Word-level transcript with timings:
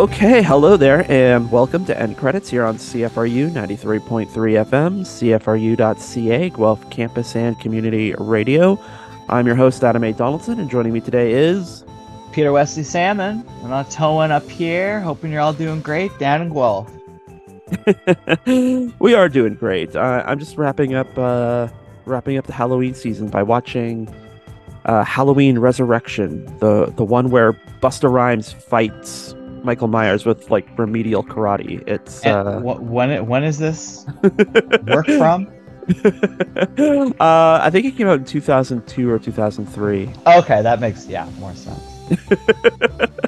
Okay, 0.00 0.42
hello 0.42 0.78
there, 0.78 1.04
and 1.12 1.52
welcome 1.52 1.84
to 1.84 2.00
End 2.00 2.16
Credits 2.16 2.48
here 2.48 2.64
on 2.64 2.78
CFRU 2.78 3.50
93.3 3.50 4.28
FM, 4.30 5.00
CFRU.ca, 5.02 6.48
Guelph 6.48 6.88
Campus 6.88 7.36
and 7.36 7.60
Community 7.60 8.14
Radio. 8.16 8.82
I'm 9.28 9.46
your 9.46 9.56
host, 9.56 9.84
Adam 9.84 10.02
A. 10.04 10.14
Donaldson, 10.14 10.58
and 10.58 10.70
joining 10.70 10.94
me 10.94 11.02
today 11.02 11.32
is. 11.32 11.84
Peter 12.32 12.50
Wesley 12.50 12.82
Salmon. 12.82 13.46
I'm 13.62 13.68
not 13.68 13.90
towing 13.90 14.30
up 14.30 14.48
here. 14.48 15.00
Hoping 15.00 15.32
you're 15.32 15.42
all 15.42 15.52
doing 15.52 15.82
great 15.82 16.18
down 16.18 16.40
in 16.40 16.50
Guelph. 16.50 16.90
we 19.00 19.12
are 19.12 19.28
doing 19.28 19.54
great. 19.54 19.94
Uh, 19.94 20.24
I'm 20.24 20.38
just 20.38 20.56
wrapping 20.56 20.94
up, 20.94 21.18
uh, 21.18 21.68
wrapping 22.06 22.38
up 22.38 22.46
the 22.46 22.54
Halloween 22.54 22.94
season 22.94 23.28
by 23.28 23.42
watching 23.42 24.08
uh, 24.86 25.04
Halloween 25.04 25.58
Resurrection, 25.58 26.46
the 26.58 26.86
the 26.96 27.04
one 27.04 27.28
where 27.28 27.52
Busta 27.82 28.10
Rhymes 28.10 28.50
fights 28.50 29.34
Michael 29.64 29.88
Myers 29.88 30.24
with 30.24 30.50
like 30.50 30.66
remedial 30.78 31.22
karate. 31.22 31.86
It's 31.86 32.24
uh, 32.24 32.60
when 32.62 33.26
when 33.26 33.44
is 33.44 33.58
this 33.58 34.06
work 34.86 35.06
from? 35.06 35.46
uh, 37.20 37.60
I 37.62 37.68
think 37.70 37.86
it 37.86 37.96
came 37.96 38.06
out 38.06 38.18
in 38.18 38.24
2002 38.24 39.10
or 39.10 39.18
2003. 39.18 40.10
Okay, 40.26 40.62
that 40.62 40.80
makes 40.80 41.06
yeah 41.06 41.28
more 41.38 41.54
sense. 41.54 41.80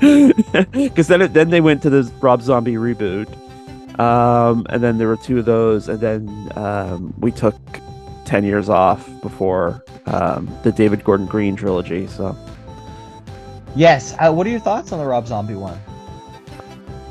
Because 0.00 1.08
then 1.08 1.20
it, 1.20 1.34
then 1.34 1.50
they 1.50 1.60
went 1.60 1.82
to 1.82 1.90
the 1.90 2.10
Rob 2.22 2.40
Zombie 2.40 2.76
reboot, 2.76 3.28
um, 4.00 4.66
and 4.70 4.82
then 4.82 4.96
there 4.96 5.08
were 5.08 5.18
two 5.18 5.38
of 5.38 5.44
those, 5.44 5.90
and 5.90 6.00
then 6.00 6.50
um, 6.56 7.12
we 7.18 7.30
took 7.30 7.54
ten 8.24 8.42
years 8.42 8.70
off 8.70 9.06
before 9.20 9.84
um, 10.06 10.50
the 10.62 10.72
David 10.72 11.04
Gordon 11.04 11.26
Green 11.26 11.54
trilogy. 11.54 12.06
So 12.06 12.34
Yes. 13.76 14.14
Uh, 14.18 14.32
what 14.32 14.46
are 14.46 14.50
your 14.50 14.60
thoughts 14.60 14.92
on 14.92 14.98
the 14.98 15.06
Rob 15.06 15.26
Zombie 15.26 15.54
one? 15.54 15.78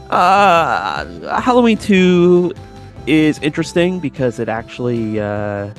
Uh, 0.10 1.40
Halloween 1.40 1.78
2 1.78 2.54
is 3.08 3.40
interesting 3.40 4.00
because 4.00 4.40
it 4.40 4.50
actually 4.50 5.20
uh, 5.20 5.72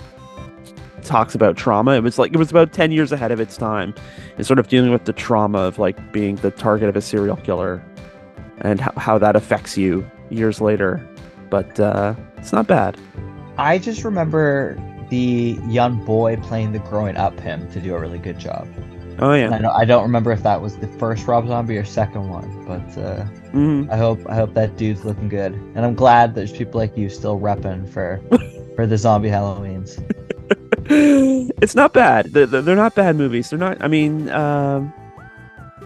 talks 1.02 1.34
about 1.34 1.56
trauma. 1.56 1.92
It 1.92 2.02
was 2.02 2.18
like 2.18 2.32
it 2.32 2.36
was 2.36 2.50
about 2.50 2.72
10 2.72 2.92
years 2.92 3.12
ahead 3.12 3.32
of 3.32 3.40
its 3.40 3.56
time. 3.56 3.94
It's 4.38 4.46
sort 4.46 4.58
of 4.58 4.68
dealing 4.68 4.92
with 4.92 5.04
the 5.04 5.12
trauma 5.12 5.58
of 5.58 5.78
like 5.78 6.12
being 6.12 6.36
the 6.36 6.50
target 6.50 6.88
of 6.88 6.96
a 6.96 7.02
serial 7.02 7.36
killer 7.36 7.82
and 8.58 8.80
how, 8.80 8.92
how 8.96 9.18
that 9.18 9.36
affects 9.36 9.76
you 9.76 10.08
years 10.30 10.60
later. 10.60 11.06
But 11.50 11.78
uh, 11.80 12.14
it's 12.36 12.52
not 12.52 12.66
bad. 12.66 12.96
I 13.58 13.78
just 13.78 14.04
remember 14.04 14.78
the 15.10 15.58
young 15.66 16.04
boy 16.04 16.36
playing 16.36 16.72
the 16.72 16.78
growing 16.78 17.16
up 17.16 17.38
him 17.40 17.70
to 17.72 17.80
do 17.80 17.94
a 17.94 17.98
really 17.98 18.18
good 18.18 18.38
job. 18.38 18.68
Oh 19.18 19.34
yeah. 19.34 19.54
I 19.54 19.58
don't, 19.58 19.76
I 19.76 19.84
don't 19.84 20.02
remember 20.02 20.32
if 20.32 20.42
that 20.42 20.60
was 20.60 20.76
the 20.76 20.86
first 20.86 21.26
Rob 21.26 21.46
Zombie 21.46 21.76
or 21.76 21.84
second 21.84 22.28
one, 22.28 22.64
but 22.66 22.80
uh, 22.98 23.24
mm-hmm. 23.52 23.90
I 23.90 23.96
hope 23.96 24.20
I 24.28 24.34
hope 24.34 24.54
that 24.54 24.76
dude's 24.76 25.04
looking 25.04 25.28
good, 25.28 25.52
and 25.52 25.84
I'm 25.84 25.94
glad 25.94 26.34
there's 26.34 26.52
people 26.52 26.80
like 26.80 26.96
you 26.96 27.08
still 27.08 27.38
repping 27.38 27.88
for 27.88 28.20
for 28.76 28.86
the 28.86 28.96
zombie 28.96 29.28
Halloweens. 29.28 29.98
it's 31.62 31.74
not 31.74 31.92
bad. 31.92 32.32
They're, 32.32 32.46
they're 32.46 32.76
not 32.76 32.94
bad 32.94 33.16
movies. 33.16 33.50
They're 33.50 33.58
not. 33.58 33.82
I 33.82 33.88
mean, 33.88 34.28
um, 34.30 34.92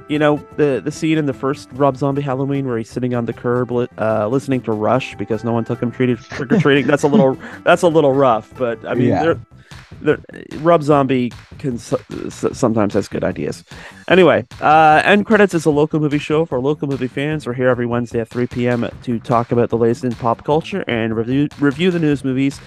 you 0.08 0.18
know, 0.18 0.36
the 0.56 0.80
the 0.84 0.90
scene 0.90 1.18
in 1.18 1.26
the 1.26 1.32
first 1.32 1.68
Rob 1.72 1.96
Zombie 1.96 2.22
Halloween 2.22 2.66
where 2.66 2.78
he's 2.78 2.90
sitting 2.90 3.14
on 3.14 3.24
the 3.24 3.32
curb 3.32 3.72
uh, 3.72 4.28
listening 4.28 4.60
to 4.62 4.72
Rush 4.72 5.14
because 5.16 5.44
no 5.44 5.52
one 5.52 5.64
took 5.64 5.82
him 5.82 5.90
trick 5.90 6.18
or 6.52 6.58
treating. 6.58 6.86
that's 6.86 7.02
a 7.02 7.08
little 7.08 7.38
that's 7.64 7.82
a 7.82 7.88
little 7.88 8.12
rough, 8.12 8.52
but 8.56 8.84
I 8.86 8.94
mean, 8.94 9.08
yeah 9.08 9.24
the, 9.24 9.40
Rob 10.58 10.82
Zombie 10.82 11.32
can 11.58 11.78
sometimes 11.78 12.94
has 12.94 13.08
good 13.08 13.24
ideas. 13.24 13.64
Anyway, 14.08 14.46
uh, 14.60 15.02
End 15.04 15.26
Credits 15.26 15.54
is 15.54 15.64
a 15.64 15.70
local 15.70 16.00
movie 16.00 16.18
show 16.18 16.44
for 16.44 16.60
local 16.60 16.88
movie 16.88 17.08
fans. 17.08 17.46
We're 17.46 17.54
here 17.54 17.68
every 17.68 17.86
Wednesday 17.86 18.20
at 18.20 18.28
3 18.28 18.46
p.m. 18.46 18.88
to 19.02 19.18
talk 19.20 19.52
about 19.52 19.70
the 19.70 19.78
latest 19.78 20.04
in 20.04 20.12
pop 20.12 20.44
culture 20.44 20.84
and 20.88 21.16
review 21.16 21.48
review 21.60 21.90
the 21.90 21.98
news 21.98 22.24
movies. 22.24 22.58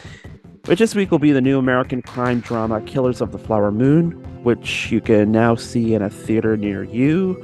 Which 0.66 0.80
this 0.80 0.96
week 0.96 1.12
will 1.12 1.20
be 1.20 1.32
the 1.32 1.40
new 1.40 1.58
American 1.60 2.02
crime 2.02 2.42
drama 2.42 2.82
Killers 2.82 3.22
of 3.22 3.32
the 3.32 3.38
Flower 3.38 3.72
Moon, 3.72 4.12
which 4.44 4.92
you 4.92 5.00
can 5.00 5.32
now 5.32 5.56
see 5.56 5.94
in 5.94 6.02
a 6.02 6.10
theater 6.10 6.58
near 6.58 6.84
you. 6.84 7.42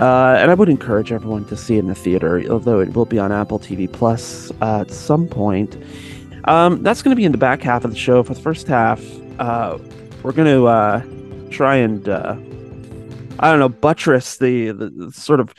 Uh, 0.00 0.36
and 0.38 0.50
I 0.50 0.54
would 0.54 0.68
encourage 0.68 1.12
everyone 1.12 1.44
to 1.46 1.56
see 1.56 1.76
it 1.76 1.80
in 1.80 1.86
the 1.86 1.94
theater, 1.94 2.42
although 2.50 2.80
it 2.80 2.94
will 2.94 3.06
be 3.06 3.18
on 3.18 3.30
Apple 3.30 3.58
TV 3.58 3.90
Plus 3.90 4.50
uh, 4.60 4.80
at 4.80 4.90
some 4.90 5.26
point. 5.28 5.76
Um, 6.46 6.82
that's 6.82 7.02
going 7.02 7.10
to 7.10 7.16
be 7.16 7.24
in 7.24 7.32
the 7.32 7.38
back 7.38 7.62
half 7.62 7.84
of 7.84 7.90
the 7.90 7.96
show. 7.96 8.22
For 8.22 8.34
the 8.34 8.40
first 8.40 8.66
half, 8.66 9.02
uh, 9.38 9.78
we're 10.22 10.32
going 10.32 10.48
to 10.48 10.66
uh, 10.66 11.02
try 11.50 11.76
and 11.76 12.08
uh, 12.08 12.36
I 13.38 13.50
don't 13.50 13.58
know 13.58 13.68
buttress 13.68 14.38
the, 14.38 14.72
the, 14.72 14.90
the 14.90 15.12
sort 15.12 15.40
of 15.40 15.54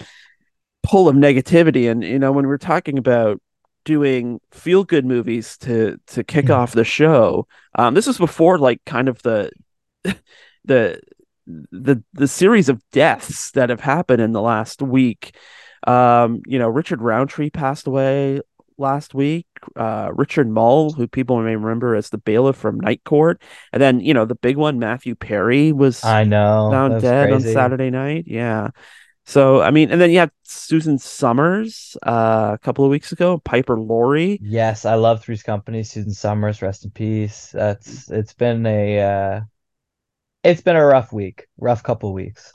pull 0.83 1.09
of 1.09 1.15
negativity. 1.15 1.89
And 1.89 2.03
you 2.03 2.19
know, 2.19 2.31
when 2.31 2.47
we're 2.47 2.57
talking 2.57 2.97
about 2.97 3.41
doing 3.83 4.39
feel 4.51 4.83
good 4.83 5.05
movies 5.05 5.57
to 5.59 5.99
to 6.07 6.23
kick 6.23 6.45
mm-hmm. 6.45 6.53
off 6.53 6.73
the 6.73 6.83
show, 6.83 7.47
um, 7.75 7.93
this 7.93 8.07
was 8.07 8.17
before 8.17 8.59
like 8.59 8.83
kind 8.85 9.07
of 9.07 9.21
the 9.23 9.51
the 10.65 10.99
the 11.45 12.03
the 12.13 12.27
series 12.27 12.69
of 12.69 12.81
deaths 12.91 13.51
that 13.51 13.69
have 13.69 13.81
happened 13.81 14.21
in 14.21 14.33
the 14.33 14.41
last 14.41 14.81
week. 14.81 15.35
Um, 15.87 16.41
you 16.47 16.57
know, 16.57 16.67
Richard 16.67 17.01
Roundtree 17.01 17.51
passed 17.51 17.87
away 17.87 18.41
last 18.77 19.13
week. 19.13 19.47
Uh, 19.75 20.09
Richard 20.13 20.49
Moll, 20.49 20.91
who 20.91 21.07
people 21.07 21.41
may 21.41 21.55
remember 21.55 21.95
as 21.95 22.09
the 22.09 22.17
bailiff 22.17 22.55
from 22.55 22.79
Night 22.79 23.03
Court, 23.03 23.41
and 23.71 23.81
then 23.81 23.99
you 23.99 24.13
know 24.13 24.25
the 24.25 24.35
big 24.35 24.57
one, 24.57 24.79
Matthew 24.79 25.15
Perry, 25.15 25.71
was 25.71 26.03
I 26.03 26.23
know 26.23 26.69
found 26.71 27.01
dead 27.01 27.29
crazy. 27.29 27.49
on 27.49 27.53
Saturday 27.53 27.89
night. 27.89 28.25
Yeah. 28.27 28.69
So 29.25 29.61
I 29.61 29.71
mean, 29.71 29.91
and 29.91 29.99
then 29.99 30.11
you 30.11 30.19
have 30.19 30.31
Suzanne 30.43 30.99
Somers 30.99 31.97
uh, 32.05 32.51
a 32.53 32.59
couple 32.59 32.85
of 32.85 32.91
weeks 32.91 33.11
ago, 33.11 33.39
Piper 33.39 33.79
Laurie. 33.79 34.39
Yes, 34.41 34.85
I 34.85 34.95
love 34.95 35.23
Three's 35.23 35.43
Company. 35.43 35.83
Suzanne 35.83 36.13
Somers, 36.13 36.61
rest 36.61 36.85
in 36.85 36.91
peace. 36.91 37.49
That's 37.51 38.09
it's 38.11 38.33
been 38.33 38.65
a 38.67 38.99
uh, 38.99 39.41
it's 40.43 40.61
been 40.61 40.75
a 40.75 40.85
rough 40.85 41.11
week, 41.11 41.47
rough 41.57 41.81
couple 41.81 42.13
weeks. 42.13 42.53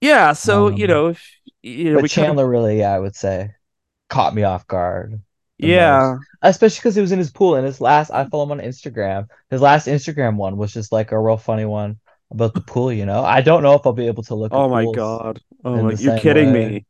Yeah, 0.00 0.34
so 0.34 0.68
um, 0.68 0.74
you 0.74 0.86
know, 0.86 1.08
if, 1.08 1.28
you 1.62 1.92
know, 1.92 2.00
but 2.00 2.10
Chandler 2.10 2.28
kind 2.28 2.40
of... 2.40 2.48
really, 2.50 2.78
yeah, 2.78 2.92
I 2.92 2.98
would 3.00 3.16
say, 3.16 3.54
caught 4.08 4.34
me 4.34 4.44
off 4.44 4.66
guard 4.68 5.20
yeah. 5.58 6.16
especially 6.42 6.78
because 6.78 6.94
he 6.94 7.00
was 7.00 7.12
in 7.12 7.18
his 7.18 7.30
pool 7.30 7.54
and 7.54 7.66
his 7.66 7.80
last 7.80 8.10
i 8.10 8.24
follow 8.26 8.44
him 8.44 8.52
on 8.52 8.60
instagram. 8.60 9.26
His 9.50 9.60
last 9.60 9.86
instagram 9.86 10.36
one 10.36 10.56
was 10.56 10.72
just 10.72 10.92
like 10.92 11.12
a 11.12 11.20
real 11.20 11.36
funny 11.36 11.64
one 11.64 11.98
about 12.30 12.54
the 12.54 12.60
pool 12.60 12.92
you 12.92 13.06
know? 13.06 13.24
I 13.24 13.40
don't 13.40 13.62
know 13.62 13.74
if 13.74 13.86
i'll 13.86 13.92
be 13.92 14.06
able 14.06 14.22
to 14.24 14.34
look 14.34 14.52
oh 14.52 14.68
my 14.68 14.86
god. 14.94 15.40
Oh 15.64 15.82
my 15.82 15.92
you're 15.92 16.18
kidding 16.18 16.52
way. 16.52 16.68
me? 16.68 16.86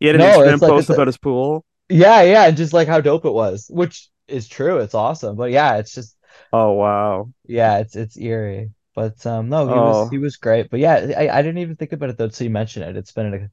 He 0.00 0.06
had 0.06 0.16
an 0.16 0.20
no, 0.20 0.38
instagram 0.38 0.60
post 0.60 0.88
like, 0.88 0.96
about 0.96 1.06
his 1.06 1.18
pool? 1.18 1.64
Yeah 1.88 2.22
yeah 2.22 2.46
and 2.46 2.56
just 2.56 2.72
like 2.72 2.88
how 2.88 3.00
dope 3.00 3.24
it 3.24 3.32
was 3.32 3.66
which 3.70 4.08
is 4.28 4.48
true 4.48 4.78
it's 4.78 4.94
awesome 4.94 5.36
but 5.36 5.50
yeah 5.50 5.76
it's 5.76 5.94
just 5.94 6.16
oh 6.52 6.72
wow. 6.72 7.30
Yeah 7.44 7.78
it's 7.78 7.96
it's 7.96 8.16
eerie 8.16 8.70
but 8.94 9.24
um 9.26 9.48
no 9.48 9.66
he 9.66 9.72
oh. 9.72 9.76
was 9.76 10.10
he 10.10 10.18
was 10.18 10.36
great 10.36 10.70
but 10.70 10.80
yeah 10.80 11.12
I, 11.16 11.28
I 11.28 11.42
didn't 11.42 11.58
even 11.58 11.76
think 11.76 11.92
about 11.92 12.10
it 12.10 12.18
though 12.18 12.24
until 12.24 12.44
you 12.44 12.50
mentioned 12.50 12.84
it. 12.86 12.96
It's 12.96 13.12
been 13.12 13.34
a 13.34 13.50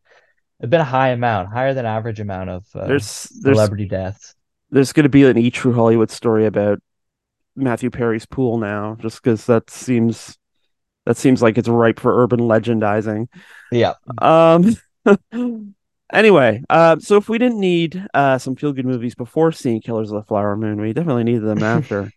it's 0.59 0.69
been 0.69 0.81
a 0.81 0.85
high 0.85 1.09
amount 1.09 1.49
higher 1.49 1.73
than 1.73 1.85
average 1.85 2.19
amount 2.19 2.49
of 2.49 2.65
uh, 2.75 2.87
there's, 2.87 3.29
there's 3.41 3.55
celebrity 3.55 3.85
deaths 3.85 4.35
there's 4.71 4.93
going 4.93 5.03
to 5.03 5.09
be 5.09 5.23
an 5.25 5.37
E 5.37 5.51
True 5.51 5.73
Hollywood 5.73 6.11
story 6.11 6.45
about 6.45 6.79
Matthew 7.55 7.89
Perry's 7.89 8.25
pool 8.25 8.57
now, 8.57 8.95
just 8.99 9.21
because 9.21 9.45
that 9.47 9.69
seems 9.69 10.37
that 11.05 11.17
seems 11.17 11.41
like 11.41 11.57
it's 11.57 11.67
ripe 11.67 11.99
for 11.99 12.23
urban 12.23 12.41
legendizing. 12.41 13.27
Yeah. 13.71 13.93
Um. 14.19 14.75
anyway, 16.13 16.63
uh, 16.69 16.99
so 16.99 17.17
if 17.17 17.29
we 17.29 17.37
didn't 17.37 17.59
need 17.59 18.05
uh, 18.13 18.37
some 18.37 18.55
feel 18.55 18.73
good 18.73 18.85
movies 18.85 19.15
before 19.15 19.51
seeing 19.51 19.81
Killers 19.81 20.11
of 20.11 20.17
the 20.17 20.27
Flower 20.27 20.55
Moon, 20.55 20.79
we 20.79 20.93
definitely 20.93 21.23
needed 21.23 21.43
them 21.43 21.63
after. 21.63 22.11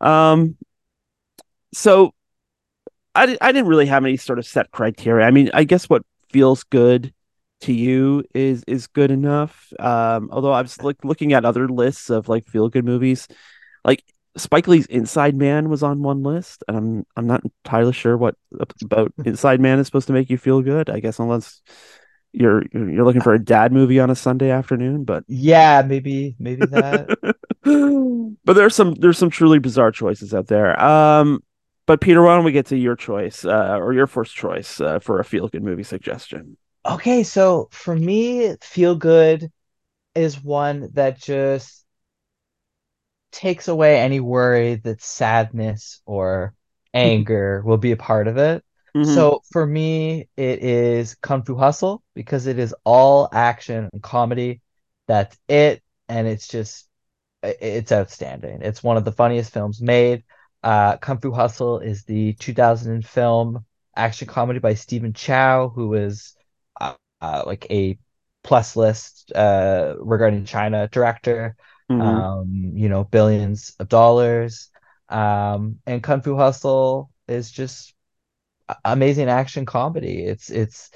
um. 0.00 0.56
So, 1.74 2.12
I 3.14 3.36
I 3.40 3.52
didn't 3.52 3.68
really 3.68 3.86
have 3.86 4.04
any 4.04 4.18
sort 4.18 4.38
of 4.38 4.46
set 4.46 4.70
criteria. 4.70 5.26
I 5.26 5.30
mean, 5.30 5.50
I 5.54 5.64
guess 5.64 5.88
what 5.88 6.02
feels 6.30 6.64
good 6.64 7.12
to 7.62 7.72
you 7.72 8.24
is 8.34 8.64
is 8.66 8.86
good 8.86 9.10
enough. 9.10 9.72
Um, 9.78 10.28
although 10.32 10.52
I 10.52 10.62
was 10.62 10.82
like 10.82 11.04
looking 11.04 11.32
at 11.32 11.44
other 11.44 11.68
lists 11.68 12.10
of 12.10 12.28
like 12.28 12.46
feel 12.46 12.68
good 12.68 12.84
movies, 12.84 13.28
like 13.84 14.02
Spike 14.36 14.68
Lee's 14.68 14.86
Inside 14.86 15.36
Man 15.36 15.68
was 15.68 15.82
on 15.82 16.02
one 16.02 16.22
list, 16.22 16.64
and 16.68 16.76
I'm 16.76 17.06
I'm 17.16 17.26
not 17.26 17.42
entirely 17.44 17.92
sure 17.92 18.16
what 18.16 18.36
about 18.82 19.12
Inside 19.24 19.60
Man 19.60 19.78
is 19.78 19.86
supposed 19.86 20.06
to 20.08 20.12
make 20.12 20.30
you 20.30 20.38
feel 20.38 20.62
good. 20.62 20.90
I 20.90 21.00
guess 21.00 21.18
unless 21.18 21.60
you're 22.32 22.64
you're 22.72 23.04
looking 23.04 23.20
for 23.20 23.34
a 23.34 23.44
dad 23.44 23.72
movie 23.72 24.00
on 24.00 24.10
a 24.10 24.14
Sunday 24.16 24.50
afternoon, 24.50 25.04
but 25.04 25.24
yeah, 25.28 25.82
maybe 25.86 26.34
maybe 26.38 26.66
that. 26.66 27.18
but 28.44 28.54
there's 28.54 28.74
some 28.74 28.94
there's 28.94 29.18
some 29.18 29.30
truly 29.30 29.58
bizarre 29.58 29.92
choices 29.92 30.34
out 30.34 30.46
there. 30.46 30.80
Um, 30.82 31.42
but 31.86 32.00
Peter, 32.00 32.22
why 32.22 32.36
don't 32.36 32.44
we 32.44 32.52
get 32.52 32.66
to 32.66 32.76
your 32.76 32.96
choice 32.96 33.44
uh, 33.44 33.76
or 33.78 33.92
your 33.92 34.06
first 34.06 34.34
choice 34.34 34.80
uh, 34.80 34.98
for 35.00 35.18
a 35.18 35.24
feel 35.24 35.48
good 35.48 35.62
movie 35.62 35.82
suggestion? 35.82 36.56
Okay, 36.84 37.22
so 37.22 37.68
for 37.70 37.94
me, 37.94 38.56
feel 38.60 38.96
good 38.96 39.50
is 40.14 40.42
one 40.42 40.90
that 40.94 41.18
just 41.18 41.84
takes 43.30 43.68
away 43.68 43.98
any 44.00 44.20
worry 44.20 44.76
that 44.76 45.00
sadness 45.00 46.00
or 46.06 46.54
anger 46.92 47.62
will 47.64 47.78
be 47.78 47.92
a 47.92 47.96
part 47.96 48.28
of 48.28 48.36
it. 48.36 48.64
Mm-hmm. 48.94 49.14
So 49.14 49.42
for 49.50 49.66
me, 49.66 50.28
it 50.36 50.62
is 50.62 51.14
Kung 51.16 51.42
Fu 51.42 51.56
Hustle 51.56 52.02
because 52.14 52.46
it 52.46 52.58
is 52.58 52.74
all 52.84 53.28
action 53.32 53.88
and 53.92 54.02
comedy. 54.02 54.60
That's 55.08 55.36
it, 55.48 55.82
and 56.08 56.26
it's 56.26 56.46
just 56.46 56.88
it's 57.42 57.90
outstanding. 57.90 58.60
It's 58.62 58.82
one 58.82 58.96
of 58.96 59.04
the 59.04 59.12
funniest 59.12 59.52
films 59.52 59.80
made. 59.80 60.24
Uh, 60.62 60.96
Kung 60.98 61.18
Fu 61.18 61.32
Hustle 61.32 61.78
is 61.78 62.04
the 62.04 62.34
2000 62.34 63.06
film 63.06 63.64
action 63.96 64.28
comedy 64.28 64.58
by 64.58 64.74
Stephen 64.74 65.12
Chow, 65.12 65.68
who 65.68 65.94
is 65.94 66.34
uh, 67.22 67.44
like 67.46 67.66
a 67.70 67.98
plus 68.44 68.76
list 68.76 69.32
uh, 69.34 69.94
regarding 69.98 70.44
China 70.44 70.88
director. 70.88 71.56
Mm-hmm. 71.90 72.00
Um, 72.00 72.72
you 72.74 72.88
know, 72.88 73.04
billions 73.04 73.74
of 73.78 73.88
dollars. 73.88 74.70
Um, 75.08 75.78
and 75.86 76.02
Kung 76.02 76.22
Fu 76.22 76.36
Hustle 76.36 77.10
is 77.28 77.50
just 77.50 77.94
amazing 78.84 79.28
action 79.28 79.66
comedy. 79.66 80.24
It's 80.24 80.50
it's 80.50 80.90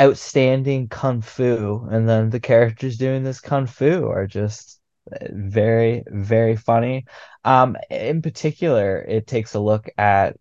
outstanding 0.00 0.88
kung 0.88 1.20
fu, 1.20 1.86
and 1.90 2.08
then 2.08 2.30
the 2.30 2.40
characters 2.40 2.96
doing 2.96 3.24
this 3.24 3.40
kung 3.40 3.66
fu 3.66 4.06
are 4.08 4.26
just 4.26 4.80
very 5.30 6.04
very 6.06 6.56
funny. 6.56 7.06
Um, 7.44 7.76
in 7.90 8.22
particular, 8.22 9.02
it 9.02 9.26
takes 9.26 9.54
a 9.54 9.60
look 9.60 9.88
at 9.98 10.36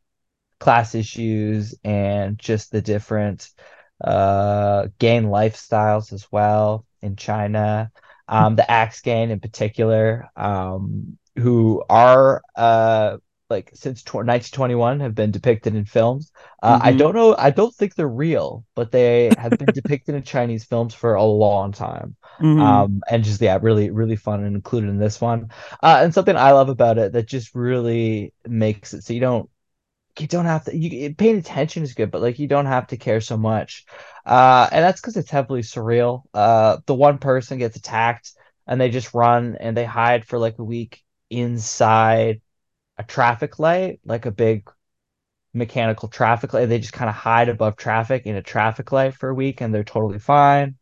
class 0.59 0.95
issues 0.95 1.75
and 1.83 2.37
just 2.39 2.71
the 2.71 2.81
different 2.81 3.49
uh 4.03 4.87
gang 4.99 5.25
lifestyles 5.25 6.13
as 6.13 6.27
well 6.31 6.85
in 7.01 7.15
China. 7.15 7.91
Um, 8.29 8.57
the 8.57 8.69
Axe 8.69 9.01
Gang 9.01 9.29
in 9.29 9.39
particular, 9.39 10.29
um, 10.35 11.17
who 11.37 11.83
are 11.89 12.41
uh 12.55 13.17
like 13.49 13.71
since 13.73 14.03
1921 14.03 14.99
have 14.99 15.15
been 15.15 15.31
depicted 15.31 15.75
in 15.75 15.85
films. 15.85 16.31
Uh, 16.61 16.77
mm-hmm. 16.77 16.87
I 16.87 16.91
don't 16.93 17.15
know. 17.15 17.35
I 17.37 17.49
don't 17.49 17.73
think 17.73 17.95
they're 17.95 18.07
real, 18.07 18.65
but 18.75 18.91
they 18.91 19.31
have 19.37 19.51
been 19.51 19.67
depicted 19.73 20.15
in 20.15 20.23
Chinese 20.23 20.65
films 20.65 20.93
for 20.93 21.15
a 21.15 21.23
long 21.23 21.71
time. 21.71 22.15
Mm-hmm. 22.41 22.61
Um, 22.61 23.01
and 23.09 23.23
just 23.23 23.41
yeah, 23.41 23.57
really, 23.61 23.89
really 23.89 24.15
fun 24.15 24.43
and 24.43 24.55
included 24.55 24.89
in 24.89 24.99
this 24.99 25.21
one. 25.21 25.49
Uh, 25.81 25.99
and 26.01 26.13
something 26.13 26.35
I 26.35 26.51
love 26.51 26.69
about 26.69 26.97
it 26.97 27.13
that 27.13 27.27
just 27.27 27.55
really 27.55 28.33
makes 28.45 28.93
it 28.93 29.03
so 29.03 29.13
you 29.13 29.21
don't 29.21 29.49
you 30.21 30.27
don't 30.27 30.45
have 30.45 30.65
to 30.65 30.75
you 30.75 31.13
paying 31.15 31.37
attention 31.37 31.83
is 31.83 31.93
good, 31.93 32.11
but 32.11 32.21
like 32.21 32.39
you 32.39 32.47
don't 32.47 32.65
have 32.65 32.87
to 32.87 32.97
care 32.97 33.21
so 33.21 33.37
much. 33.37 33.85
Uh, 34.25 34.67
and 34.71 34.83
that's 34.83 35.01
because 35.01 35.17
it's 35.17 35.31
heavily 35.31 35.61
surreal. 35.61 36.23
Uh, 36.33 36.77
the 36.85 36.95
one 36.95 37.17
person 37.17 37.57
gets 37.57 37.77
attacked 37.77 38.31
and 38.67 38.79
they 38.79 38.89
just 38.89 39.13
run 39.13 39.57
and 39.59 39.75
they 39.75 39.85
hide 39.85 40.25
for 40.25 40.39
like 40.39 40.59
a 40.59 40.63
week 40.63 41.03
inside 41.29 42.41
a 42.97 43.03
traffic 43.03 43.59
light, 43.59 43.99
like 44.05 44.25
a 44.25 44.31
big 44.31 44.69
mechanical 45.53 46.09
traffic 46.09 46.53
light. 46.53 46.67
They 46.67 46.79
just 46.79 46.93
kind 46.93 47.09
of 47.09 47.15
hide 47.15 47.49
above 47.49 47.77
traffic 47.77 48.25
in 48.25 48.35
a 48.35 48.41
traffic 48.43 48.91
light 48.91 49.15
for 49.15 49.29
a 49.29 49.33
week 49.33 49.61
and 49.61 49.73
they're 49.73 49.83
totally 49.83 50.19
fine. 50.19 50.75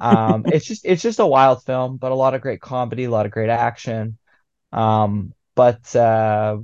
um, 0.00 0.46
it's 0.50 0.66
just 0.66 0.84
it's 0.86 1.02
just 1.02 1.20
a 1.20 1.26
wild 1.26 1.64
film, 1.64 1.96
but 1.98 2.12
a 2.12 2.16
lot 2.16 2.34
of 2.34 2.42
great 2.42 2.60
comedy, 2.60 3.04
a 3.04 3.10
lot 3.10 3.26
of 3.26 3.32
great 3.32 3.50
action. 3.50 4.18
Um, 4.72 5.34
but 5.54 5.94
uh, 5.96 6.58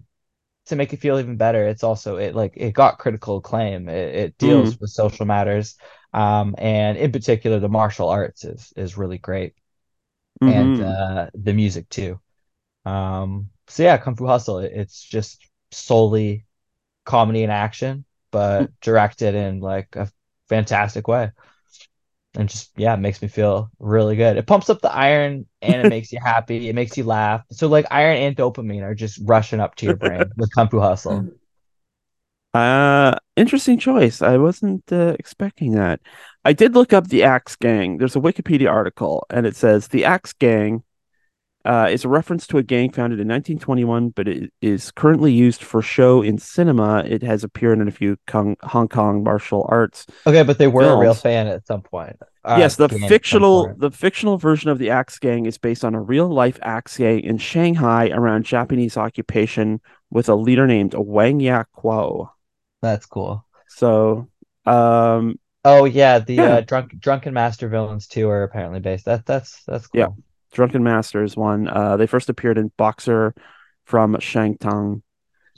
to 0.66 0.76
make 0.76 0.92
it 0.92 1.00
feel 1.00 1.18
even 1.18 1.36
better, 1.36 1.66
it's 1.66 1.84
also 1.84 2.16
it 2.16 2.34
like 2.34 2.54
it 2.56 2.72
got 2.72 2.98
critical 2.98 3.38
acclaim. 3.38 3.88
It, 3.88 4.14
it 4.14 4.38
deals 4.38 4.74
mm. 4.74 4.80
with 4.80 4.90
social 4.90 5.26
matters, 5.26 5.76
um, 6.12 6.54
and 6.58 6.96
in 6.96 7.12
particular, 7.12 7.60
the 7.60 7.68
martial 7.68 8.08
arts 8.08 8.44
is 8.44 8.72
is 8.76 8.96
really 8.96 9.18
great, 9.18 9.54
mm-hmm. 10.42 10.52
and 10.52 10.82
uh, 10.82 11.30
the 11.34 11.52
music 11.52 11.88
too. 11.88 12.20
Um, 12.84 13.50
so 13.68 13.82
yeah, 13.82 13.98
Kung 13.98 14.16
Fu 14.16 14.26
Hustle. 14.26 14.58
It's 14.58 15.02
just 15.02 15.46
solely 15.70 16.46
comedy 17.04 17.42
and 17.42 17.52
action, 17.52 18.04
but 18.30 18.60
hmm. 18.60 18.64
directed 18.80 19.34
in 19.34 19.60
like 19.60 19.96
a 19.96 20.10
fantastic 20.48 21.08
way. 21.08 21.30
And 22.36 22.48
just 22.48 22.72
yeah, 22.76 22.94
it 22.94 23.00
makes 23.00 23.22
me 23.22 23.28
feel 23.28 23.70
really 23.78 24.16
good. 24.16 24.36
It 24.36 24.46
pumps 24.46 24.68
up 24.68 24.80
the 24.80 24.92
iron 24.92 25.46
and 25.62 25.86
it 25.86 25.88
makes 25.90 26.12
you 26.12 26.18
happy. 26.20 26.68
It 26.68 26.74
makes 26.74 26.96
you 26.96 27.04
laugh. 27.04 27.42
So 27.50 27.68
like 27.68 27.86
iron 27.90 28.16
and 28.16 28.36
dopamine 28.36 28.82
are 28.82 28.94
just 28.94 29.20
rushing 29.24 29.60
up 29.60 29.76
to 29.76 29.86
your 29.86 29.96
brain 29.96 30.24
with 30.36 30.52
Kung 30.54 30.68
Fu 30.68 30.80
Hustle. 30.80 31.28
Uh, 32.52 33.16
interesting 33.36 33.78
choice. 33.78 34.22
I 34.22 34.36
wasn't 34.36 34.84
uh, 34.92 35.16
expecting 35.18 35.72
that. 35.72 36.00
I 36.44 36.52
did 36.52 36.74
look 36.74 36.92
up 36.92 37.08
the 37.08 37.24
Axe 37.24 37.56
Gang. 37.56 37.98
There's 37.98 38.14
a 38.14 38.20
Wikipedia 38.20 38.70
article, 38.70 39.26
and 39.30 39.44
it 39.44 39.56
says 39.56 39.88
the 39.88 40.04
Axe 40.04 40.32
Gang 40.34 40.84
uh, 41.64 41.88
is 41.90 42.04
a 42.04 42.08
reference 42.08 42.46
to 42.48 42.58
a 42.58 42.62
gang 42.62 42.90
founded 42.90 43.20
in 43.20 43.28
1921, 43.28 44.10
but 44.10 44.28
it 44.28 44.52
is 44.60 44.90
currently 44.90 45.32
used 45.32 45.62
for 45.62 45.80
show 45.80 46.20
in 46.20 46.36
cinema. 46.36 46.98
It 47.06 47.22
has 47.22 47.42
appeared 47.42 47.78
in 47.78 47.88
a 47.88 47.90
few 47.90 48.18
Kong, 48.26 48.56
Hong 48.62 48.88
Kong 48.88 49.24
martial 49.24 49.66
arts. 49.68 50.06
Okay, 50.26 50.42
but 50.42 50.58
they 50.58 50.66
were 50.66 50.82
films. 50.82 50.98
a 50.98 51.00
real 51.00 51.14
fan 51.14 51.46
at 51.46 51.66
some 51.66 51.80
point. 51.80 52.16
Uh, 52.44 52.56
yes, 52.58 52.76
the 52.76 52.90
fictional 52.90 53.74
the 53.78 53.90
fictional 53.90 54.36
version 54.36 54.68
of 54.68 54.78
the 54.78 54.90
Axe 54.90 55.18
Gang 55.18 55.46
is 55.46 55.56
based 55.56 55.84
on 55.84 55.94
a 55.94 56.00
real 56.00 56.28
life 56.28 56.58
Axe 56.60 56.98
Gang 56.98 57.20
in 57.20 57.38
Shanghai 57.38 58.10
around 58.10 58.44
Japanese 58.44 58.98
occupation 58.98 59.80
with 60.10 60.28
a 60.28 60.34
leader 60.34 60.66
named 60.66 60.94
Wang 60.94 61.40
Ya 61.40 61.64
Kuo. 61.74 62.28
That's 62.82 63.06
cool. 63.06 63.46
So, 63.68 64.28
um, 64.66 65.38
oh 65.64 65.86
yeah, 65.86 66.18
the 66.18 66.34
yeah. 66.34 66.54
Uh, 66.56 66.60
drunk 66.60 66.98
drunken 66.98 67.32
master 67.32 67.68
villains 67.68 68.06
too 68.06 68.28
are 68.28 68.42
apparently 68.42 68.80
based. 68.80 69.06
That 69.06 69.24
that's 69.24 69.64
that's 69.64 69.86
cool. 69.86 70.00
Yeah. 70.00 70.08
Drunken 70.54 70.82
Masters 70.82 71.36
one. 71.36 71.68
Uh, 71.68 71.96
they 71.96 72.06
first 72.06 72.30
appeared 72.30 72.58
in 72.58 72.72
Boxer 72.76 73.34
from 73.84 74.14
Shantung 74.14 75.02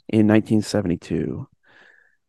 in 0.09 0.27
1972. 0.27 1.47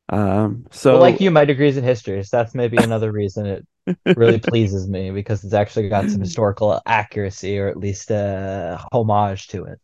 Um, 0.09 0.67
so, 0.71 0.93
well, 0.93 1.01
like 1.01 1.19
you, 1.19 1.31
my 1.31 1.45
degrees 1.45 1.75
in 1.75 1.83
history, 1.83 2.23
so 2.23 2.37
that's 2.37 2.55
maybe 2.55 2.77
another 2.77 3.11
reason 3.11 3.45
it 3.45 3.67
really 4.17 4.39
pleases 4.39 4.87
me 4.87 5.11
because 5.11 5.43
it's 5.43 5.53
actually 5.53 5.89
got 5.89 6.09
some 6.09 6.21
historical 6.21 6.81
accuracy 6.85 7.57
or 7.57 7.67
at 7.67 7.77
least 7.77 8.11
a 8.11 8.79
homage 8.91 9.47
to 9.47 9.65
it. 9.65 9.79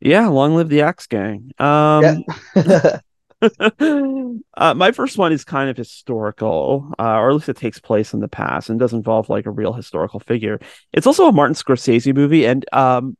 Yeah, 0.00 0.28
long 0.28 0.54
live 0.54 0.68
the 0.68 0.82
Axe 0.82 1.06
Gang. 1.06 1.50
Um, 1.58 2.24
yeah. 2.54 2.98
uh, 3.42 4.74
my 4.74 4.92
first 4.92 5.18
one 5.18 5.32
is 5.32 5.44
kind 5.44 5.68
of 5.68 5.76
historical, 5.76 6.92
uh, 6.98 7.16
or 7.18 7.30
at 7.30 7.34
least 7.34 7.48
it 7.48 7.56
takes 7.56 7.78
place 7.78 8.14
in 8.14 8.20
the 8.20 8.28
past 8.28 8.70
and 8.70 8.78
does 8.78 8.92
involve 8.92 9.28
like 9.28 9.46
a 9.46 9.50
real 9.50 9.72
historical 9.72 10.20
figure. 10.20 10.58
It's 10.92 11.06
also 11.06 11.28
a 11.28 11.32
Martin 11.32 11.54
Scorsese 11.54 12.14
movie, 12.14 12.46
and 12.46 12.64
um, 12.72 13.16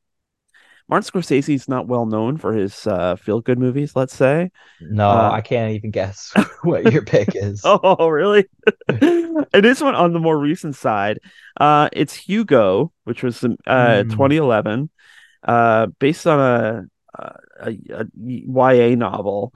Martin 0.88 1.10
Scorsese 1.10 1.54
is 1.54 1.68
not 1.68 1.86
well 1.86 2.06
known 2.06 2.38
for 2.38 2.52
his 2.54 2.86
uh, 2.86 3.16
feel 3.16 3.40
good 3.40 3.58
movies. 3.58 3.94
Let's 3.94 4.14
say. 4.14 4.50
No, 4.80 5.10
uh, 5.10 5.30
I 5.32 5.42
can't 5.42 5.72
even 5.72 5.90
guess 5.90 6.32
what 6.62 6.92
your 6.92 7.02
pick 7.02 7.30
is. 7.34 7.60
oh, 7.64 8.08
really? 8.08 8.46
it 8.88 9.64
is 9.64 9.82
one 9.82 9.94
on 9.94 10.12
the 10.12 10.20
more 10.20 10.38
recent 10.38 10.76
side. 10.76 11.18
Uh, 11.60 11.88
it's 11.92 12.14
Hugo, 12.14 12.92
which 13.04 13.22
was 13.22 13.40
mm. 13.40 14.10
2011, 14.10 14.88
based 15.98 16.26
on 16.26 16.40
a, 16.40 16.84
a, 17.60 17.78
a 17.90 18.06
YA 18.14 18.94
novel. 18.94 19.52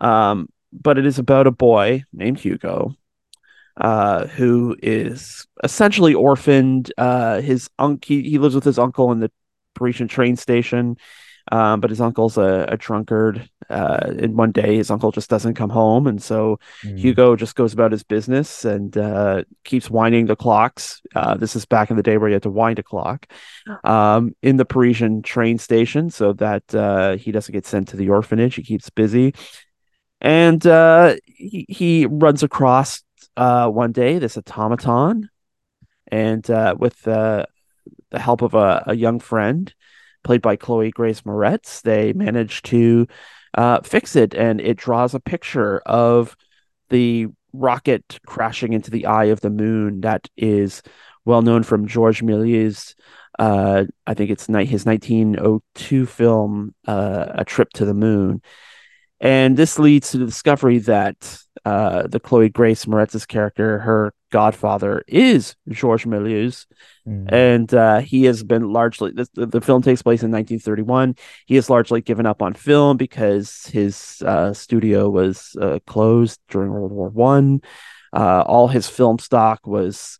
Um, 0.00 0.48
but 0.72 0.98
it 0.98 1.06
is 1.06 1.18
about 1.18 1.46
a 1.46 1.52
boy 1.52 2.04
named 2.12 2.38
Hugo 2.38 2.94
uh, 3.76 4.26
who 4.26 4.76
is 4.82 5.46
essentially 5.62 6.14
orphaned. 6.14 6.92
Uh, 6.98 7.40
his 7.40 7.68
uncle 7.78 8.06
he, 8.06 8.22
he 8.22 8.38
lives 8.38 8.54
with 8.54 8.64
his 8.64 8.78
uncle 8.78 9.12
in 9.12 9.20
the 9.20 9.30
Parisian 9.74 10.08
train 10.08 10.36
station. 10.36 10.96
Um, 11.52 11.80
but 11.80 11.90
his 11.90 12.00
uncle's 12.00 12.38
a, 12.38 12.66
a 12.70 12.76
drunkard. 12.76 13.48
Uh, 13.70 14.14
and 14.18 14.36
one 14.36 14.50
day 14.50 14.76
his 14.76 14.90
uncle 14.90 15.12
just 15.12 15.30
doesn't 15.30 15.54
come 15.54 15.70
home, 15.70 16.06
and 16.06 16.22
so 16.22 16.58
mm. 16.84 16.98
Hugo 16.98 17.36
just 17.36 17.56
goes 17.56 17.72
about 17.72 17.92
his 17.92 18.04
business 18.04 18.64
and 18.64 18.96
uh, 18.96 19.42
keeps 19.64 19.90
winding 19.90 20.26
the 20.26 20.36
clocks. 20.36 21.00
Uh, 21.14 21.36
this 21.36 21.56
is 21.56 21.66
back 21.66 21.90
in 21.90 21.96
the 21.96 22.02
day 22.02 22.16
where 22.16 22.28
you 22.28 22.34
had 22.34 22.42
to 22.44 22.50
wind 22.50 22.78
a 22.78 22.82
clock 22.82 23.26
um, 23.84 24.34
in 24.42 24.56
the 24.56 24.64
Parisian 24.64 25.22
train 25.22 25.58
station, 25.58 26.10
so 26.10 26.32
that 26.34 26.74
uh, 26.74 27.16
he 27.16 27.32
doesn't 27.32 27.52
get 27.52 27.66
sent 27.66 27.88
to 27.88 27.96
the 27.96 28.08
orphanage. 28.08 28.54
He 28.54 28.62
keeps 28.62 28.90
busy, 28.90 29.34
and 30.20 30.66
uh, 30.66 31.16
he, 31.24 31.66
he 31.68 32.06
runs 32.06 32.42
across 32.42 33.02
uh, 33.36 33.68
one 33.68 33.92
day 33.92 34.18
this 34.18 34.36
automaton, 34.36 35.28
and 36.08 36.48
uh, 36.50 36.74
with 36.78 37.06
uh, 37.06 37.46
the 38.10 38.18
help 38.18 38.42
of 38.42 38.54
a, 38.54 38.84
a, 38.86 38.94
young 38.94 39.20
friend 39.20 39.74
played 40.24 40.40
by 40.40 40.56
Chloe 40.56 40.90
Grace 40.90 41.22
Moretz, 41.22 41.82
they 41.82 42.12
manage 42.12 42.62
to 42.62 43.06
uh, 43.54 43.80
fix 43.82 44.16
it, 44.16 44.34
and 44.34 44.60
it 44.60 44.76
draws 44.76 45.14
a 45.14 45.20
picture 45.20 45.78
of 45.80 46.36
the 46.88 47.26
rocket 47.52 48.18
crashing 48.26 48.72
into 48.72 48.90
the 48.90 49.06
eye 49.06 49.26
of 49.26 49.40
the 49.40 49.50
moon 49.50 50.00
that 50.02 50.28
is 50.36 50.82
well 51.24 51.42
known 51.42 51.62
from 51.62 51.86
Georges 51.86 52.26
Méliès. 52.26 52.94
Uh, 53.38 53.84
I 54.06 54.14
think 54.14 54.30
it's 54.30 54.46
his 54.46 54.86
1902 54.86 56.06
film, 56.06 56.74
uh, 56.86 57.26
A 57.34 57.44
Trip 57.44 57.68
to 57.74 57.84
the 57.84 57.94
Moon 57.94 58.40
And 59.20 59.56
this 59.56 59.78
leads 59.78 60.10
to 60.10 60.18
the 60.18 60.26
discovery 60.26 60.78
that 60.78 61.38
uh, 61.64 62.06
the 62.06 62.20
Chloe 62.20 62.50
Grace 62.50 62.86
Moretz's 62.86 63.24
character, 63.26 63.78
her 63.80 64.12
godfather, 64.30 65.02
is 65.08 65.56
Georges 65.68 66.06
Méliès, 66.10 66.66
Mm. 67.06 67.32
and 67.32 67.72
uh, 67.72 68.00
he 68.00 68.24
has 68.24 68.42
been 68.42 68.72
largely 68.72 69.12
the, 69.12 69.46
the 69.46 69.60
film 69.60 69.80
takes 69.80 70.02
place 70.02 70.24
in 70.24 70.32
1931 70.32 71.14
he 71.46 71.54
has 71.54 71.70
largely 71.70 72.00
given 72.00 72.26
up 72.26 72.42
on 72.42 72.52
film 72.52 72.96
because 72.96 73.66
his 73.72 74.20
uh, 74.26 74.52
studio 74.52 75.08
was 75.08 75.54
uh, 75.62 75.78
closed 75.86 76.40
during 76.48 76.68
world 76.72 76.90
war 76.90 77.08
one. 77.08 77.60
Uh, 78.12 78.42
all 78.42 78.66
his 78.66 78.88
film 78.88 79.20
stock 79.20 79.64
was 79.68 80.18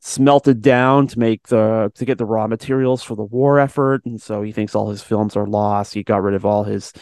smelted 0.00 0.62
down 0.62 1.08
to 1.08 1.18
make 1.18 1.48
the 1.48 1.90
to 1.96 2.04
get 2.04 2.18
the 2.18 2.24
raw 2.24 2.46
materials 2.46 3.02
for 3.02 3.16
the 3.16 3.24
war 3.24 3.58
effort. 3.58 4.02
And 4.06 4.22
so 4.22 4.42
he 4.42 4.52
thinks 4.52 4.76
all 4.76 4.90
his 4.90 5.02
films 5.02 5.36
are 5.36 5.46
lost. 5.48 5.94
He 5.94 6.04
got 6.04 6.22
rid 6.22 6.34
of 6.34 6.46
all 6.46 6.62
his 6.62 6.92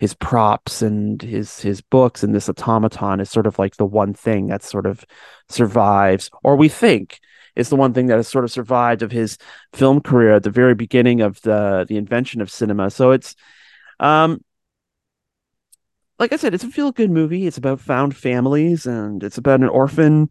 his 0.00 0.14
props 0.14 0.80
and 0.80 1.20
his 1.20 1.60
his 1.60 1.82
books 1.82 2.24
and 2.24 2.34
this 2.34 2.48
automaton 2.48 3.20
is 3.20 3.30
sort 3.30 3.46
of 3.46 3.58
like 3.58 3.76
the 3.76 3.84
one 3.84 4.14
thing 4.14 4.46
that 4.46 4.62
sort 4.62 4.86
of 4.86 5.04
survives 5.48 6.30
or 6.42 6.56
we 6.56 6.68
think 6.68 7.20
is 7.54 7.68
the 7.68 7.76
one 7.76 7.92
thing 7.92 8.06
that 8.06 8.16
has 8.16 8.26
sort 8.26 8.44
of 8.44 8.50
survived 8.50 9.02
of 9.02 9.12
his 9.12 9.36
film 9.74 10.00
career 10.00 10.34
at 10.34 10.42
the 10.42 10.50
very 10.50 10.74
beginning 10.74 11.20
of 11.20 11.40
the 11.42 11.84
the 11.86 11.98
invention 11.98 12.40
of 12.40 12.50
cinema. 12.50 12.90
So 12.90 13.10
it's 13.10 13.36
um 14.00 14.42
like 16.18 16.32
I 16.32 16.36
said, 16.36 16.54
it's 16.54 16.64
a 16.64 16.68
feel 16.68 16.92
good 16.92 17.10
movie. 17.10 17.46
It's 17.46 17.56
about 17.58 17.80
found 17.80 18.16
families 18.16 18.86
and 18.86 19.22
it's 19.22 19.38
about 19.38 19.60
an 19.60 19.68
orphan 19.68 20.30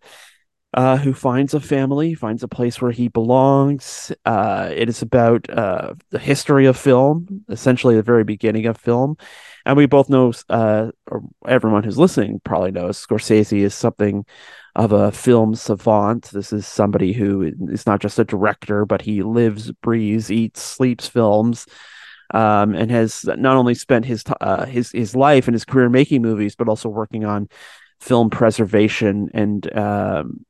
uh, 0.73 0.97
who 0.97 1.13
finds 1.13 1.53
a 1.53 1.59
family, 1.59 2.13
finds 2.13 2.43
a 2.43 2.47
place 2.47 2.81
where 2.81 2.91
he 2.91 3.07
belongs. 3.07 4.11
Uh, 4.25 4.69
it 4.71 4.87
is 4.87 5.01
about 5.01 5.49
uh, 5.49 5.95
the 6.11 6.19
history 6.19 6.67
of 6.67 6.77
film, 6.77 7.43
essentially 7.49 7.95
the 7.95 8.03
very 8.03 8.23
beginning 8.23 8.67
of 8.67 8.77
film. 8.77 9.17
And 9.69 9.77
we 9.77 9.85
both 9.85 10.09
know, 10.09 10.33
uh, 10.49 10.89
or 11.11 11.21
everyone 11.47 11.83
who's 11.83 11.99
listening 11.99 12.41
probably 12.43 12.71
knows, 12.71 13.05
Scorsese 13.05 13.59
is 13.59 13.75
something 13.75 14.25
of 14.75 14.93
a 14.93 15.11
film 15.11 15.53
savant. 15.53 16.31
This 16.31 16.51
is 16.51 16.65
somebody 16.65 17.13
who 17.13 17.53
is 17.67 17.85
not 17.85 18.01
just 18.01 18.17
a 18.17 18.23
director, 18.23 18.87
but 18.87 19.03
he 19.03 19.21
lives, 19.21 19.71
breathes, 19.73 20.31
eats, 20.31 20.59
sleeps 20.59 21.07
films. 21.07 21.67
Um, 22.31 22.73
and 22.73 22.89
has 22.89 23.25
not 23.25 23.57
only 23.57 23.75
spent 23.75 24.05
his 24.05 24.23
uh, 24.41 24.65
his 24.65 24.91
his 24.91 25.15
life 25.15 25.47
and 25.47 25.53
his 25.53 25.65
career 25.65 25.89
making 25.89 26.23
movies, 26.23 26.55
but 26.55 26.67
also 26.67 26.89
working 26.89 27.23
on 27.23 27.47
film 27.99 28.31
preservation 28.31 29.29
and 29.35 29.77
um, 29.77 30.45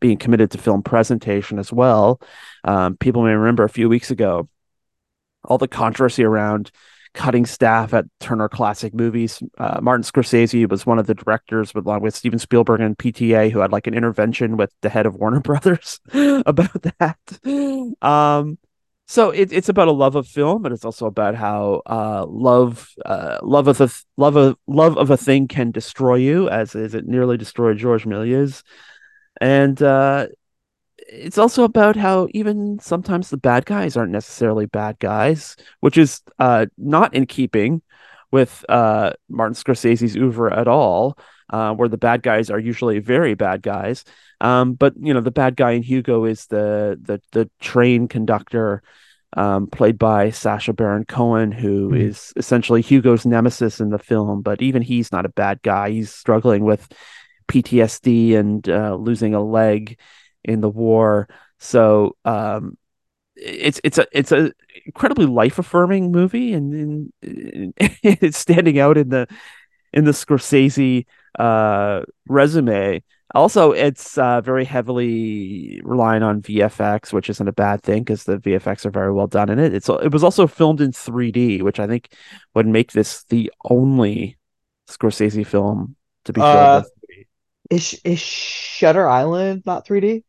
being 0.00 0.16
committed 0.16 0.50
to 0.52 0.58
film 0.58 0.82
presentation 0.82 1.58
as 1.58 1.70
well. 1.70 2.18
Um, 2.62 2.96
people 2.96 3.24
may 3.24 3.34
remember 3.34 3.64
a 3.64 3.70
few 3.70 3.90
weeks 3.90 4.10
ago 4.10 4.48
all 5.44 5.58
the 5.58 5.68
controversy 5.68 6.24
around 6.24 6.70
cutting 7.14 7.46
staff 7.46 7.94
at 7.94 8.04
Turner 8.20 8.48
Classic 8.48 8.92
Movies. 8.92 9.42
Uh, 9.56 9.80
Martin 9.80 10.04
Scorsese 10.04 10.68
was 10.68 10.84
one 10.84 10.98
of 10.98 11.06
the 11.06 11.14
directors, 11.14 11.72
along 11.74 12.02
with 12.02 12.14
Steven 12.14 12.38
Spielberg 12.38 12.80
and 12.80 12.98
PTA, 12.98 13.50
who 13.50 13.60
had 13.60 13.72
like 13.72 13.86
an 13.86 13.94
intervention 13.94 14.56
with 14.56 14.72
the 14.82 14.88
head 14.88 15.06
of 15.06 15.14
Warner 15.14 15.40
Brothers 15.44 16.00
about 16.12 16.82
that. 16.98 17.98
Um, 18.02 18.58
so 19.06 19.30
it, 19.30 19.52
it's 19.52 19.68
about 19.68 19.88
a 19.88 19.92
love 19.92 20.16
of 20.16 20.26
film, 20.26 20.62
but 20.62 20.72
it's 20.72 20.84
also 20.84 21.06
about 21.06 21.34
how 21.34 21.82
uh, 21.86 22.26
love, 22.26 22.88
uh, 23.04 23.38
love 23.42 23.68
of 23.68 23.80
a 23.80 23.90
love 24.16 24.36
of 24.36 24.56
love 24.66 24.96
of 24.96 25.10
a 25.10 25.16
thing 25.16 25.46
can 25.46 25.70
destroy 25.70 26.16
you, 26.16 26.48
as 26.48 26.74
is 26.74 26.94
it 26.94 27.06
nearly 27.06 27.36
destroyed 27.36 27.78
Georges 27.78 28.06
Méliès. 28.06 28.62
And 29.40 29.80
uh, 29.82 30.28
it's 31.08 31.38
also 31.38 31.64
about 31.64 31.96
how 31.96 32.28
even 32.32 32.78
sometimes 32.80 33.30
the 33.30 33.36
bad 33.36 33.66
guys 33.66 33.96
aren't 33.96 34.12
necessarily 34.12 34.66
bad 34.66 34.98
guys, 34.98 35.56
which 35.80 35.98
is 35.98 36.22
uh, 36.38 36.66
not 36.78 37.14
in 37.14 37.26
keeping 37.26 37.82
with 38.32 38.64
uh, 38.68 39.12
Martin 39.28 39.54
Scorsese's 39.54 40.16
oeuvre 40.16 40.56
at 40.56 40.66
all, 40.66 41.16
uh, 41.50 41.72
where 41.74 41.88
the 41.88 41.96
bad 41.98 42.22
guys 42.22 42.50
are 42.50 42.58
usually 42.58 42.98
very 42.98 43.34
bad 43.34 43.62
guys. 43.62 44.04
Um, 44.40 44.74
but 44.74 44.94
you 45.00 45.14
know, 45.14 45.20
the 45.20 45.30
bad 45.30 45.56
guy 45.56 45.72
in 45.72 45.82
Hugo 45.82 46.24
is 46.24 46.46
the 46.46 46.98
the 47.00 47.20
the 47.32 47.50
train 47.60 48.08
conductor. 48.08 48.82
Um, 49.36 49.66
played 49.66 49.98
by 49.98 50.30
Sacha 50.30 50.72
Baron 50.72 51.04
Cohen, 51.06 51.50
who 51.50 51.88
Mm. 51.90 52.00
is 52.00 52.32
essentially 52.36 52.80
Hugo's 52.82 53.26
nemesis 53.26 53.80
in 53.80 53.90
the 53.90 53.98
film, 53.98 54.42
but 54.42 54.62
even 54.62 54.80
he's 54.80 55.10
not 55.10 55.26
a 55.26 55.28
bad 55.28 55.60
guy. 55.62 55.90
He's 55.90 56.12
struggling 56.12 56.62
with 56.62 56.86
PTSD 57.48 58.36
and 58.36 58.68
uh, 58.68 58.94
losing 58.94 59.34
a 59.34 59.42
leg 59.42 59.98
in 60.44 60.60
the 60.60 60.68
war. 60.68 61.28
So 61.58 62.16
um, 62.24 62.76
it's 63.36 63.80
it's 63.84 63.98
a 63.98 64.06
it's 64.12 64.32
a 64.32 64.52
incredibly 64.86 65.26
life 65.26 65.58
affirming 65.58 66.12
movie, 66.12 66.52
and, 66.54 67.12
and, 67.22 67.74
it's 68.02 68.38
standing 68.38 68.78
out 68.78 68.98
in 68.98 69.08
the 69.08 69.26
in 69.92 70.04
the 70.04 70.12
Scorsese 70.12 71.06
uh, 71.38 72.02
resume. 72.28 73.02
Also, 73.34 73.72
it's 73.72 74.16
uh, 74.18 74.40
very 74.40 74.64
heavily 74.64 75.80
relying 75.84 76.22
on 76.22 76.40
VFX, 76.42 77.12
which 77.12 77.28
isn't 77.30 77.48
a 77.48 77.52
bad 77.52 77.82
thing 77.82 78.04
because 78.04 78.24
the 78.24 78.38
VFX 78.38 78.86
are 78.86 78.90
very 78.90 79.12
well 79.12 79.26
done 79.26 79.50
in 79.50 79.58
it. 79.58 79.74
It's 79.74 79.88
it 79.88 80.12
was 80.12 80.22
also 80.22 80.46
filmed 80.46 80.80
in 80.80 80.92
3D, 80.92 81.62
which 81.62 81.80
I 81.80 81.86
think 81.88 82.12
would 82.54 82.66
make 82.66 82.92
this 82.92 83.24
the 83.24 83.50
only 83.64 84.38
Scorsese 84.88 85.46
film 85.46 85.96
to 86.24 86.32
be 86.32 86.44
filmed 86.44 86.72
Uh, 86.72 86.76
in 86.76 86.84
3D. 86.84 87.26
is 87.70 88.00
is 88.04 88.20
Shutter 88.20 89.08
Island 89.08 89.62
not 89.66 89.86
3D? 89.86 90.24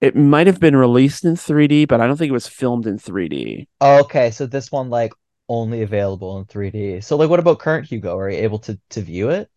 It 0.00 0.14
might 0.14 0.46
have 0.46 0.60
been 0.60 0.76
released 0.76 1.24
in 1.24 1.36
3D, 1.36 1.84
but 1.84 2.00
I 2.00 2.06
don't 2.06 2.16
think 2.16 2.30
it 2.30 2.32
was 2.34 2.48
filmed 2.48 2.86
in 2.86 2.98
3D. 2.98 3.68
Okay, 3.80 4.30
so 4.30 4.46
this 4.46 4.72
one 4.72 4.90
like 4.90 5.12
only 5.48 5.82
available 5.82 6.38
in 6.38 6.44
3D. 6.46 7.00
So 7.00 7.16
like 7.16 7.30
what 7.30 7.40
about 7.40 7.58
current 7.58 7.86
Hugo? 7.88 8.16
Are 8.18 8.30
you 8.30 8.38
able 8.38 8.58
to 8.60 8.78
to 8.90 9.02
view 9.02 9.30
it? 9.30 9.50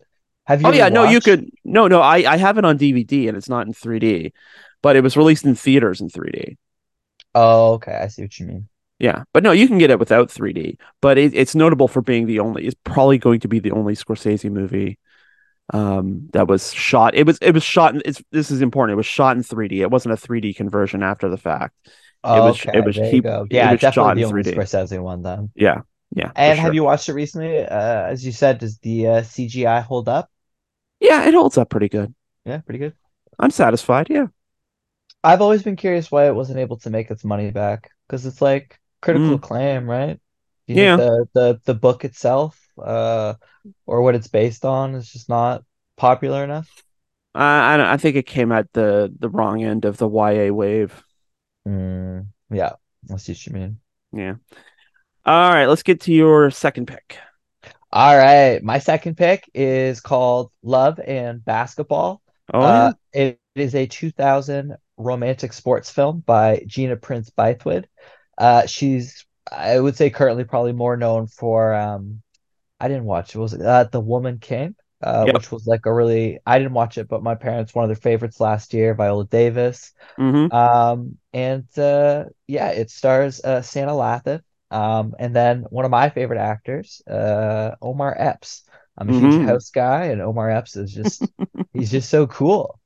Have 0.45 0.61
you 0.61 0.67
Oh 0.67 0.71
you 0.71 0.77
yeah, 0.77 0.89
no, 0.89 1.03
you 1.03 1.21
could 1.21 1.49
no, 1.63 1.87
no, 1.87 2.01
I 2.01 2.17
I 2.33 2.37
have 2.37 2.57
it 2.57 2.65
on 2.65 2.77
DVD 2.77 3.27
and 3.27 3.37
it's 3.37 3.49
not 3.49 3.67
in 3.67 3.73
3D, 3.73 4.33
but 4.81 4.95
it 4.95 5.01
was 5.03 5.17
released 5.17 5.45
in 5.45 5.55
theaters 5.55 6.01
in 6.01 6.09
3D. 6.09 6.57
Oh, 7.33 7.73
okay, 7.73 7.93
I 7.93 8.07
see 8.07 8.21
what 8.23 8.39
you 8.39 8.45
mean. 8.47 8.69
Yeah, 8.99 9.23
but 9.33 9.43
no, 9.43 9.51
you 9.51 9.67
can 9.67 9.77
get 9.77 9.91
it 9.91 9.99
without 9.99 10.29
3D. 10.29 10.77
But 11.01 11.17
it, 11.17 11.33
it's 11.33 11.55
notable 11.55 11.87
for 11.87 12.01
being 12.01 12.25
the 12.25 12.39
only. 12.39 12.65
It's 12.67 12.75
probably 12.83 13.17
going 13.17 13.39
to 13.41 13.47
be 13.47 13.59
the 13.59 13.71
only 13.71 13.95
Scorsese 13.95 14.51
movie 14.51 14.97
um, 15.73 16.29
that 16.33 16.47
was 16.47 16.73
shot. 16.73 17.15
It 17.15 17.25
was 17.25 17.37
it 17.41 17.51
was 17.53 17.63
shot. 17.63 17.95
In, 17.95 18.01
it's 18.05 18.21
this 18.31 18.51
is 18.51 18.61
important. 18.61 18.93
It 18.93 18.97
was 18.97 19.05
shot 19.05 19.37
in 19.37 19.43
3D. 19.43 19.81
It 19.81 19.91
wasn't 19.91 20.13
a 20.13 20.17
3D 20.17 20.53
conversion 20.53 21.03
after 21.03 21.29
the 21.29 21.37
fact. 21.37 21.75
It 22.31 22.41
was 22.41 22.65
it 22.73 22.81
Okay, 22.81 22.85
was 22.85 22.99
there 22.99 23.11
he 23.11 23.19
you 23.19 23.21
go. 23.21 23.47
it 23.51 23.65
Yeah, 23.65 23.69
was 23.69 23.81
shot 23.81 23.81
definitely 23.81 24.13
in 24.17 24.23
the 24.23 24.25
only 24.25 24.43
3D. 24.43 24.63
Scorsese 24.63 25.01
one 25.01 25.21
then. 25.23 25.51
Yeah, 25.55 25.81
yeah, 26.15 26.33
And 26.35 26.59
have 26.59 26.73
you 26.73 26.83
watched 26.83 27.09
it 27.09 27.13
recently? 27.13 27.59
Uh, 27.65 28.03
as 28.07 28.25
you 28.25 28.31
said, 28.33 28.59
does 28.59 28.79
the 28.79 29.07
uh, 29.07 29.23
CGI 29.23 29.81
hold 29.81 30.09
up? 30.09 30.29
Yeah, 30.99 31.27
it 31.27 31.33
holds 31.33 31.57
up 31.57 31.69
pretty 31.69 31.89
good. 31.89 32.13
Yeah, 32.45 32.59
pretty 32.61 32.79
good. 32.79 32.95
I'm 33.39 33.51
satisfied. 33.51 34.09
Yeah. 34.09 34.27
I've 35.23 35.41
always 35.41 35.63
been 35.63 35.75
curious 35.75 36.11
why 36.11 36.27
it 36.27 36.35
wasn't 36.35 36.59
able 36.59 36.77
to 36.79 36.89
make 36.89 37.11
its 37.11 37.23
money 37.25 37.51
back 37.51 37.91
because 38.07 38.25
it's 38.25 38.41
like 38.41 38.79
critical 39.01 39.33
Mm, 39.33 39.35
acclaim, 39.35 39.89
right? 39.89 40.19
You 40.67 40.87
yeah. 40.87 40.95
the 40.95 41.27
the 41.33 41.59
the 41.65 41.73
book 41.73 42.05
itself, 42.05 42.59
uh, 42.85 43.35
or 43.85 44.01
what 44.01 44.15
it's 44.15 44.27
based 44.27 44.65
on 44.65 44.95
is 44.95 45.11
just 45.11 45.29
not 45.29 45.63
popular 45.97 46.43
enough? 46.43 46.83
I 47.35 47.73
I, 47.73 47.77
don't- 47.77 47.85
I 47.87 47.97
think 47.97 48.15
it 48.15 48.25
came 48.25 48.51
at 48.51 48.71
the 48.73 49.13
the 49.19 49.29
wrong 49.29 49.63
end 49.63 49.85
of 49.85 49.97
the 49.97 50.07
YA 50.07 50.53
wave. 50.53 51.03
Mm, 51.67 52.27
yeah, 52.49 52.73
I 53.11 53.17
see 53.17 53.33
what 53.33 53.45
you 53.47 53.53
mean. 53.53 53.79
Yeah. 54.11 54.35
All 55.25 55.53
right, 55.53 55.67
let's 55.67 55.83
get 55.83 56.01
to 56.01 56.13
your 56.13 56.51
second 56.51 56.87
pick. 56.87 57.17
All 57.91 58.15
right, 58.17 58.61
my 58.63 58.79
second 58.79 59.17
pick 59.17 59.49
is 59.53 59.99
called 60.01 60.51
Love 60.61 60.99
and 60.99 61.43
Basketball. 61.43 62.21
Oh 62.53 62.71
yeah. 62.73 62.89
Uh, 62.89 62.93
it 63.13 63.39
is 63.55 63.75
a 63.75 63.87
2000 63.87 64.75
romantic 64.97 65.53
sports 65.53 65.89
film 65.89 66.19
by 66.25 66.63
Gina 66.67 66.95
Prince 66.97 67.29
Bythewood. 67.31 67.85
Uh, 68.37 68.65
she's, 68.67 69.25
I 69.51 69.79
would 69.79 69.95
say, 69.95 70.09
currently 70.09 70.43
probably 70.43 70.73
more 70.73 70.97
known 70.97 71.27
for, 71.27 71.73
um, 71.73 72.21
I 72.79 72.87
didn't 72.87 73.05
watch 73.05 73.35
it. 73.35 73.39
Was 73.39 73.53
uh, 73.53 73.85
The 73.85 73.99
Woman 73.99 74.39
King, 74.39 74.75
uh, 75.03 75.27
Yep. 75.27 75.35
which 75.35 75.51
was 75.51 75.67
like 75.67 75.85
a 75.85 75.93
really, 75.93 76.39
I 76.45 76.57
didn't 76.59 76.73
watch 76.73 76.97
it, 76.97 77.07
but 77.07 77.23
my 77.23 77.35
parents, 77.35 77.73
one 77.75 77.83
of 77.83 77.89
their 77.89 77.95
favorites 77.95 78.39
last 78.39 78.73
year, 78.73 78.93
Viola 78.95 79.25
Davis. 79.25 79.93
Mm-hmm. 80.19 80.47
Um, 80.51 81.17
and 81.33 81.65
uh, 81.77 82.25
yeah, 82.47 82.69
it 82.69 82.89
stars 82.91 83.41
uh, 83.43 83.61
Sanaa 83.61 83.95
Lathan. 84.23 84.41
Um, 84.71 85.15
and 85.19 85.35
then 85.35 85.63
one 85.69 85.85
of 85.85 85.91
my 85.91 86.09
favorite 86.09 86.39
actors, 86.39 87.01
uh, 87.07 87.75
Omar 87.81 88.15
Epps. 88.17 88.63
I'm 88.97 89.09
a 89.09 89.13
huge 89.13 89.35
Mm-hmm. 89.35 89.47
House 89.47 89.71
guy, 89.71 90.05
and 90.05 90.21
Omar 90.21 90.49
Epps 90.51 90.75
is 90.75 90.93
just 90.93 91.31
he's 91.73 91.91
just 91.91 92.09
so 92.09 92.27
cool. 92.27 92.79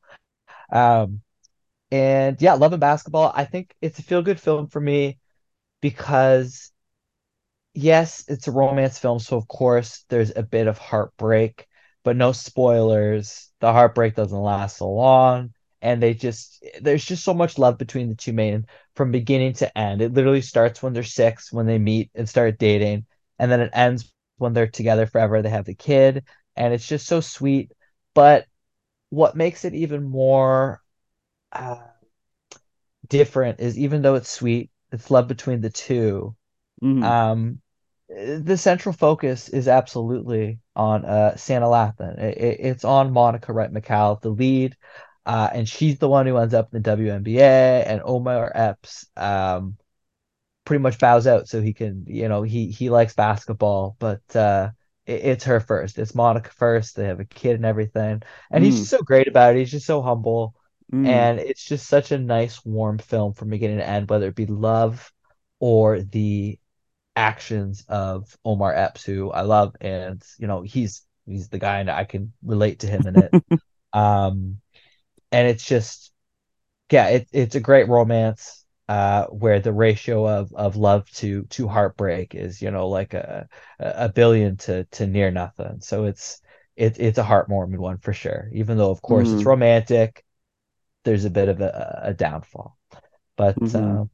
Um, 0.72 1.22
and 1.92 2.42
yeah, 2.42 2.54
Love 2.54 2.74
and 2.74 2.82
Basketball. 2.82 3.32
I 3.36 3.46
think 3.46 3.76
it's 3.82 4.00
a 4.00 4.04
feel-good 4.04 4.40
film 4.40 4.68
for 4.68 4.82
me 4.82 5.20
because 5.82 6.73
yes, 7.74 8.24
it's 8.28 8.48
a 8.48 8.52
romance 8.52 9.00
film, 9.00 9.20
so 9.20 9.38
of 9.38 9.48
course 9.48 10.06
there's 10.10 10.32
a 10.36 10.44
bit 10.44 10.68
of 10.68 10.78
heartbreak, 10.78 11.68
but 12.04 12.16
no 12.16 12.32
spoilers. 12.32 13.52
The 13.60 13.72
heartbreak 13.72 14.16
doesn't 14.16 14.38
last 14.38 14.78
so 14.78 14.92
long, 14.92 15.54
and 15.82 16.02
they 16.02 16.14
just 16.14 16.64
there's 16.82 17.06
just 17.06 17.24
so 17.24 17.34
much 17.34 17.58
love 17.58 17.78
between 17.78 18.10
the 18.10 18.16
two 18.16 18.34
main 18.34 18.66
from 18.96 19.12
beginning 19.12 19.54
to 19.54 19.78
end. 19.78 20.02
It 20.02 20.14
literally 20.14 20.42
starts 20.42 20.82
when 20.84 20.94
they're 20.94 21.04
six, 21.04 21.52
when 21.52 21.66
they 21.66 21.80
meet 21.80 22.12
and 22.16 22.28
start 22.30 22.58
dating, 22.60 23.06
and 23.40 23.52
then 23.52 23.62
it 23.62 23.72
ends 23.74 24.12
when 24.38 24.54
they're 24.54 24.68
together 24.68 25.06
forever, 25.08 25.42
they 25.42 25.50
have 25.50 25.66
the 25.66 25.76
kid, 25.76 26.26
and 26.56 26.74
it's 26.74 26.88
just 26.88 27.08
so 27.08 27.22
sweet. 27.22 27.72
But 28.14 28.46
what 29.10 29.36
makes 29.36 29.66
it 29.66 29.74
even 29.74 30.04
more 30.04 30.82
uh, 31.52 31.78
different 33.08 33.60
is 33.60 33.78
even 33.78 34.02
though 34.02 34.16
it's 34.16 34.30
sweet, 34.30 34.72
it's 34.92 35.12
love 35.12 35.28
between 35.28 35.62
the 35.62 35.70
two. 35.70 36.36
Mm-hmm. 36.82 37.04
Um, 37.04 37.62
the 38.16 38.58
central 38.58 38.94
focus 38.94 39.50
is 39.50 39.68
absolutely 39.68 40.60
on 40.76 41.06
uh, 41.06 41.34
Sanaa 41.36 41.94
Lathan. 41.98 42.20
It, 42.20 42.38
it, 42.38 42.60
it's 42.62 42.86
on 42.86 43.12
Monica 43.14 43.54
Wright 43.54 43.72
McCall, 43.74 44.22
the 44.22 44.30
lead, 44.30 44.76
uh, 45.26 45.50
and 45.54 45.68
she's 45.68 46.00
the 46.00 46.10
one 46.10 46.26
who 46.28 46.38
ends 46.38 46.54
up 46.54 46.74
in 46.74 46.82
the 46.82 46.90
WNBA. 46.92 47.84
And 47.88 48.02
Omar 48.04 48.52
Epps 48.54 49.06
um, 49.18 49.78
pretty 50.66 50.82
much 50.82 51.00
bows 51.00 51.28
out 51.28 51.48
so 51.48 51.62
he 51.62 51.74
can, 51.74 52.06
you 52.08 52.30
know, 52.30 52.44
he 52.44 52.68
he 52.72 52.90
likes 52.90 53.14
basketball, 53.16 53.96
but 54.00 54.22
uh, 54.36 54.72
it, 55.06 55.22
it's 55.26 55.44
her 55.46 55.60
first. 55.60 55.98
It's 56.00 56.16
Monica 56.16 56.52
first. 56.52 56.96
They 56.96 57.06
have 57.08 57.20
a 57.20 57.26
kid 57.26 57.56
and 57.56 57.66
everything, 57.66 58.22
and 58.52 58.64
he's 58.64 58.76
Mm. 58.76 58.80
just 58.80 58.92
so 58.92 59.02
great 59.02 59.28
about 59.28 59.56
it. 59.56 59.60
He's 59.60 59.72
just 59.72 59.86
so 59.88 60.02
humble, 60.02 60.56
Mm. 60.92 61.06
and 61.06 61.40
it's 61.40 61.66
just 61.66 61.88
such 61.88 62.12
a 62.12 62.18
nice, 62.20 62.64
warm 62.66 62.98
film 63.00 63.34
from 63.34 63.50
beginning 63.50 63.78
to 63.80 63.88
end, 63.88 64.10
whether 64.10 64.28
it 64.28 64.36
be 64.36 64.46
love 64.46 65.12
or 65.60 66.02
the 66.02 66.60
actions 67.16 67.86
of 67.88 68.36
Omar 68.46 68.74
Epps, 68.74 69.04
who 69.06 69.32
I 69.32 69.42
love, 69.42 69.76
and 69.82 70.22
you 70.40 70.48
know 70.48 70.62
he's 70.62 71.06
he's 71.26 71.50
the 71.50 71.60
guy 71.60 71.80
and 71.80 71.90
I 71.92 72.06
can 72.06 72.34
relate 72.44 72.80
to 72.80 72.88
him 72.88 73.08
in 73.08 73.16
it. 73.18 73.34
um, 73.94 74.60
and 75.32 75.48
it's 75.48 75.66
just 75.66 76.14
yeah, 76.92 77.08
it, 77.10 77.28
it's 77.32 77.56
a 77.56 77.60
great 77.60 77.90
romance 77.90 78.66
uh, 78.90 79.26
where 79.28 79.60
the 79.60 79.74
ratio 79.74 80.28
of 80.28 80.54
of 80.54 80.76
love 80.76 81.10
to 81.12 81.44
to 81.46 81.68
heartbreak 81.68 82.36
is 82.36 82.62
you 82.62 82.72
know 82.72 82.88
like 82.90 83.14
a 83.14 83.48
a 83.80 84.10
billion 84.10 84.58
to 84.58 84.86
to 84.86 85.08
near 85.08 85.32
nothing. 85.32 85.80
So 85.82 86.06
it's 86.06 86.42
it, 86.76 87.00
it's 87.00 87.18
a 87.18 87.24
heartwarming 87.24 87.78
one 87.80 87.98
for 88.00 88.14
sure. 88.14 88.50
Even 88.54 88.78
though 88.78 88.92
of 88.92 89.02
course 89.02 89.34
it's 89.34 89.46
Mm. 89.46 89.48
romantic, 89.48 90.24
there's 91.06 91.26
a 91.26 91.30
bit 91.30 91.50
of 91.50 91.62
a, 91.62 92.02
a 92.06 92.14
downfall. 92.14 92.78
But 93.38 93.60
Mhm. 93.60 93.74
um, 93.76 94.10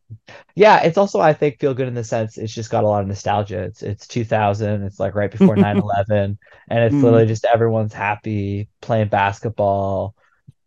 yeah, 0.56 0.82
it's 0.84 0.98
also 0.98 1.20
I 1.20 1.34
think 1.34 1.60
feel 1.60 1.74
good 1.74 1.88
in 1.88 1.94
the 1.96 2.04
sense 2.04 2.38
it's 2.38 2.54
just 2.54 2.72
got 2.72 2.84
a 2.84 2.88
lot 2.88 3.02
of 3.02 3.08
nostalgia. 3.08 3.64
It's 3.64 3.84
it's 3.84 4.08
2000, 4.08 4.84
it's 4.84 5.00
like 5.00 5.16
right 5.16 5.32
before 5.32 5.58
9/11, 5.58 6.38
and 6.70 6.84
it's 6.84 7.02
Mm. 7.02 7.04
literally 7.04 7.28
just 7.28 7.46
everyone's 7.46 7.94
happy 7.94 8.70
playing 8.82 9.10
basketball. 9.10 10.16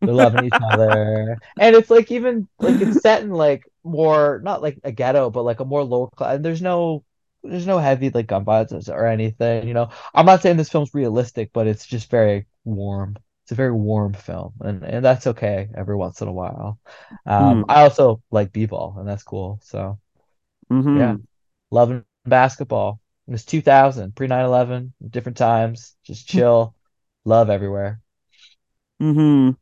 They're 0.05 0.15
loving 0.15 0.43
each 0.45 0.59
other. 0.73 1.39
And 1.59 1.77
it's 1.77 1.91
like 1.91 2.11
even 2.11 2.49
like 2.61 2.81
it's 2.81 2.99
set 3.01 3.23
in 3.23 3.31
like 3.31 3.65
more 3.85 4.41
not 4.45 4.63
like 4.63 4.81
a 4.85 4.93
ghetto, 4.93 5.31
but 5.31 5.45
like 5.45 5.61
a 5.61 5.65
more 5.65 5.85
lower 5.85 6.09
class. 6.11 6.37
And 6.37 6.45
there's 6.45 6.63
no 6.63 7.05
there's 7.45 7.67
no 7.67 7.79
heavy 7.79 8.11
like 8.11 8.27
gun 8.29 8.45
violence 8.45 8.89
or 8.89 9.07
anything, 9.07 9.69
you 9.69 9.75
know. 9.75 9.91
I'm 10.15 10.27
not 10.27 10.43
saying 10.43 10.57
this 10.57 10.71
film's 10.71 10.95
realistic, 10.95 11.53
but 11.53 11.67
it's 11.69 11.87
just 11.87 12.11
very 12.11 12.47
warm. 12.65 13.17
It's 13.45 13.53
a 13.53 13.57
very 13.57 13.73
warm 13.73 14.15
film, 14.15 14.55
and 14.61 14.85
and 14.85 15.05
that's 15.05 15.27
okay 15.29 15.69
every 15.77 15.97
once 15.97 16.21
in 16.23 16.29
a 16.29 16.33
while. 16.33 16.79
Um, 17.27 17.65
Mm. 17.65 17.67
I 17.69 17.83
also 17.83 18.23
like 18.31 18.53
b-ball, 18.53 18.97
and 18.99 19.09
that's 19.09 19.25
cool. 19.25 19.61
So 19.65 20.01
Mhm. 20.71 20.93
yeah, 20.93 21.17
loving 21.71 22.05
basketball. 22.27 23.01
It 23.29 23.33
was 23.33 23.45
2000, 23.47 24.17
pre 24.17 24.27
9/11, 24.29 24.95
different 25.11 25.39
times, 25.39 25.97
just 26.05 26.29
chill, 26.29 26.75
love 27.25 27.51
everywhere. 27.51 28.03
Mhm. 29.01 29.57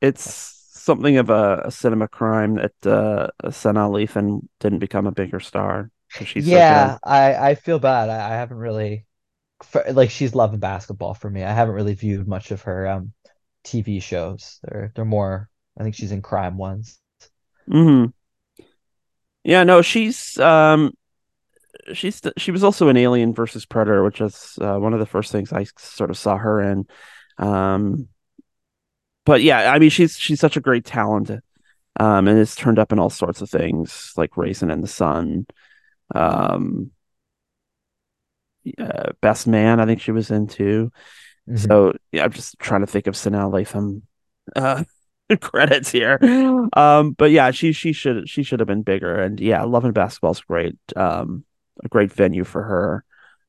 It's 0.00 0.24
something 0.24 1.18
of 1.18 1.30
a, 1.30 1.62
a 1.66 1.70
cinema 1.72 2.08
crime 2.08 2.56
that 2.56 2.74
uh, 2.86 3.28
Sanaa 3.50 3.90
Lathan 3.90 4.48
didn't 4.60 4.80
become 4.80 5.06
a 5.06 5.12
bigger 5.12 5.40
star 5.40 5.90
she's 6.24 6.52
Yeah, 6.54 6.58
good. 6.64 6.98
I 7.02 7.50
I 7.50 7.54
feel 7.54 7.78
bad. 7.78 8.08
I, 8.10 8.16
I 8.32 8.36
haven't 8.36 8.56
really 8.58 9.06
for, 9.64 9.84
like 9.92 10.10
she's 10.10 10.34
loving 10.34 10.60
basketball 10.60 11.14
for 11.14 11.30
me. 11.30 11.44
I 11.44 11.52
haven't 11.52 11.74
really 11.76 11.94
viewed 11.94 12.28
much 12.28 12.50
of 12.52 12.62
her 12.62 12.88
um 12.88 13.14
TV 13.64 14.00
shows. 14.00 14.58
They're 14.62 14.92
they're 14.94 15.04
more 15.04 15.48
I 15.78 15.82
think 15.82 15.94
she's 15.94 16.12
in 16.12 16.22
crime 16.22 16.58
ones. 16.58 16.98
hmm 17.68 18.12
Yeah, 19.44 19.64
no, 19.64 19.82
she's 19.82 20.38
um 20.38 20.92
she's 21.92 22.20
she 22.36 22.50
was 22.50 22.64
also 22.64 22.88
in 22.88 22.96
Alien 22.96 23.34
versus 23.34 23.66
Predator, 23.66 24.04
which 24.04 24.20
is 24.20 24.58
uh, 24.60 24.78
one 24.78 24.94
of 24.94 25.00
the 25.00 25.06
first 25.06 25.32
things 25.32 25.52
I 25.52 25.66
sort 25.78 26.10
of 26.10 26.18
saw 26.18 26.36
her 26.36 26.60
in. 26.60 26.86
Um, 27.38 28.08
but 29.24 29.42
yeah, 29.42 29.72
I 29.72 29.78
mean, 29.78 29.90
she's 29.90 30.16
she's 30.18 30.40
such 30.40 30.56
a 30.56 30.60
great 30.60 30.84
talent, 30.84 31.30
um, 32.00 32.28
and 32.28 32.38
has 32.38 32.56
turned 32.56 32.78
up 32.78 32.92
in 32.92 32.98
all 32.98 33.10
sorts 33.10 33.42
of 33.42 33.50
things 33.50 34.12
like 34.16 34.36
Raisin 34.36 34.70
in 34.70 34.80
the 34.82 34.88
Sun, 34.88 35.46
um, 36.14 36.92
uh, 38.78 39.12
Best 39.20 39.46
Man. 39.46 39.80
I 39.80 39.86
think 39.86 40.00
she 40.00 40.12
was 40.12 40.30
in 40.30 40.46
too. 40.46 40.92
Mhm. 41.48 41.58
So 41.66 41.92
yeah, 42.12 42.24
I'm 42.24 42.32
just 42.32 42.58
trying 42.58 42.80
to 42.82 42.86
think 42.86 43.06
of 43.06 43.14
Sanaa 43.14 43.50
Lathan 43.50 44.02
uh, 44.56 44.84
credits 45.40 45.90
here. 45.90 46.18
Um, 46.72 47.12
but 47.12 47.30
yeah, 47.30 47.50
she 47.50 47.72
she 47.72 47.92
should 47.92 48.28
she 48.28 48.42
should 48.42 48.60
have 48.60 48.66
been 48.68 48.82
bigger. 48.82 49.20
And 49.20 49.40
yeah, 49.40 49.62
Love 49.64 49.84
and 49.84 49.94
Basketball's 49.94 50.40
great. 50.40 50.76
Um, 50.96 51.44
a 51.82 51.88
great 51.88 52.12
venue 52.12 52.44
for 52.44 52.62
her. 52.62 53.04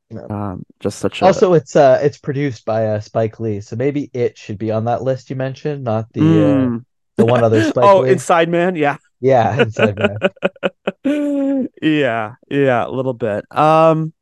Yeah. 0.09 0.25
Um, 0.29 0.63
just 0.79 0.99
such 0.99 1.21
a 1.21 1.25
Also, 1.25 1.53
it's 1.53 1.75
uh 1.75 1.99
it's 2.01 2.17
produced 2.17 2.65
by 2.65 2.87
uh, 2.87 2.99
Spike 2.99 3.39
Lee, 3.39 3.61
so 3.61 3.75
maybe 3.75 4.09
it 4.13 4.37
should 4.37 4.57
be 4.57 4.71
on 4.71 4.85
that 4.85 5.01
list 5.03 5.29
you 5.29 5.35
mentioned, 5.35 5.83
not 5.83 6.11
the 6.13 6.21
uh, 6.21 6.23
Mm. 6.23 6.85
the 7.17 7.25
one 7.25 7.43
other 7.43 7.63
Spike 7.63 7.83
oh, 7.87 7.99
Lee. 8.01 8.11
Inside 8.11 8.49
Man, 8.49 8.75
yeah. 8.75 8.97
Yeah, 9.21 9.61
Inside 9.61 9.97
Man. 9.97 10.17
Yeah, 11.81 12.35
yeah, 12.49 12.85
a 12.85 12.89
little 12.89 13.13
bit. 13.13 13.45
Um, 13.55 14.13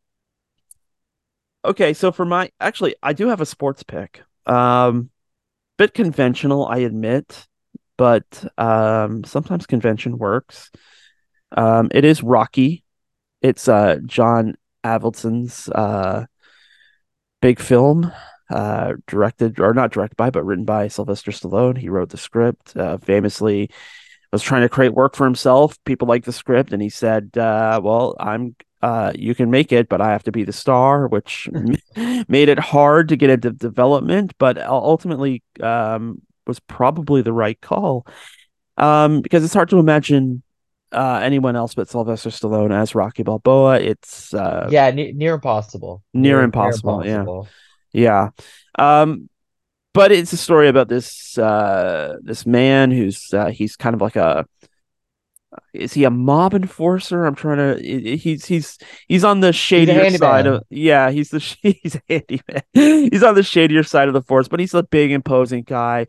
okay, 1.64 1.94
so 1.94 2.12
for 2.12 2.26
my 2.26 2.52
actually, 2.60 2.96
I 3.02 3.14
do 3.14 3.28
have 3.28 3.42
a 3.42 3.46
sports 3.46 3.84
pick. 3.84 4.24
Um, 4.46 5.10
bit 5.78 5.94
conventional, 5.94 6.66
I 6.68 6.78
admit, 6.80 7.48
but 7.98 8.44
um, 8.58 9.24
sometimes 9.24 9.66
convention 9.66 10.18
works. 10.18 10.72
Um, 11.52 11.90
it 11.92 12.06
is 12.06 12.24
Rocky. 12.24 12.84
It's 13.42 13.68
uh 13.68 13.98
John 14.06 14.56
Avildsen's 14.84 15.68
uh 15.70 16.26
big 17.42 17.60
film, 17.60 18.12
uh 18.50 18.94
directed 19.08 19.60
or 19.60 19.74
not 19.74 19.92
directed 19.92 20.16
by, 20.16 20.30
but 20.30 20.46
written 20.46 20.66
by 20.66 20.88
Sylvester 20.88 21.32
Stallone. 21.32 21.78
He 21.78 21.90
wrote 21.90 22.10
the 22.10 22.18
script. 22.18 22.76
Uh, 22.78 22.98
famously 23.00 23.70
was 24.32 24.44
trying 24.44 24.62
to 24.62 24.70
create 24.70 24.94
work 24.94 25.16
for 25.16 25.26
himself. 25.26 25.78
People 25.84 26.08
liked 26.08 26.26
the 26.26 26.34
script, 26.34 26.72
and 26.72 26.82
he 26.82 26.90
said, 26.90 27.38
uh, 27.38 27.80
"Well, 27.84 28.16
I'm." 28.20 28.56
Uh, 28.82 29.12
you 29.16 29.36
can 29.36 29.52
make 29.52 29.72
it, 29.72 29.90
but 29.90 30.02
I 30.02 30.12
have 30.12 30.24
to 30.24 30.32
be 30.32 30.44
the 30.44 30.54
star, 30.54 31.08
which 31.08 31.50
made 32.28 32.50
it 32.50 32.60
hard 32.60 33.10
to 33.10 33.16
get 33.16 33.30
into 33.30 33.52
development, 33.52 34.34
but 34.40 34.58
ultimately 34.58 35.44
um, 35.62 36.22
was 36.48 36.60
probably 36.60 37.22
the 37.22 37.34
right 37.34 37.60
call 37.62 38.06
um, 38.78 39.22
because 39.22 39.44
it's 39.44 39.54
hard 39.54 39.70
to 39.70 39.78
imagine 39.78 40.42
uh, 40.92 41.20
anyone 41.24 41.56
else 41.56 41.74
but 41.76 41.90
Sylvester 41.90 42.30
Stallone 42.30 42.74
as 42.74 42.96
Rocky 42.96 43.24
Balboa. 43.24 43.80
It's 43.80 44.34
uh, 44.34 44.68
Yeah, 44.72 44.92
ne 44.92 45.12
near 45.12 45.36
impossible. 45.36 46.04
near 46.14 46.22
Near 46.24 46.38
near 46.38 46.44
impossible. 46.44 47.04
Yeah, 47.94 48.30
yeah. 48.78 49.02
Um, 49.02 49.30
but 49.94 50.12
it's 50.12 50.34
a 50.34 50.38
story 50.38 50.70
about 50.70 50.88
this 50.88 51.38
uh, 51.38 52.18
this 52.22 52.46
man 52.46 52.92
who's 52.92 53.34
uh, 53.34 53.48
he's 53.48 53.76
kind 53.76 53.94
of 53.94 54.02
like 54.02 54.16
a 54.16 54.46
is 55.74 55.94
he 55.94 56.04
a 56.04 56.10
mob 56.10 56.54
enforcer? 56.54 57.26
I'm 57.26 57.36
trying 57.36 57.58
to. 57.58 58.18
He's 58.18 58.46
he's 58.46 58.78
he's 59.08 59.24
on 59.24 59.42
the 59.42 59.52
shadier 59.52 60.10
side 60.12 60.48
of. 60.48 60.64
Yeah, 60.70 61.12
he's 61.12 61.30
the 61.30 61.40
he's 61.62 61.96
a 61.96 62.02
handyman. 62.10 62.64
He's 62.74 63.24
on 63.24 63.36
the 63.36 63.44
shadier 63.44 63.84
side 63.84 64.08
of 64.08 64.14
the 64.14 64.22
force, 64.22 64.48
but 64.48 64.60
he's 64.60 64.74
a 64.74 64.84
big 64.84 65.12
imposing 65.12 65.64
guy. 65.64 66.08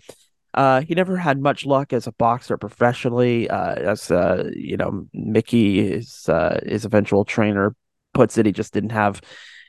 Uh, 0.55 0.83
he 0.83 0.95
never 0.95 1.17
had 1.17 1.41
much 1.41 1.65
luck 1.65 1.93
as 1.93 2.07
a 2.07 2.13
boxer 2.13 2.57
professionally. 2.57 3.49
Uh, 3.49 3.75
as 3.75 4.11
uh, 4.11 4.51
you 4.55 4.77
know, 4.77 5.07
Mickey, 5.13 5.89
his 5.89 6.29
uh, 6.29 6.61
his 6.65 6.85
eventual 6.85 7.25
trainer, 7.25 7.75
puts 8.15 8.39
it, 8.39 8.47
he 8.47 8.53
just 8.53 8.73
didn't 8.73 8.91
have. 8.91 9.21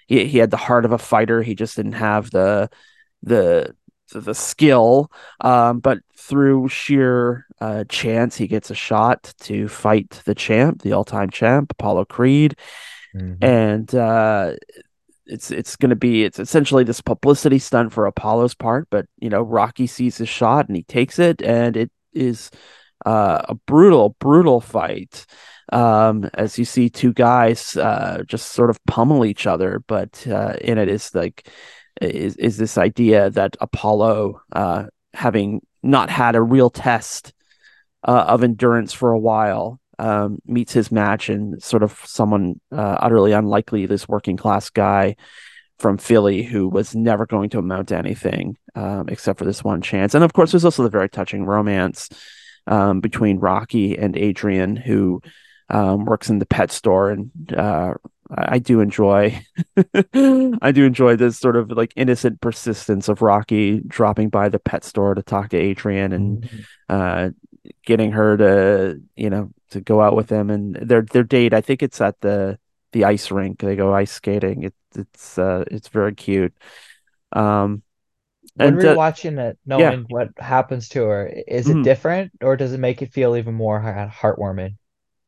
He 0.07 0.25
he 0.25 0.37
had 0.37 0.51
the 0.51 0.57
heart 0.57 0.85
of 0.85 0.91
a 0.91 0.97
fighter. 0.97 1.41
He 1.41 1.55
just 1.55 1.75
didn't 1.75 1.93
have 1.93 2.29
the 2.31 2.69
the 3.23 3.75
the 4.11 4.35
skill. 4.35 5.11
Um, 5.41 5.79
but 5.79 5.99
through 6.15 6.69
sheer 6.69 7.45
uh, 7.63 7.83
chance, 7.89 8.35
he 8.37 8.47
gets 8.47 8.69
a 8.71 8.75
shot 8.75 9.19
to 9.47 9.67
fight 9.67 10.09
the 10.25 10.35
champ, 10.35 10.81
the 10.81 10.93
all-time 10.93 11.29
champ, 11.29 11.71
Apollo 11.71 12.05
Creed, 12.05 12.51
Mhm. 13.15 13.37
and 13.41 13.87
uh, 13.95 14.53
it's 15.25 15.51
it's 15.51 15.75
going 15.77 15.89
to 15.91 15.95
be 16.07 16.23
it's 16.27 16.39
essentially 16.39 16.83
this 16.83 17.01
publicity 17.01 17.59
stunt 17.59 17.93
for 17.93 18.05
Apollo's 18.05 18.55
part. 18.55 18.87
But 18.89 19.05
you 19.23 19.29
know, 19.29 19.41
Rocky 19.59 19.87
sees 19.87 20.17
his 20.17 20.29
shot 20.29 20.67
and 20.67 20.75
he 20.75 20.83
takes 20.83 21.19
it, 21.19 21.41
and 21.41 21.77
it 21.77 21.91
is 22.11 22.49
uh, 23.05 23.41
a 23.49 23.55
brutal, 23.67 24.15
brutal 24.19 24.59
fight. 24.61 25.25
Um, 25.71 26.29
as 26.33 26.59
you 26.59 26.65
see 26.65 26.89
two 26.89 27.13
guys 27.13 27.77
uh, 27.77 28.23
just 28.27 28.51
sort 28.51 28.69
of 28.69 28.83
pummel 28.85 29.25
each 29.25 29.47
other, 29.47 29.81
but 29.87 30.25
uh, 30.27 30.53
in 30.61 30.77
it 30.77 30.89
is 30.89 31.15
like 31.15 31.47
is 32.01 32.35
is 32.37 32.57
this 32.57 32.77
idea 32.77 33.29
that 33.29 33.55
Apollo, 33.61 34.41
uh, 34.51 34.85
having 35.13 35.61
not 35.81 36.09
had 36.09 36.35
a 36.35 36.41
real 36.41 36.69
test 36.69 37.32
uh, 38.03 38.25
of 38.27 38.43
endurance 38.43 38.93
for 38.93 39.11
a 39.11 39.19
while, 39.19 39.79
um, 39.99 40.39
meets 40.45 40.73
his 40.73 40.91
match 40.91 41.29
and 41.29 41.61
sort 41.61 41.83
of 41.83 41.99
someone 42.05 42.59
uh, 42.71 42.97
utterly 42.99 43.31
unlikely, 43.31 43.85
this 43.85 44.07
working 44.07 44.37
class 44.37 44.69
guy, 44.69 45.15
from 45.79 45.97
Philly 45.97 46.43
who 46.43 46.69
was 46.69 46.95
never 46.95 47.25
going 47.25 47.49
to 47.49 47.59
amount 47.59 47.89
to 47.89 47.97
anything 47.97 48.57
um, 48.75 49.09
except 49.09 49.39
for 49.39 49.45
this 49.45 49.63
one 49.63 49.81
chance. 49.81 50.15
And 50.15 50.23
of 50.23 50.33
course, 50.33 50.51
there's 50.51 50.65
also 50.65 50.83
the 50.83 50.89
very 50.89 51.09
touching 51.09 51.45
romance 51.45 52.09
um, 52.67 53.01
between 53.01 53.39
Rocky 53.39 53.97
and 53.97 54.15
Adrian, 54.15 54.75
who 54.75 55.21
um, 55.69 56.05
works 56.05 56.29
in 56.29 56.39
the 56.39 56.45
pet 56.45 56.71
store, 56.71 57.11
and 57.11 57.31
uh, 57.53 57.95
I 58.29 58.59
do 58.59 58.79
enjoy, 58.79 59.43
I 60.13 60.71
do 60.71 60.85
enjoy 60.85 61.15
this 61.15 61.37
sort 61.37 61.55
of 61.55 61.71
like 61.71 61.93
innocent 61.95 62.41
persistence 62.41 63.09
of 63.09 63.21
Rocky 63.21 63.81
dropping 63.85 64.29
by 64.29 64.49
the 64.49 64.59
pet 64.59 64.83
store 64.83 65.15
to 65.15 65.21
talk 65.21 65.49
to 65.49 65.57
Adrian 65.57 66.13
and 66.13 66.43
mm-hmm. 66.43 66.61
uh, 66.89 67.29
getting 67.85 68.11
her 68.11 68.37
to, 68.37 69.01
you 69.15 69.29
know, 69.29 69.51
to 69.71 69.81
go 69.81 70.01
out 70.01 70.15
with 70.15 70.29
him 70.29 70.49
and 70.49 70.75
their 70.75 71.01
their 71.01 71.23
date. 71.23 71.53
I 71.53 71.61
think 71.61 71.83
it's 71.83 72.01
at 72.01 72.19
the 72.21 72.59
the 72.91 73.05
ice 73.05 73.31
rink. 73.31 73.59
They 73.59 73.75
go 73.75 73.93
ice 73.93 74.11
skating. 74.11 74.63
It, 74.63 74.73
it's 74.95 75.37
uh, 75.37 75.63
it's 75.69 75.87
very 75.87 76.13
cute. 76.13 76.53
Um, 77.31 77.83
when 78.55 78.69
and, 78.69 78.77
we're 78.77 78.91
uh, 78.91 78.95
watching 78.95 79.37
it, 79.39 79.57
knowing 79.65 79.99
yeah. 80.01 80.05
what 80.09 80.29
happens 80.37 80.89
to 80.89 81.03
her, 81.03 81.27
is 81.47 81.67
it 81.67 81.77
mm. 81.77 81.83
different 81.83 82.31
or 82.41 82.55
does 82.55 82.73
it 82.73 82.79
make 82.79 83.01
it 83.01 83.11
feel 83.11 83.35
even 83.35 83.55
more 83.55 83.81
heartwarming? 83.81 84.75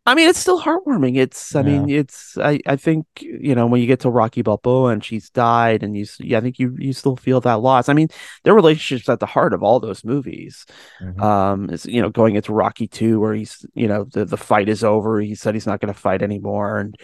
I 0.07 0.13
mean, 0.13 0.29
it's 0.29 0.37
still 0.37 0.61
heartwarming. 0.61 1.17
It's, 1.17 1.55
I 1.55 1.61
yeah. 1.61 1.65
mean, 1.65 1.89
it's, 1.89 2.37
I, 2.37 2.59
I 2.67 2.75
think, 2.75 3.07
you 3.19 3.55
know, 3.55 3.65
when 3.65 3.81
you 3.81 3.87
get 3.87 4.01
to 4.01 4.09
Rocky 4.11 4.43
Balboa 4.43 4.91
and 4.91 5.03
she's 5.03 5.31
died 5.31 5.81
and 5.81 5.97
you, 5.97 6.05
yeah, 6.19 6.37
I 6.37 6.41
think 6.41 6.59
you, 6.59 6.75
you 6.77 6.93
still 6.93 7.15
feel 7.15 7.41
that 7.41 7.61
loss. 7.61 7.89
I 7.89 7.93
mean, 7.93 8.09
their 8.43 8.53
relationship's 8.53 9.09
at 9.09 9.19
the 9.19 9.25
heart 9.25 9.51
of 9.51 9.63
all 9.63 9.79
those 9.79 10.03
movies. 10.05 10.67
Mm-hmm. 11.01 11.19
Um, 11.19 11.69
is, 11.71 11.87
you 11.87 12.03
know, 12.03 12.09
going 12.09 12.35
into 12.35 12.53
Rocky 12.53 12.87
2 12.87 13.19
where 13.19 13.33
he's, 13.33 13.65
you 13.73 13.87
know, 13.87 14.03
the, 14.03 14.25
the 14.25 14.37
fight 14.37 14.69
is 14.69 14.83
over. 14.83 15.19
He 15.19 15.33
said 15.33 15.55
he's 15.55 15.65
not 15.67 15.79
going 15.79 15.91
to 15.93 15.99
fight 15.99 16.21
anymore. 16.21 16.77
And, 16.77 16.95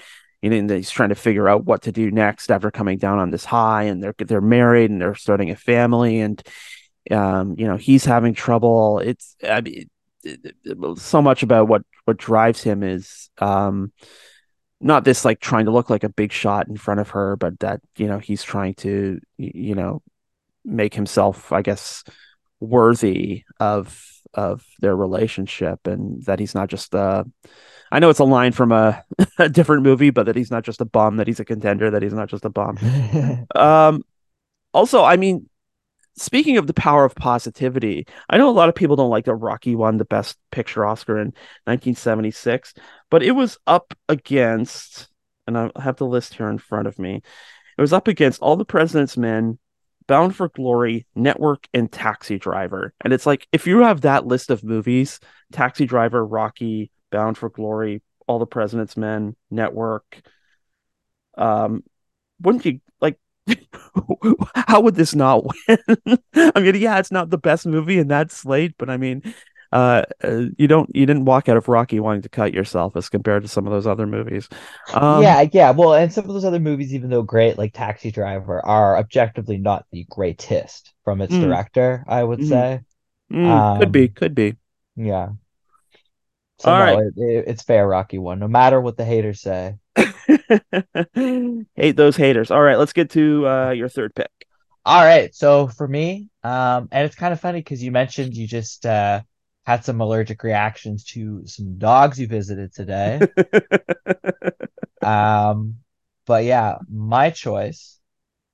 you 0.44 0.52
know, 0.52 0.76
he's 0.76 0.92
trying 0.92 1.10
to 1.10 1.16
figure 1.16 1.50
out 1.50 1.66
what 1.66 1.82
to 1.84 1.92
do 1.92 2.12
next 2.12 2.52
after 2.52 2.70
coming 2.70 3.00
down 3.00 3.18
on 3.18 3.32
this 3.32 3.46
high 3.46 3.84
and 3.84 4.04
they're, 4.04 4.16
they're 4.20 4.42
married 4.42 4.92
and 4.92 5.02
they're 5.02 5.16
starting 5.16 5.50
a 5.50 5.56
family 5.56 6.20
and, 6.20 6.44
um, 7.10 7.56
you 7.58 7.66
know, 7.66 7.78
he's 7.78 8.06
having 8.06 8.36
trouble. 8.36 9.00
It's, 9.00 9.36
I 9.44 9.62
mean, 9.62 9.90
so 10.98 11.22
much 11.22 11.44
about 11.44 11.68
what 11.68 11.84
what 12.06 12.18
drives 12.18 12.62
him 12.62 12.84
is 12.84 13.30
um 13.40 13.92
not 14.80 15.04
this 15.04 15.26
like 15.26 15.40
trying 15.40 15.66
to 15.66 15.72
look 15.72 15.90
like 15.90 16.04
a 16.04 16.10
big 16.10 16.32
shot 16.32 16.68
in 16.68 16.78
front 16.78 17.00
of 17.00 17.10
her 17.10 17.36
but 17.36 17.60
that 17.60 17.82
you 17.98 18.08
know 18.08 18.20
he's 18.20 18.44
trying 18.44 18.74
to 18.74 19.20
you 19.38 19.76
know 19.76 20.02
make 20.64 20.94
himself 20.94 21.52
i 21.52 21.62
guess 21.62 22.04
worthy 22.60 23.44
of 23.60 24.06
of 24.34 24.64
their 24.80 24.96
relationship 24.96 25.86
and 25.88 26.24
that 26.26 26.40
he's 26.40 26.56
not 26.56 26.70
just 26.70 26.94
uh 26.96 27.24
I 27.92 28.00
know 28.00 28.10
it's 28.10 28.20
a 28.20 28.24
line 28.24 28.54
from 28.54 28.72
a, 28.72 29.04
a 29.38 29.50
different 29.50 29.84
movie, 29.84 30.12
but 30.12 30.26
that 30.28 30.36
he's 30.36 30.52
not 30.52 30.64
just 30.64 30.82
a 30.82 30.86
bum, 30.86 31.18
that 31.18 31.28
he's 31.28 31.40
a 31.42 31.46
contender, 31.46 31.92
that 31.92 32.02
he's 32.02 32.14
not 32.14 32.30
just 32.30 32.46
a 32.46 32.50
bum. 32.50 32.78
um, 33.56 34.04
also, 34.74 35.04
I 35.04 35.18
mean, 35.18 35.50
speaking 36.18 36.58
of 36.58 36.68
the 36.68 36.74
power 36.74 37.06
of 37.06 37.16
positivity, 37.16 38.06
I 38.30 38.38
know 38.38 38.50
a 38.50 38.52
lot 38.52 38.70
of 38.70 38.76
people 38.76 38.96
don't 38.96 39.10
like 39.10 39.26
that 39.26 39.36
Rocky 39.36 39.76
won 39.76 39.98
the 39.98 40.06
Best 40.06 40.38
Picture 40.52 40.86
Oscar 40.86 41.18
in 41.18 41.28
1976, 41.66 42.74
but 43.10 43.24
it 43.24 43.32
was 43.32 43.58
up 43.68 43.94
against, 44.10 45.08
and 45.48 45.58
I 45.58 45.72
have 45.78 45.98
the 45.98 46.06
list 46.06 46.34
here 46.34 46.50
in 46.50 46.58
front 46.58 46.88
of 46.88 47.00
me. 47.00 47.22
It 47.78 47.82
was 47.82 47.94
up 47.94 48.08
against 48.08 48.42
All 48.42 48.56
the 48.56 48.66
President's 48.66 49.18
Men, 49.18 49.58
Bound 50.08 50.36
for 50.36 50.50
Glory, 50.50 51.06
Network, 51.16 51.68
and 51.74 51.92
Taxi 51.92 52.38
Driver. 52.38 52.94
And 53.02 53.14
it's 53.14 53.26
like 53.26 53.48
if 53.52 53.66
you 53.66 53.80
have 53.80 54.02
that 54.02 54.26
list 54.26 54.50
of 54.50 54.64
movies, 54.64 55.20
Taxi 55.52 55.86
Driver, 55.86 56.26
Rocky, 56.26 56.92
Bound 57.12 57.38
for 57.38 57.50
Glory, 57.50 58.02
All 58.28 58.40
the 58.40 58.46
President's 58.46 58.98
Men, 58.98 59.36
Network, 59.50 60.22
um, 61.38 61.84
wouldn't 62.42 62.66
you 62.66 62.82
like 63.00 63.18
how 64.56 64.82
would 64.82 64.96
this 64.96 65.16
not 65.16 65.44
win? 65.46 65.78
I 66.36 66.60
mean, 66.60 66.76
yeah, 66.76 67.00
it's 67.00 67.12
not 67.12 67.30
the 67.30 67.38
best 67.38 67.66
movie 67.66 68.00
in 68.00 68.10
that 68.10 68.32
slate, 68.32 68.76
but 68.78 68.90
I 68.90 68.98
mean, 68.98 69.34
uh, 69.72 70.04
uh, 70.24 70.46
you 70.58 70.68
don't 70.68 70.94
you 70.94 71.06
didn't 71.06 71.26
walk 71.26 71.48
out 71.48 71.58
of 71.58 71.68
Rocky 71.68 72.00
wanting 72.00 72.24
to 72.24 72.30
cut 72.30 72.54
yourself 72.54 72.96
as 72.96 73.10
compared 73.10 73.44
to 73.44 73.48
some 73.48 73.66
of 73.66 73.72
those 73.72 73.88
other 73.88 74.06
movies. 74.06 74.50
Um, 74.94 75.24
yeah, 75.24 75.46
yeah. 75.52 75.72
Well, 75.72 75.94
and 75.94 76.12
some 76.12 76.26
of 76.26 76.34
those 76.34 76.46
other 76.46 76.60
movies, 76.60 76.94
even 76.94 77.10
though 77.10 77.22
great, 77.22 77.58
like 77.58 77.74
Taxi 77.74 78.12
Driver, 78.12 78.64
are 78.66 78.98
objectively 78.98 79.58
not 79.58 79.86
the 79.92 80.06
greatest 80.10 80.94
from 81.04 81.22
its 81.22 81.34
mm. 81.34 81.42
director. 81.42 82.04
I 82.08 82.24
would 82.24 82.40
mm. 82.40 82.50
say. 82.50 82.82
Mm, 83.32 83.46
um, 83.48 83.80
could 83.80 83.92
be, 83.94 84.10
could 84.10 84.36
be. 84.36 84.58
Yeah. 84.98 85.30
So 86.60 86.72
All 86.72 86.78
no, 86.78 86.84
right. 86.84 86.98
it, 86.98 87.14
it, 87.18 87.46
it's 87.48 87.64
fair, 87.64 87.88
Rocky 87.88 88.20
one, 88.20 88.40
no 88.40 88.48
matter 88.48 88.80
what 88.80 88.98
the 88.98 89.06
haters 89.06 89.42
say. 89.42 89.78
Hate 91.76 91.96
those 91.96 92.16
haters. 92.16 92.52
All 92.52 92.62
right, 92.62 92.78
let's 92.78 92.94
get 92.94 93.12
to 93.12 93.48
uh, 93.48 93.70
your 93.72 93.90
third 93.90 94.16
pick. 94.16 94.32
All 94.86 95.04
right, 95.04 95.34
so 95.36 95.68
for 95.68 95.88
me, 95.88 96.30
um, 96.44 96.88
and 96.92 97.06
it's 97.06 97.16
kind 97.16 97.34
of 97.34 97.40
funny 97.40 97.60
because 97.60 97.84
you 97.84 97.92
mentioned 97.92 98.36
you 98.36 98.48
just 98.48 98.86
uh, 98.86 99.22
had 99.64 99.86
some 99.86 100.02
allergic 100.02 100.44
reactions 100.44 101.04
to 101.06 101.46
some 101.46 101.78
dogs 101.78 102.20
you 102.20 102.28
visited 102.28 102.74
today. 102.74 103.22
um, 105.04 105.76
but 106.26 106.46
yeah, 106.46 106.78
my 106.90 107.30
choice 107.30 108.00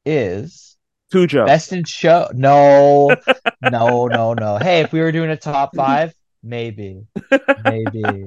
is 0.06 0.78
Cujo. 1.12 1.46
Best 1.46 1.72
in 1.72 1.86
show. 1.86 2.30
No, 2.34 3.16
no, 3.62 4.08
no, 4.08 4.34
no. 4.34 4.58
Hey, 4.58 4.82
if 4.82 4.92
we 4.92 5.00
were 5.00 5.12
doing 5.12 5.30
a 5.30 5.38
top 5.38 5.76
five, 5.76 6.14
maybe, 6.48 7.06
maybe. 7.64 8.26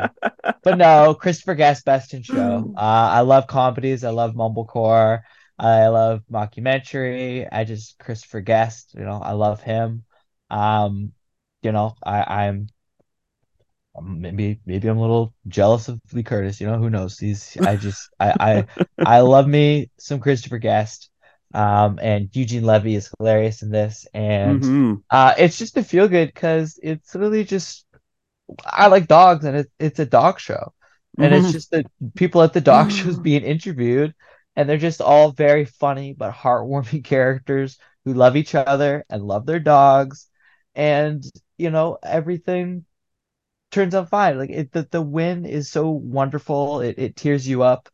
but 0.63 0.79
no, 0.79 1.15
Christopher 1.15 1.55
Guest, 1.55 1.85
Best 1.85 2.15
in 2.15 2.23
Show. 2.23 2.73
Uh, 2.77 2.81
I 2.81 3.21
love 3.21 3.47
comedies. 3.47 4.05
I 4.05 4.11
love 4.11 4.35
mumblecore. 4.35 5.23
I 5.59 5.89
love 5.89 6.23
mockumentary. 6.31 7.47
I 7.51 7.65
just 7.65 7.99
Christopher 7.99 8.41
Guest. 8.41 8.95
You 8.95 9.05
know, 9.05 9.21
I 9.23 9.33
love 9.33 9.63
him. 9.63 10.05
Um, 10.49 11.13
you 11.63 11.73
know, 11.73 11.95
I, 12.05 12.47
I'm 12.47 12.69
maybe 14.03 14.61
maybe 14.67 14.89
I'm 14.89 14.99
a 14.99 15.01
little 15.01 15.35
jealous 15.49 15.89
of 15.89 16.01
Lee 16.13 16.23
Curtis. 16.23 16.61
You 16.61 16.69
know, 16.69 16.79
who 16.79 16.91
knows? 16.91 17.19
He's 17.19 17.57
I 17.59 17.77
just 17.77 18.09
I 18.19 18.35
I 18.41 18.85
I 18.99 19.21
love 19.21 19.47
me 19.47 19.91
some 19.99 20.21
Christopher 20.21 20.59
Guest. 20.59 21.11
Um, 21.53 21.99
and 22.01 22.31
Eugene 22.33 22.63
Levy 22.63 22.95
is 22.95 23.11
hilarious 23.19 23.63
in 23.63 23.71
this, 23.71 24.07
and 24.15 24.63
mm-hmm. 24.63 24.95
uh, 25.11 25.35
it's 25.37 25.59
just 25.59 25.77
a 25.77 25.83
feel 25.83 26.07
good 26.07 26.29
because 26.29 26.79
it's 26.81 27.17
really 27.17 27.43
just 27.43 27.87
I 28.65 28.89
like 28.89 29.07
dogs, 29.07 29.45
and 29.45 29.57
it, 29.59 29.71
it's 29.79 29.99
a 29.99 30.07
dog 30.07 30.41
show, 30.41 30.73
and 31.19 31.33
mm-hmm. 31.33 31.45
it's 31.45 31.53
just 31.53 31.71
the 31.71 31.85
people 32.15 32.43
at 32.43 32.53
the 32.53 32.61
dog 32.61 32.91
shows 32.93 33.19
being 33.19 33.43
interviewed, 33.43 34.15
and 34.57 34.69
they're 34.69 34.77
just 34.77 35.01
all 35.01 35.33
very 35.33 35.65
funny 35.65 36.13
but 36.13 36.33
heartwarming 36.33 37.05
characters 37.05 37.79
who 38.05 38.15
love 38.15 38.37
each 38.37 38.55
other 38.55 39.05
and 39.09 39.23
love 39.23 39.47
their 39.47 39.61
dogs, 39.61 40.29
and 40.75 41.25
you 41.59 41.71
know 41.71 41.99
everything 42.03 42.85
turns 43.71 43.95
out 43.95 44.11
fine. 44.11 44.39
Like 44.39 44.51
it, 44.51 44.73
the 44.73 44.87
the 44.91 45.03
win 45.03 45.47
is 45.47 45.71
so 45.71 45.91
wonderful. 45.91 46.81
It 46.81 46.99
it 46.99 47.17
tears 47.17 47.47
you 47.47 47.63
up. 47.63 47.89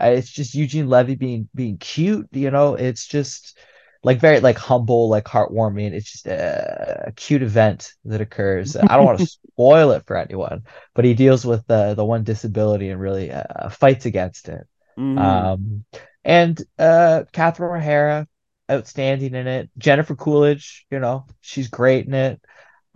Uh, 0.00 0.06
it's 0.06 0.30
just 0.30 0.54
Eugene 0.54 0.88
Levy 0.88 1.14
being 1.14 1.48
being 1.54 1.78
cute. 1.78 2.28
You 2.32 2.50
know, 2.50 2.74
it's 2.74 3.06
just 3.06 3.58
like 4.02 4.18
very 4.18 4.40
like 4.40 4.58
humble, 4.58 5.08
like 5.08 5.24
heartwarming. 5.24 5.92
It's 5.92 6.10
just 6.10 6.26
a, 6.26 7.04
a 7.08 7.12
cute 7.12 7.42
event 7.42 7.92
that 8.06 8.20
occurs. 8.20 8.76
I 8.76 8.96
don't 8.96 9.04
want 9.04 9.20
to 9.20 9.26
spoil 9.52 9.92
it 9.92 10.06
for 10.06 10.16
anyone, 10.16 10.64
but 10.94 11.04
he 11.04 11.14
deals 11.14 11.44
with 11.44 11.66
the 11.66 11.94
the 11.94 12.04
one 12.04 12.24
disability 12.24 12.88
and 12.90 13.00
really 13.00 13.30
uh, 13.30 13.68
fights 13.68 14.06
against 14.06 14.48
it. 14.48 14.66
Mm. 14.98 15.18
Um, 15.18 15.84
and 16.24 16.62
uh, 16.78 17.24
Catherine 17.32 17.80
O'Hara, 17.80 18.26
outstanding 18.70 19.34
in 19.34 19.46
it. 19.46 19.70
Jennifer 19.76 20.14
Coolidge, 20.14 20.86
you 20.90 20.98
know, 20.98 21.26
she's 21.40 21.68
great 21.68 22.06
in 22.06 22.14
it. 22.14 22.40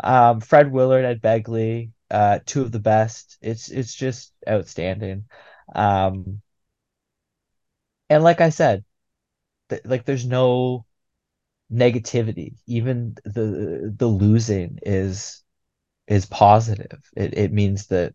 Um, 0.03 0.41
Fred 0.41 0.73
Willard, 0.73 1.05
Ed 1.05 1.21
Begley, 1.21 1.91
uh, 2.11 2.41
two 2.45 2.63
of 2.63 2.73
the 2.73 2.81
best. 2.81 3.37
It's 3.43 3.71
it's 3.71 3.95
just 3.95 4.33
outstanding. 4.49 5.25
Um, 5.75 6.41
and 8.09 8.23
like 8.23 8.41
I 8.41 8.51
said, 8.51 8.85
th- 9.69 9.83
like 9.85 10.05
there's 10.05 10.27
no 10.27 10.85
negativity 11.73 12.55
even 12.67 13.15
the 13.25 13.93
the 13.97 14.07
losing 14.07 14.79
is 14.83 15.43
is 16.09 16.27
positive. 16.27 17.01
It, 17.17 17.37
it 17.39 17.53
means 17.53 17.89
that 17.89 18.15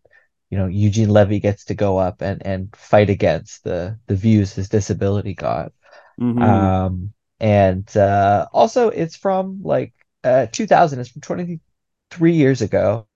you 0.50 0.58
know 0.58 0.66
eugene 0.66 1.10
levy 1.10 1.40
gets 1.40 1.66
to 1.66 1.74
go 1.74 1.98
up 1.98 2.22
and 2.22 2.44
and 2.46 2.74
fight 2.76 3.10
against 3.10 3.64
the 3.64 3.98
the 4.06 4.16
views 4.16 4.54
his 4.54 4.68
disability 4.68 5.34
got. 5.34 5.72
Mm-hmm. 6.20 6.66
um 6.66 7.12
and 7.40 7.96
uh 7.96 8.46
also 8.52 8.88
it's 8.90 9.16
from 9.16 9.60
like 9.62 9.94
uh 10.24 10.46
2000 10.52 11.00
it's 11.00 11.10
from 11.10 11.22
23 11.22 12.34
years 12.34 12.62
ago. 12.62 13.06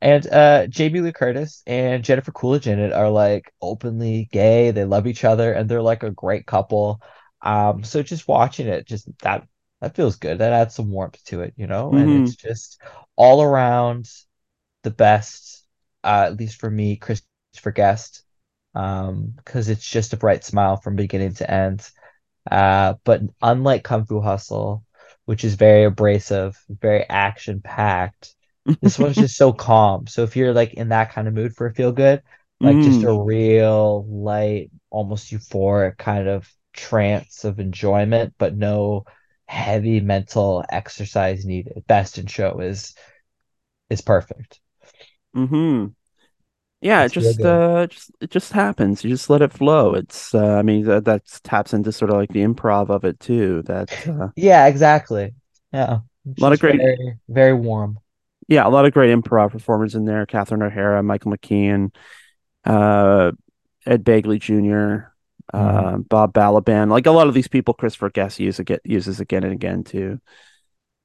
And 0.00 0.26
uh 0.28 0.66
jamie 0.68 1.00
lee 1.00 1.12
curtis 1.12 1.62
and 1.66 2.04
jennifer 2.04 2.32
coolidge 2.32 2.68
in 2.68 2.78
it 2.78 2.92
are 2.92 3.10
like 3.10 3.52
openly 3.60 4.28
gay. 4.32 4.70
They 4.70 4.84
love 4.84 5.06
each 5.06 5.24
other 5.24 5.52
and 5.52 5.68
they're 5.68 5.82
like 5.82 6.02
a 6.04 6.10
great 6.10 6.46
couple 6.46 7.00
um, 7.42 7.84
so 7.84 8.02
just 8.02 8.28
watching 8.28 8.66
it, 8.68 8.86
just 8.86 9.08
that 9.20 9.46
that 9.80 9.94
feels 9.96 10.16
good. 10.16 10.38
That 10.38 10.52
adds 10.52 10.74
some 10.74 10.90
warmth 10.90 11.22
to 11.26 11.42
it, 11.42 11.54
you 11.56 11.66
know. 11.66 11.92
Mm-hmm. 11.92 11.94
And 11.94 12.12
it's 12.12 12.34
just 12.36 12.80
all 13.16 13.42
around 13.42 14.08
the 14.82 14.90
best, 14.90 15.66
uh, 16.04 16.24
at 16.26 16.36
least 16.38 16.60
for 16.60 16.70
me, 16.70 16.96
Christopher 16.96 17.72
Guest, 17.72 18.24
um, 18.74 19.32
because 19.36 19.68
it's 19.68 19.88
just 19.88 20.12
a 20.12 20.16
bright 20.16 20.44
smile 20.44 20.76
from 20.76 20.96
beginning 20.96 21.34
to 21.34 21.50
end. 21.50 21.88
Uh, 22.50 22.94
but 23.04 23.22
unlike 23.42 23.84
Kung 23.84 24.06
Fu 24.06 24.20
Hustle, 24.20 24.84
which 25.26 25.44
is 25.44 25.54
very 25.54 25.84
abrasive, 25.84 26.58
very 26.68 27.04
action 27.08 27.60
packed, 27.62 28.34
this 28.80 28.98
one's 28.98 29.18
just 29.18 29.36
so 29.36 29.52
calm. 29.52 30.06
So 30.06 30.22
if 30.22 30.36
you're 30.36 30.54
like 30.54 30.74
in 30.74 30.90
that 30.90 31.12
kind 31.12 31.28
of 31.28 31.34
mood 31.34 31.54
for 31.54 31.66
a 31.66 31.74
feel 31.74 31.92
good, 31.92 32.22
like 32.62 32.80
just 32.80 33.02
Mm, 33.02 33.04
a 33.04 33.12
real 33.12 34.06
light, 34.08 34.70
almost 34.90 35.32
euphoric 35.32 35.98
kind 35.98 36.28
of 36.28 36.48
trance 36.72 37.44
of 37.44 37.60
enjoyment, 37.60 38.34
but 38.38 38.56
no 38.56 39.04
heavy 39.46 40.00
mental 40.00 40.64
exercise 40.70 41.44
needed. 41.46 41.84
Best 41.86 42.18
in 42.18 42.26
Show 42.26 42.60
is 42.60 42.94
is 43.90 44.00
perfect. 44.02 44.60
hmm 45.34 45.92
Yeah, 46.80 47.04
it 47.04 47.10
It's 47.10 47.12
just 47.12 47.44
uh 47.44 47.86
just 47.88 48.12
it 48.20 48.30
just 48.30 48.52
happens. 48.52 49.04
You 49.04 49.10
just 49.10 49.30
let 49.30 49.42
it 49.42 49.52
flow. 49.52 49.94
It's 49.94 50.34
uh, 50.34 50.56
I 50.56 50.62
mean 50.62 50.84
that 50.86 51.04
that 51.06 51.26
taps 51.44 51.74
into 51.74 51.92
sort 51.92 52.10
of 52.10 52.16
like 52.18 52.32
the 52.32 52.42
improv 52.44 52.90
of 52.90 53.04
it 53.04 53.20
too. 53.20 53.62
That 53.64 53.90
uh, 54.08 54.28
Yeah, 54.36 54.66
exactly. 54.66 55.34
Yeah. 55.72 56.00
It's 56.26 56.46
lot 56.46 56.52
of 56.52 56.58
great 56.58 56.84
very, 56.86 57.18
very 57.28 57.54
warm. 57.54 57.98
yeah, 58.48 58.66
a 58.66 58.70
lot 58.70 58.86
of 58.86 58.92
great 58.92 59.14
improv 59.16 59.50
performers 59.52 59.94
in 59.94 60.04
there. 60.04 60.24
Catherine 60.26 60.62
O'Hara, 60.62 61.02
Michael 61.02 61.32
McKean, 61.32 61.94
uh 62.64 63.32
Ed 63.86 64.04
Begley 64.04 64.40
Jr., 64.40 65.07
Mhm. 65.54 65.94
uh, 65.94 65.98
Bob 65.98 66.32
Balaban. 66.34 66.90
Like 66.90 67.06
a 67.06 67.10
lot 67.10 67.28
of 67.28 67.34
these 67.34 67.48
people 67.48 67.74
Christopher 67.74 68.10
Guest 68.10 68.38
use 68.40 68.58
again 68.58 68.78
uses 68.84 69.20
again 69.20 69.44
and 69.44 69.52
again 69.52 69.84
too. 69.84 70.20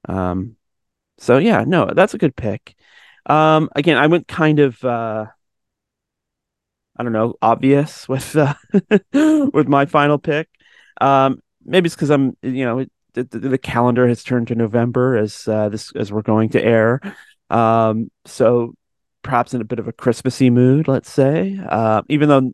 Um 0.10 0.58
so 1.20 1.38
yeah, 1.40 1.64
no, 1.68 1.88
that's 1.96 2.14
a 2.16 2.20
good 2.20 2.36
pick. 2.36 2.76
Um 3.28 3.70
again, 3.76 3.98
I 3.98 4.08
went 4.08 4.28
kind 4.28 4.60
of 4.60 4.84
uh 4.84 5.28
I 6.98 7.04
don't 7.04 7.14
know, 7.14 7.36
obvious 7.42 8.08
with 8.10 8.36
uh, 8.36 8.54
with 9.54 9.68
my 9.68 9.86
final 9.86 10.18
pick. 10.18 10.50
Um, 11.02 11.42
maybe 11.66 11.88
it's 11.88 11.96
because 11.96 12.12
I'm, 12.12 12.38
you 12.42 12.66
know, 12.66 12.86
the, 13.14 13.24
the, 13.24 13.40
the 13.50 13.58
calendar 13.58 14.08
has 14.08 14.24
turned 14.24 14.48
to 14.50 14.56
November 14.56 15.18
as 15.18 15.48
uh, 15.48 15.70
this 15.70 15.92
as 15.96 16.12
we're 16.12 16.22
going 16.22 16.50
to 16.50 16.64
air. 16.64 17.02
Um, 17.50 18.12
so 18.26 18.74
perhaps 19.22 19.54
in 19.54 19.62
a 19.62 19.66
bit 19.66 19.80
of 19.80 19.88
a 19.88 19.94
Christmassy 19.94 20.50
mood, 20.50 20.88
let's 20.88 21.10
say. 21.12 21.60
Uh, 21.68 22.02
even 22.10 22.30
though 22.30 22.54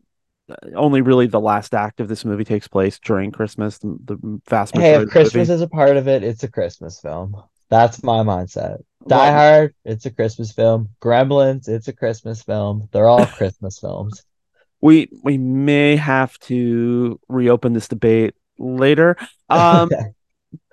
only 0.75 1.01
really 1.01 1.27
the 1.27 1.39
last 1.39 1.73
act 1.73 1.99
of 1.99 2.07
this 2.07 2.25
movie 2.25 2.43
takes 2.43 2.67
place 2.67 2.99
during 2.99 3.31
Christmas, 3.31 3.77
the, 3.79 3.97
the 4.05 4.41
vast 4.49 4.73
Hey, 4.73 4.95
if 4.95 4.95
majority 5.01 5.03
of 5.03 5.09
the 5.09 5.11
Christmas 5.11 5.49
is 5.49 5.61
a 5.61 5.67
part 5.67 5.97
of 5.97 6.07
it, 6.07 6.23
it's 6.23 6.43
a 6.43 6.49
Christmas 6.51 6.99
film. 6.99 7.35
That's 7.69 8.03
my 8.03 8.23
mindset. 8.23 8.83
Die 9.07 9.15
Well, 9.15 9.31
Hard, 9.31 9.75
it's 9.85 10.05
a 10.05 10.11
Christmas 10.11 10.51
film. 10.51 10.89
Gremlins, 11.01 11.67
it's 11.69 11.87
a 11.87 11.93
Christmas 11.93 12.41
film. 12.43 12.89
They're 12.91 13.07
all 13.07 13.25
Christmas 13.37 13.79
films. 13.79 14.23
we 14.81 15.09
we 15.23 15.37
may 15.37 15.95
have 15.95 16.37
to 16.39 17.19
reopen 17.27 17.73
this 17.73 17.87
debate 17.87 18.35
later. 18.57 19.15
Um, 19.49 19.89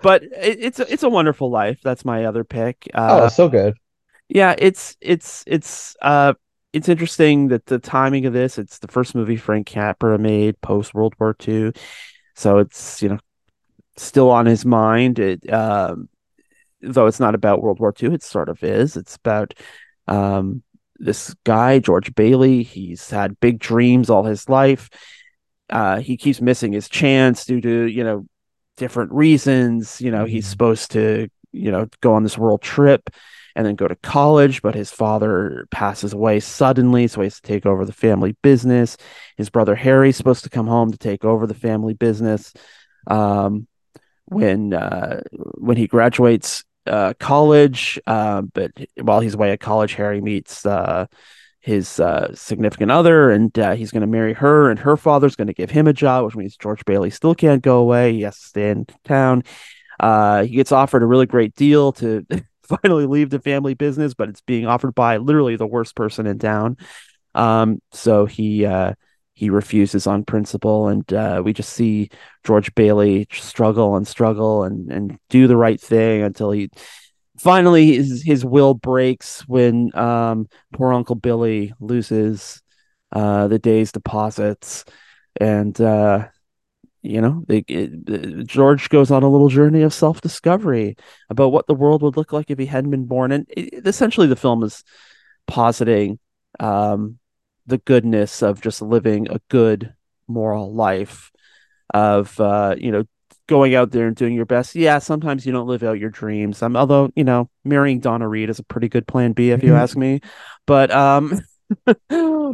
but 0.03 0.23
it, 0.23 0.59
it's 0.61 0.79
it's 0.79 1.03
a 1.03 1.09
wonderful 1.09 1.49
life. 1.49 1.79
That's 1.83 2.05
my 2.05 2.25
other 2.25 2.43
pick. 2.43 2.87
Oh, 3.07 3.25
Uh, 3.25 3.29
so 3.29 3.49
good. 3.49 3.75
yeah, 4.29 4.55
it's 4.57 4.97
it's 5.01 5.43
it's 5.47 5.95
uh 6.01 6.33
it's 6.77 6.89
interesting 6.89 7.47
that 7.49 7.65
the 7.65 7.79
timing 7.79 8.25
of 8.25 8.33
this. 8.33 8.57
It's 8.57 8.79
the 8.79 8.87
first 8.87 9.15
movie 9.15 9.35
Frank 9.35 9.67
Capra 9.67 10.17
made 10.19 10.59
post 10.61 10.93
World 10.93 11.15
War 11.19 11.35
II, 11.47 11.73
so 12.35 12.59
it's 12.59 13.01
you 13.01 13.09
know 13.09 13.17
still 13.97 14.29
on 14.29 14.45
his 14.45 14.65
mind. 14.65 15.19
It 15.19 15.51
um 15.51 16.09
though 16.81 17.07
it's 17.07 17.19
not 17.19 17.35
about 17.35 17.61
World 17.61 17.79
War 17.79 17.91
II, 17.91 18.13
it 18.13 18.23
sort 18.23 18.49
of 18.49 18.63
is. 18.63 18.95
It's 18.95 19.15
about 19.15 19.53
um 20.07 20.63
this 20.99 21.35
guy 21.43 21.79
George 21.79 22.13
Bailey. 22.15 22.63
He's 22.63 23.09
had 23.09 23.39
big 23.39 23.59
dreams 23.59 24.09
all 24.09 24.23
his 24.23 24.47
life. 24.47 24.89
Uh, 25.69 25.99
he 25.99 26.15
keeps 26.15 26.39
missing 26.39 26.71
his 26.71 26.87
chance 26.87 27.45
due 27.45 27.59
to 27.61 27.85
you 27.85 28.03
know 28.03 28.25
different 28.77 29.11
reasons. 29.11 29.99
You 29.99 30.11
know, 30.11 30.25
he's 30.25 30.45
Mhm. 30.45 30.51
supposed 30.51 30.91
to, 30.91 31.27
you 31.51 31.71
know, 31.71 31.87
go 32.01 32.13
on 32.13 32.23
this 32.23 32.37
world 32.37 32.61
trip 32.61 33.09
and 33.57 33.65
then 33.65 33.75
go 33.75 33.87
to 33.87 33.95
college, 33.95 34.61
but 34.61 34.75
his 34.75 34.91
father 34.91 35.67
passes 35.71 36.13
away 36.13 36.39
suddenly, 36.39 37.07
so 37.07 37.21
he 37.21 37.25
has 37.25 37.41
to 37.41 37.41
take 37.41 37.65
over 37.65 37.85
the 37.85 37.91
family 37.91 38.37
business. 38.43 38.97
His 39.35 39.49
brother 39.49 39.73
Harry's 39.73 40.15
supposed 40.15 40.43
to 40.43 40.49
come 40.51 40.67
home 40.67 40.91
to 40.91 40.97
take 40.97 41.25
over 41.25 41.47
the 41.47 41.55
family 41.55 41.95
business. 41.95 42.53
Um, 43.07 43.67
when 44.25 44.75
uh, 44.75 45.21
when 45.31 45.75
he 45.75 45.87
graduates 45.87 46.63
uh, 46.85 47.15
college, 47.19 47.99
uh, 48.05 48.43
but 48.43 48.71
while 49.01 49.21
he's 49.21 49.33
away 49.33 49.51
at 49.51 49.59
college, 49.59 49.95
Harry 49.95 50.21
meets 50.21 50.63
uh, 50.63 51.07
his 51.59 51.99
uh, 51.99 52.35
significant 52.35 52.91
other, 52.91 53.31
and 53.31 53.57
uh, 53.57 53.73
he's 53.73 53.89
going 53.89 54.01
to 54.01 54.07
marry 54.07 54.33
her, 54.33 54.69
and 54.69 54.77
her 54.79 54.97
father's 54.97 55.35
going 55.35 55.47
to 55.47 55.53
give 55.53 55.71
him 55.71 55.87
a 55.87 55.93
job, 55.93 56.25
which 56.25 56.35
means 56.35 56.57
George 56.57 56.85
Bailey 56.85 57.09
still 57.09 57.33
can't 57.33 57.63
go 57.63 57.79
away. 57.79 58.13
He 58.13 58.21
has 58.21 58.39
to 58.39 58.47
stay 58.49 58.69
in 58.69 58.85
town. 59.03 59.43
He 59.99 60.55
gets 60.55 60.71
offered 60.71 61.01
a 61.01 61.07
really 61.07 61.25
great 61.25 61.55
deal 61.55 61.91
to 61.93 62.23
finally 62.81 63.05
leave 63.05 63.29
the 63.29 63.39
family 63.39 63.73
business, 63.73 64.13
but 64.13 64.29
it's 64.29 64.41
being 64.41 64.65
offered 64.65 64.95
by 64.95 65.17
literally 65.17 65.55
the 65.55 65.67
worst 65.67 65.95
person 65.95 66.27
in 66.27 66.39
town. 66.39 66.77
Um, 67.35 67.81
so 67.91 68.25
he 68.25 68.65
uh, 68.65 68.93
he 69.33 69.49
refuses 69.49 70.07
on 70.07 70.23
principle, 70.23 70.87
and 70.87 71.11
uh, 71.13 71.41
we 71.43 71.53
just 71.53 71.73
see 71.73 72.09
George 72.43 72.73
Bailey 72.75 73.27
struggle 73.31 73.95
and 73.95 74.07
struggle 74.07 74.63
and 74.63 74.91
and 74.91 75.19
do 75.29 75.47
the 75.47 75.57
right 75.57 75.79
thing 75.79 76.23
until 76.23 76.51
he 76.51 76.69
finally 77.37 77.95
his 77.95 78.23
his 78.23 78.43
will 78.43 78.73
breaks 78.73 79.47
when 79.47 79.95
um 79.95 80.47
poor 80.73 80.91
Uncle 80.91 81.15
Billy 81.15 81.73
loses 81.79 82.61
uh 83.11 83.47
the 83.47 83.59
day's 83.59 83.91
deposits 83.91 84.85
and 85.39 85.79
uh 85.79 86.27
you 87.01 87.21
know 87.21 87.43
they, 87.47 87.59
it, 87.67 88.47
George 88.47 88.89
goes 88.89 89.11
on 89.11 89.23
a 89.23 89.29
little 89.29 89.49
journey 89.49 89.81
of 89.81 89.93
self-discovery 89.93 90.95
about 91.29 91.51
what 91.51 91.67
the 91.67 91.75
world 91.75 92.01
would 92.01 92.17
look 92.17 92.33
like 92.33 92.49
if 92.49 92.59
he 92.59 92.65
hadn't 92.65 92.91
been 92.91 93.05
born 93.05 93.31
and 93.31 93.45
it, 93.49 93.85
essentially 93.85 94.27
the 94.27 94.35
film 94.35 94.63
is 94.63 94.83
positing 95.45 96.19
um 96.59 97.19
the 97.67 97.77
goodness 97.79 98.41
of 98.41 98.61
just 98.61 98.81
living 98.81 99.29
a 99.29 99.39
good 99.49 99.93
moral 100.27 100.73
life 100.73 101.31
of 101.93 102.39
uh, 102.39 102.75
you 102.77 102.91
know 102.91 103.03
going 103.47 103.75
out 103.75 103.91
there 103.91 104.07
and 104.07 104.15
doing 104.15 104.33
your 104.33 104.45
best. 104.45 104.75
Yeah, 104.75 104.99
sometimes 104.99 105.45
you 105.45 105.53
don't 105.53 105.67
live 105.67 105.83
out 105.83 105.99
your 105.99 106.09
dreams. 106.09 106.61
Um, 106.61 106.75
although 106.75 107.11
you 107.15 107.23
know 107.23 107.49
marrying 107.63 107.99
Donna 107.99 108.27
Reed 108.27 108.49
is 108.49 108.59
a 108.59 108.63
pretty 108.63 108.89
good 108.89 109.07
plan 109.07 109.33
B 109.33 109.51
if 109.51 109.63
you 109.63 109.75
ask 109.75 109.95
me. 109.95 110.21
But 110.65 110.91
um, 110.91 111.39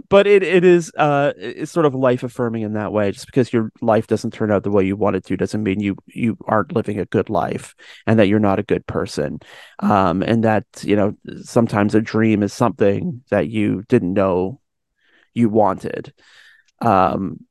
but 0.10 0.26
it 0.28 0.42
it 0.44 0.64
is 0.64 0.92
uh 0.98 1.34
it's 1.38 1.72
sort 1.72 1.86
of 1.86 1.94
life 1.94 2.24
affirming 2.24 2.64
in 2.64 2.74
that 2.74 2.92
way. 2.92 3.12
Just 3.12 3.26
because 3.28 3.54
your 3.54 3.72
life 3.82 4.08
doesn't 4.08 4.34
turn 4.34 4.52
out 4.52 4.64
the 4.64 4.72
way 4.72 4.86
you 4.86 4.96
want 4.96 5.16
it 5.16 5.26
to 5.26 5.38
doesn't 5.38 5.64
mean 5.64 5.80
you 5.80 5.96
you 6.08 6.38
aren't 6.46 6.76
living 6.76 7.00
a 7.00 7.06
good 7.06 7.30
life 7.30 7.76
and 8.08 8.20
that 8.20 8.28
you're 8.28 8.40
not 8.40 8.60
a 8.60 8.64
good 8.64 8.86
person. 8.88 9.40
Um, 9.80 10.24
and 10.24 10.44
that 10.44 10.66
you 10.82 10.96
know 10.96 11.14
sometimes 11.44 11.96
a 11.96 12.02
dream 12.02 12.44
is 12.44 12.54
something 12.54 13.24
that 13.30 13.50
you 13.50 13.84
didn't 13.88 14.14
know 14.14 14.60
you 15.34 15.50
wanted. 15.50 16.14
Um, 16.82 17.46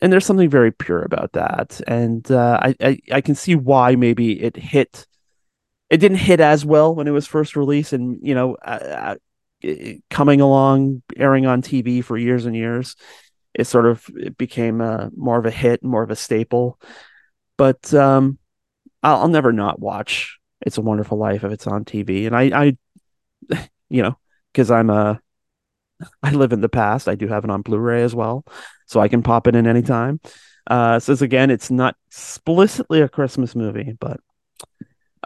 and 0.00 0.12
there's 0.12 0.26
something 0.26 0.50
very 0.50 0.72
pure 0.72 1.02
about 1.02 1.32
that. 1.32 1.80
And 1.86 2.30
uh, 2.30 2.58
I, 2.62 2.74
I 2.80 2.98
I 3.12 3.20
can 3.20 3.34
see 3.34 3.54
why 3.54 3.96
maybe 3.96 4.42
it 4.42 4.56
hit. 4.56 5.06
It 5.90 5.98
didn't 5.98 6.18
hit 6.18 6.40
as 6.40 6.64
well 6.64 6.94
when 6.94 7.06
it 7.06 7.12
was 7.12 7.26
first 7.26 7.56
released, 7.56 7.92
and 7.92 8.18
you 8.22 8.34
know, 8.34 8.56
uh, 8.56 9.16
coming 10.10 10.40
along, 10.40 11.02
airing 11.16 11.46
on 11.46 11.62
TV 11.62 12.02
for 12.02 12.16
years 12.16 12.46
and 12.46 12.56
years, 12.56 12.96
it 13.54 13.66
sort 13.66 13.86
of 13.86 14.04
it 14.16 14.36
became 14.36 14.80
a, 14.80 15.10
more 15.16 15.38
of 15.38 15.46
a 15.46 15.50
hit, 15.50 15.82
more 15.84 16.02
of 16.02 16.10
a 16.10 16.16
staple. 16.16 16.78
But 17.56 17.92
um, 17.94 18.38
I'll, 19.02 19.22
I'll 19.22 19.28
never 19.28 19.52
not 19.52 19.80
watch 19.80 20.38
It's 20.66 20.78
a 20.78 20.82
Wonderful 20.82 21.18
Life 21.18 21.44
if 21.44 21.52
it's 21.52 21.66
on 21.66 21.84
TV, 21.84 22.26
and 22.26 22.36
I, 22.36 22.76
I, 23.50 23.68
you 23.88 24.02
know, 24.02 24.18
because 24.52 24.70
I'm 24.70 24.90
a 24.90 25.20
I 26.22 26.30
live 26.32 26.52
in 26.52 26.60
the 26.60 26.68
past. 26.68 27.08
I 27.08 27.14
do 27.14 27.28
have 27.28 27.44
it 27.44 27.50
on 27.50 27.62
Blu-ray 27.62 28.02
as 28.02 28.14
well, 28.14 28.44
so 28.86 29.00
I 29.00 29.08
can 29.08 29.22
pop 29.22 29.46
it 29.46 29.54
in 29.54 29.66
anytime. 29.66 30.20
Uh, 30.66 30.98
again, 31.20 31.50
it's 31.50 31.70
not 31.70 31.96
explicitly 32.08 33.02
a 33.02 33.08
Christmas 33.08 33.54
movie, 33.54 33.94
but 33.98 34.18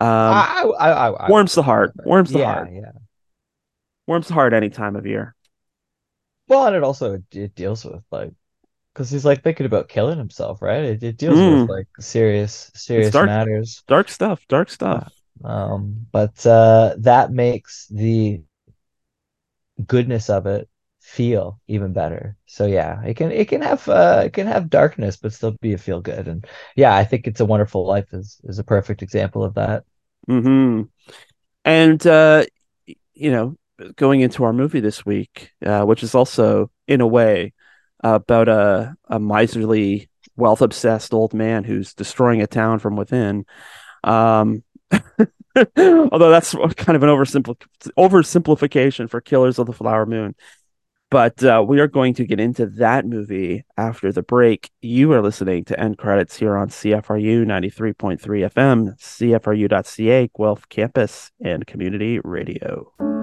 um, 0.01 0.09
I, 0.09 0.65
I, 0.79 0.91
I, 0.91 1.11
I 1.11 1.31
warms 1.31 1.55
the 1.55 1.63
heart. 1.63 1.93
Warms 2.05 2.31
the 2.31 2.41
yeah, 2.41 2.55
heart. 2.55 2.69
yeah. 2.73 2.91
Warms 4.09 4.29
heart 4.29 4.55
any 4.55 4.71
time 4.71 4.97
of 4.97 5.07
year. 5.07 5.37
Well, 6.49 6.67
and 6.67 6.77
it 6.77 6.83
also 6.83 7.23
it 7.33 7.55
deals 7.55 7.85
with 7.85 8.03
like 8.11 8.33
because 8.95 9.11
he's 9.11 9.25
like 9.27 9.43
thinking 9.45 9.67
about 9.67 9.89
killing 9.91 10.19
himself, 10.19 10.63
right? 10.63 10.85
It, 10.85 11.03
it 11.05 11.19
deals 11.19 11.45
with 11.45 11.63
Mm, 11.63 11.69
like 11.69 11.89
serious, 12.01 12.71
serious 12.75 13.21
dark, 13.21 13.23
matters. 13.23 13.85
dark 13.87 14.09
stuff. 14.09 14.47
Dark 14.49 14.71
Uh, 14.91 15.01
stuff. 15.01 15.13
um, 15.45 16.07
but 16.13 16.45
uh, 16.47 16.95
that 16.99 17.33
makes 17.33 17.87
the 17.89 18.43
goodness 19.87 20.29
of 20.31 20.47
it 20.47 20.69
feel 21.01 21.61
even 21.69 21.93
better. 21.93 22.37
So 22.47 22.67
yeah, 22.67 23.03
it 23.05 23.15
can 23.17 23.31
it 23.33 23.49
can 23.49 23.63
have 23.63 23.89
uh 23.89 24.23
it 24.27 24.33
can 24.33 24.47
have 24.47 24.69
darkness 24.71 25.17
but 25.17 25.33
still 25.33 25.53
be 25.61 25.73
a 25.75 25.79
feel 25.79 26.01
good. 26.01 26.29
And 26.29 26.47
yeah, 26.77 26.95
I 26.97 27.05
think 27.05 27.27
it's 27.27 27.41
a 27.41 27.45
wonderful 27.47 27.87
life 27.87 28.13
is 28.13 28.41
is 28.45 28.59
a 28.59 28.65
perfect 28.65 29.03
example 29.03 29.45
of 29.45 29.55
that. 29.55 29.85
hmm 30.27 30.83
And 31.67 32.07
uh, 32.07 32.47
you 33.15 33.33
know, 33.33 33.58
going 33.97 34.21
into 34.21 34.45
our 34.45 34.53
movie 34.53 34.81
this 34.81 35.05
week, 35.05 35.53
uh, 35.65 35.83
which 35.83 36.03
is 36.03 36.15
also 36.15 36.71
in 36.87 37.01
a 37.01 37.07
way 37.07 37.53
about 38.01 38.49
a 38.49 38.95
a 39.09 39.19
miserly 39.19 40.09
wealth 40.37 40.63
obsessed 40.63 41.13
old 41.13 41.35
man 41.35 41.65
who's 41.65 41.95
destroying 41.95 42.43
a 42.43 42.47
town 42.47 42.79
from 42.79 42.97
within. 42.97 43.45
Um, 44.05 44.63
although 45.77 46.31
that's 46.31 46.53
kind 46.53 46.97
of 46.97 47.03
an 47.03 47.09
oversimpl- 47.09 47.61
oversimplification 47.99 49.11
for 49.11 49.21
Killers 49.21 49.59
of 49.59 49.67
the 49.67 49.73
Flower 49.73 50.07
Moon. 50.07 50.35
But 51.11 51.43
uh, 51.43 51.65
we 51.67 51.81
are 51.81 51.89
going 51.89 52.13
to 52.15 52.27
get 52.27 52.39
into 52.39 52.67
that 52.67 53.07
movie 53.07 53.65
after 53.79 54.13
the 54.13 54.23
break. 54.23 54.71
You 54.83 55.13
are 55.13 55.23
listening 55.23 55.65
to 55.67 55.81
End 55.81 55.97
Credits 55.97 56.37
here 56.37 56.57
on 56.57 56.69
CFRU 56.69 57.47
93.3 57.47 58.19
FM, 58.21 58.99
CFRU.ca, 59.01 60.31
Guelph 60.37 60.69
Campus, 60.69 61.31
and 61.43 61.67
Community 61.67 62.21
Radio. 62.23 63.18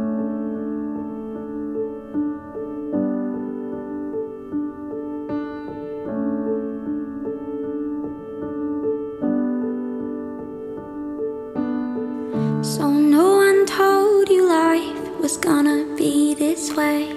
Was 15.25 15.37
gonna 15.37 15.83
be 15.97 16.35
this 16.35 16.71
way. 16.75 17.07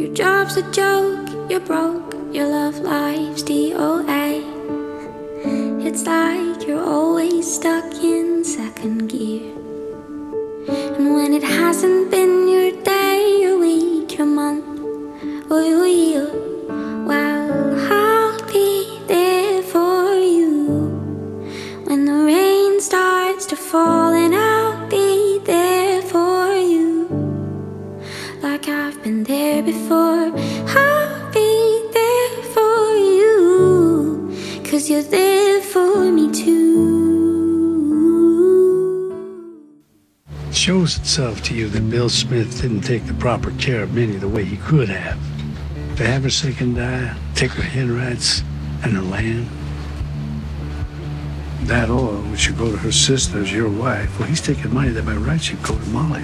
Your 0.00 0.14
job's 0.14 0.56
a 0.56 0.62
joke, 0.72 1.28
you're 1.50 1.60
broke, 1.60 2.14
your 2.32 2.46
love 2.46 2.78
life's 2.78 3.42
DOA. 3.42 4.40
It's 5.86 6.06
like 6.06 6.66
you're 6.66 6.82
always 6.82 7.44
stuck 7.56 7.84
in 7.96 8.44
second 8.44 9.08
gear. 9.08 9.52
And 10.96 11.14
when 11.16 11.34
it 11.34 11.42
hasn't 11.42 12.10
been 12.10 12.48
your 12.48 12.82
day, 12.82 13.41
to 41.52 41.58
you 41.58 41.68
that 41.68 41.90
Bill 41.90 42.08
Smith 42.08 42.62
didn't 42.62 42.80
take 42.80 43.04
the 43.04 43.14
proper 43.14 43.50
care 43.52 43.82
of 43.82 43.92
Minnie 43.92 44.16
the 44.16 44.28
way 44.28 44.42
he 44.42 44.56
could 44.56 44.88
have. 44.88 45.18
To 45.96 46.06
have 46.06 46.22
her 46.22 46.30
sick 46.30 46.62
and 46.62 46.74
die, 46.74 47.14
take 47.34 47.50
her 47.50 47.62
head 47.62 47.88
rights 47.90 48.42
and 48.82 48.92
her 48.94 49.02
land. 49.02 49.46
That 51.64 51.90
oil, 51.90 52.22
which 52.30 52.40
should 52.40 52.56
go 52.56 52.70
to 52.70 52.76
her 52.78 52.92
sisters, 52.92 53.52
your 53.52 53.68
wife, 53.68 54.18
well, 54.18 54.28
he's 54.28 54.40
taking 54.40 54.72
money 54.72 54.90
that 54.90 55.04
by 55.04 55.14
right 55.14 55.40
should 55.40 55.62
go 55.62 55.78
to 55.78 55.86
Molly. 55.88 56.22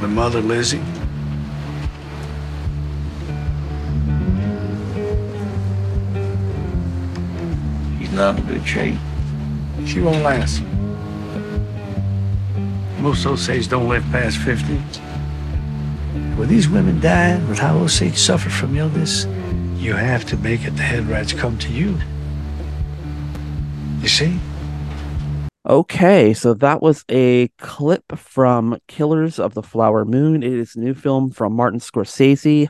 My 0.00 0.06
mother, 0.06 0.40
Lizzie, 0.40 0.82
He's 7.98 8.12
not 8.12 8.38
in 8.38 8.46
good 8.46 8.66
shape. 8.66 8.96
she 9.84 10.00
won't 10.00 10.22
last. 10.22 10.62
Most 13.00 13.24
Osage 13.24 13.66
don't 13.66 13.88
live 13.88 14.04
past 14.10 14.36
50. 14.36 14.74
With 16.36 16.50
these 16.50 16.68
women 16.68 17.00
dying, 17.00 17.48
with 17.48 17.58
how 17.58 17.78
Osage 17.78 18.18
suffer 18.18 18.50
from 18.50 18.76
illness, 18.76 19.24
you 19.76 19.94
have 19.94 20.26
to 20.26 20.36
make 20.36 20.64
it 20.66 20.72
the 20.72 20.82
head 20.82 21.08
rights 21.08 21.32
come 21.32 21.56
to 21.58 21.72
you. 21.72 21.96
You 24.02 24.08
see? 24.08 24.38
Okay, 25.66 26.34
so 26.34 26.52
that 26.52 26.82
was 26.82 27.06
a 27.10 27.48
clip 27.58 28.04
from 28.18 28.78
Killers 28.86 29.38
of 29.38 29.54
the 29.54 29.62
Flower 29.62 30.04
Moon. 30.04 30.42
It 30.42 30.52
is 30.52 30.76
a 30.76 30.80
new 30.80 30.92
film 30.92 31.30
from 31.30 31.54
Martin 31.54 31.80
Scorsese, 31.80 32.68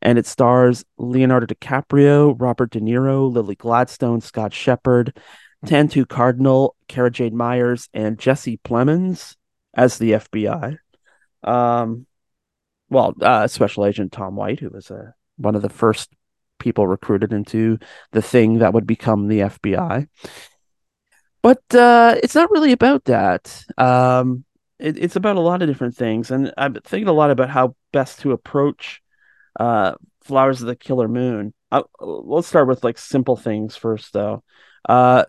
and 0.00 0.18
it 0.18 0.26
stars 0.26 0.86
Leonardo 0.96 1.46
DiCaprio, 1.46 2.34
Robert 2.38 2.70
De 2.70 2.80
Niro, 2.80 3.30
Lily 3.30 3.56
Gladstone, 3.56 4.22
Scott 4.22 4.54
Shepherd, 4.54 5.12
hmm. 5.60 5.68
Tantoo 5.68 6.08
Cardinal, 6.08 6.76
Cara 6.88 7.10
Jade 7.10 7.34
Myers, 7.34 7.90
and 7.92 8.18
Jesse 8.18 8.58
Plemons 8.64 9.36
as 9.76 9.98
the 9.98 10.12
FBI. 10.12 10.78
Um, 11.44 12.06
well, 12.88 13.14
uh, 13.20 13.46
Special 13.46 13.86
Agent 13.86 14.12
Tom 14.12 14.34
White, 14.34 14.60
who 14.60 14.70
was 14.70 14.90
uh, 14.90 15.12
one 15.36 15.54
of 15.54 15.62
the 15.62 15.68
first 15.68 16.10
people 16.58 16.86
recruited 16.86 17.32
into 17.32 17.78
the 18.12 18.22
thing 18.22 18.58
that 18.58 18.72
would 18.72 18.86
become 18.86 19.28
the 19.28 19.40
FBI 19.40 20.08
but 21.46 21.76
uh, 21.76 22.16
it's 22.24 22.34
not 22.34 22.50
really 22.50 22.72
about 22.72 23.04
that. 23.04 23.64
Um, 23.78 24.44
it, 24.80 24.98
it's 24.98 25.14
about 25.14 25.36
a 25.36 25.40
lot 25.40 25.62
of 25.62 25.68
different 25.68 25.94
things, 25.94 26.32
and 26.32 26.52
I've 26.58 26.72
been 26.72 26.82
thinking 26.82 27.06
a 27.06 27.12
lot 27.12 27.30
about 27.30 27.50
how 27.50 27.76
best 27.92 28.18
to 28.22 28.32
approach 28.32 29.00
uh, 29.60 29.94
Flowers 30.24 30.60
of 30.60 30.66
the 30.66 30.74
Killer 30.74 31.06
Moon. 31.06 31.54
Uh, 31.70 31.84
let's 32.00 32.48
start 32.48 32.66
with 32.66 32.82
like 32.82 32.98
simple 32.98 33.36
things 33.36 33.76
first, 33.76 34.12
though. 34.12 34.42
Uh, 34.88 35.24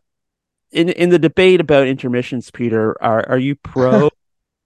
in 0.71 0.89
in 0.89 1.09
the 1.09 1.19
debate 1.19 1.61
about 1.61 1.85
intermissions, 1.85 2.49
Peter, 2.49 2.99
are 2.99 3.29
are 3.29 3.37
you 3.37 3.55
pro 3.55 4.09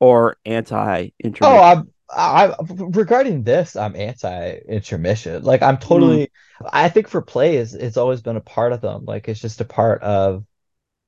or 0.01 0.37
anti 0.45 1.11
intermission? 1.23 1.41
Oh, 1.41 1.59
I'm 1.61 1.91
I 2.09 2.55
regarding 2.69 3.43
this, 3.43 3.75
I'm 3.75 3.95
anti 3.95 4.57
intermission. 4.67 5.43
Like 5.43 5.61
I'm 5.61 5.77
totally 5.77 6.29
I 6.71 6.89
think 6.89 7.07
for 7.07 7.21
plays, 7.21 7.73
it's 7.73 7.97
always 7.97 8.21
been 8.21 8.35
a 8.37 8.41
part 8.41 8.73
of 8.73 8.81
them. 8.81 9.05
Like 9.05 9.27
it's 9.29 9.39
just 9.39 9.61
a 9.61 9.65
part 9.65 10.01
of 10.03 10.45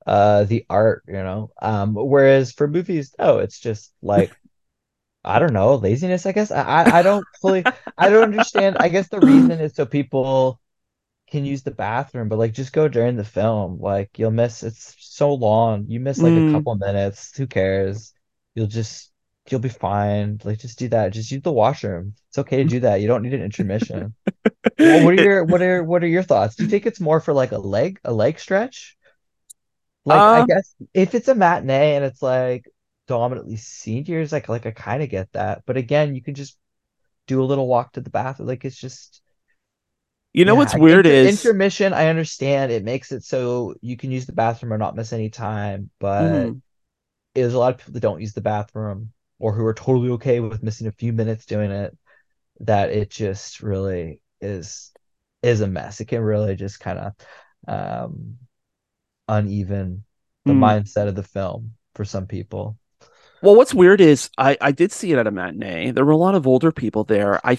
uh 0.08 0.46
the 0.46 0.66
art, 0.70 1.04
you 1.08 1.14
know. 1.16 1.52
Um 1.62 1.96
whereas 1.96 2.54
for 2.54 2.68
movies, 2.70 3.16
oh, 3.20 3.40
it's 3.40 3.60
just 3.60 3.94
like 4.04 4.38
I 5.26 5.40
don't 5.40 5.54
know, 5.54 5.76
laziness, 5.76 6.26
I 6.26 6.34
guess. 6.34 6.52
I 6.52 6.64
I, 6.64 7.00
I 7.00 7.04
don't 7.04 7.28
fully 7.42 7.68
I 7.98 8.10
don't 8.10 8.24
understand. 8.24 8.78
I 8.80 8.90
guess 8.90 9.10
the 9.10 9.22
reason 9.22 9.60
is 9.62 9.76
so 9.76 9.86
people 9.88 10.62
can 11.30 11.46
use 11.46 11.64
the 11.64 11.72
bathroom, 11.72 12.30
but 12.30 12.40
like 12.40 12.54
just 12.54 12.74
go 12.74 12.88
during 12.90 13.18
the 13.18 13.26
film. 13.26 13.80
Like 13.80 14.20
you'll 14.20 14.32
miss 14.32 14.64
it's 14.64 14.96
so 15.00 15.34
long. 15.36 15.88
You 15.90 16.00
miss 16.02 16.24
like 16.24 16.36
Mm. 16.36 16.38
a 16.38 16.44
couple 16.44 16.76
minutes. 16.78 17.38
Who 17.38 17.48
cares? 17.48 18.13
You'll 18.56 18.68
just 18.68 19.12
you'll 19.50 19.60
be 19.60 19.70
fine. 19.70 20.40
Like 20.44 20.60
just 20.60 20.80
do 20.80 20.88
that. 20.90 21.14
Just 21.14 21.32
use 21.32 21.42
the 21.42 21.52
washroom. 21.52 22.16
It's 22.30 22.38
okay 22.40 22.58
to 22.58 22.66
do 22.66 22.80
that. 22.82 23.02
You 23.02 23.08
don't 23.08 23.24
need 23.24 23.34
an 23.34 23.42
intermission. 23.44 24.16
Well, 24.82 25.02
what 25.02 25.14
are 25.14 25.18
your 25.18 25.44
what 25.46 25.62
are 25.62 25.84
what 25.84 26.04
are 26.04 26.08
your 26.08 26.24
thoughts? 26.24 26.56
Do 26.58 26.64
you 26.64 26.70
think 26.70 26.86
it's 26.86 27.00
more 27.00 27.20
for 27.22 27.34
like 27.34 27.52
a 27.54 27.58
leg 27.60 28.00
a 28.06 28.14
leg 28.14 28.40
stretch? 28.40 28.98
Like 30.06 30.28
I 30.34 30.42
Uh, 30.42 30.48
guess 30.48 30.76
if 30.94 31.16
it's 31.16 31.28
a 31.30 31.36
matinee 31.36 31.96
and 31.96 32.04
it's 32.06 32.22
like 32.22 32.66
dominantly 33.08 33.56
seniors, 33.58 34.32
like 34.32 34.50
like 34.50 34.66
I 34.66 34.72
kind 34.72 35.02
of 35.04 35.10
get 35.10 35.32
that. 35.34 35.64
But 35.66 35.78
again, 35.78 36.14
you 36.16 36.22
can 36.22 36.36
just 36.36 36.58
do 37.28 37.44
a 37.44 37.46
little 37.46 37.68
walk 37.68 37.94
to 37.94 38.02
the 38.02 38.10
bathroom. 38.12 38.48
Like 38.50 38.66
it's 38.66 38.78
just 38.80 39.22
you 40.34 40.46
know 40.46 40.56
yeah, 40.56 40.56
what's 40.56 40.76
weird 40.76 41.06
is 41.08 41.52
intermission. 41.52 41.94
I 41.94 42.08
understand 42.08 42.72
it 42.72 42.84
makes 42.84 43.12
it 43.12 43.24
so 43.24 43.76
you 43.82 43.96
can 43.98 44.12
use 44.12 44.26
the 44.26 44.34
bathroom 44.34 44.74
or 44.74 44.78
not 44.78 44.96
miss 44.96 45.14
any 45.14 45.30
time, 45.30 45.90
but 46.00 46.54
Mhm. 46.54 46.62
There's 47.36 47.54
a 47.54 47.60
lot 47.60 47.74
of 47.74 47.80
people 47.80 47.94
that 47.94 48.00
don't 48.02 48.22
use 48.22 48.34
the 48.34 48.42
bathroom 48.42 49.12
or 49.40 49.54
who 49.54 49.66
are 49.66 49.74
totally 49.74 50.10
okay 50.12 50.40
with 50.40 50.64
missing 50.64 50.88
a 50.88 50.92
few 50.92 51.14
minutes 51.14 51.46
doing 51.46 51.72
it. 51.72 51.98
That 52.62 52.92
it 52.92 53.10
just 53.10 53.62
really 53.62 54.22
is 54.42 54.92
is 55.42 55.62
a 55.62 55.68
mess. 55.68 56.00
It 56.02 56.06
can 56.06 56.22
really 56.22 56.56
just 56.56 56.80
kind 56.80 57.00
of 57.00 57.14
um 57.68 58.38
uneven 59.28 60.06
the 60.46 60.54
Mm. 60.54 60.60
mindset 60.60 61.08
of 61.08 61.16
the 61.16 61.24
film 61.24 61.76
for 61.96 62.06
some 62.06 62.28
people. 62.28 62.78
Well, 63.42 63.56
what's 63.56 63.74
weird 63.74 64.00
is 64.00 64.30
I, 64.38 64.58
I 64.62 64.72
did 64.72 64.92
see 64.92 65.12
it 65.12 65.18
at 65.20 65.28
a 65.28 65.32
matinee. 65.32 65.92
There 65.92 66.06
were 66.06 66.12
a 66.12 66.18
lot 66.18 66.36
of 66.36 66.48
older 66.48 66.72
people 66.72 67.04
there. 67.04 67.46
I 67.46 67.58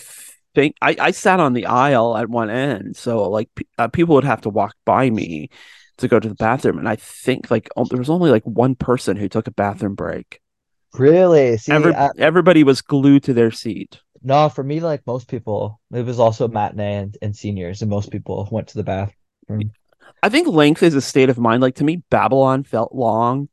think 0.55 0.77
I, 0.81 0.97
I 0.99 1.11
sat 1.11 1.41
on 1.41 1.53
the 1.53 1.67
aisle 1.67 2.17
at 2.17 2.29
one 2.31 2.49
end, 2.49 2.97
so 2.97 3.29
like 3.29 3.51
uh, 3.79 3.89
people 3.89 4.15
would 4.15 4.25
have 4.25 4.41
to 4.43 4.49
walk 4.51 4.77
by 4.87 5.11
me 5.11 5.51
to 5.99 6.09
go 6.09 6.19
to 6.21 6.29
the 6.29 6.35
bathroom, 6.35 6.79
and 6.79 6.89
I 6.89 6.97
think 6.97 7.51
like 7.51 7.69
there 7.91 7.99
was 7.99 8.11
only 8.11 8.31
like 8.31 8.45
one 8.45 8.75
person 8.75 9.17
who 9.17 9.29
took 9.29 9.47
a 9.47 9.53
bathroom 9.53 9.95
break. 9.95 10.41
Really? 10.95 11.57
See, 11.57 11.73
Every, 11.73 11.95
I- 11.95 12.11
everybody 12.19 12.63
was 12.65 12.81
glued 12.83 13.25
to 13.25 13.35
their 13.35 13.51
seat. 13.51 14.01
no, 14.23 14.49
for 14.49 14.63
me, 14.65 14.81
like 14.81 15.07
most 15.07 15.29
people, 15.29 15.81
it 15.93 16.05
was 16.05 16.19
also 16.21 16.49
matinee 16.49 16.95
and, 16.97 17.17
and 17.23 17.37
seniors, 17.37 17.83
and 17.83 17.91
most 17.91 18.11
people 18.11 18.49
went 18.51 18.69
to 18.69 18.77
the 18.77 18.85
bathroom. 18.85 19.73
I 20.23 20.29
think 20.29 20.49
length 20.49 20.83
is 20.83 20.95
a 20.95 21.01
state 21.01 21.29
of 21.31 21.39
mind. 21.39 21.63
Like 21.63 21.77
to 21.77 21.85
me, 21.85 22.03
Babylon 22.11 22.65
felt 22.65 22.95
long. 22.95 23.49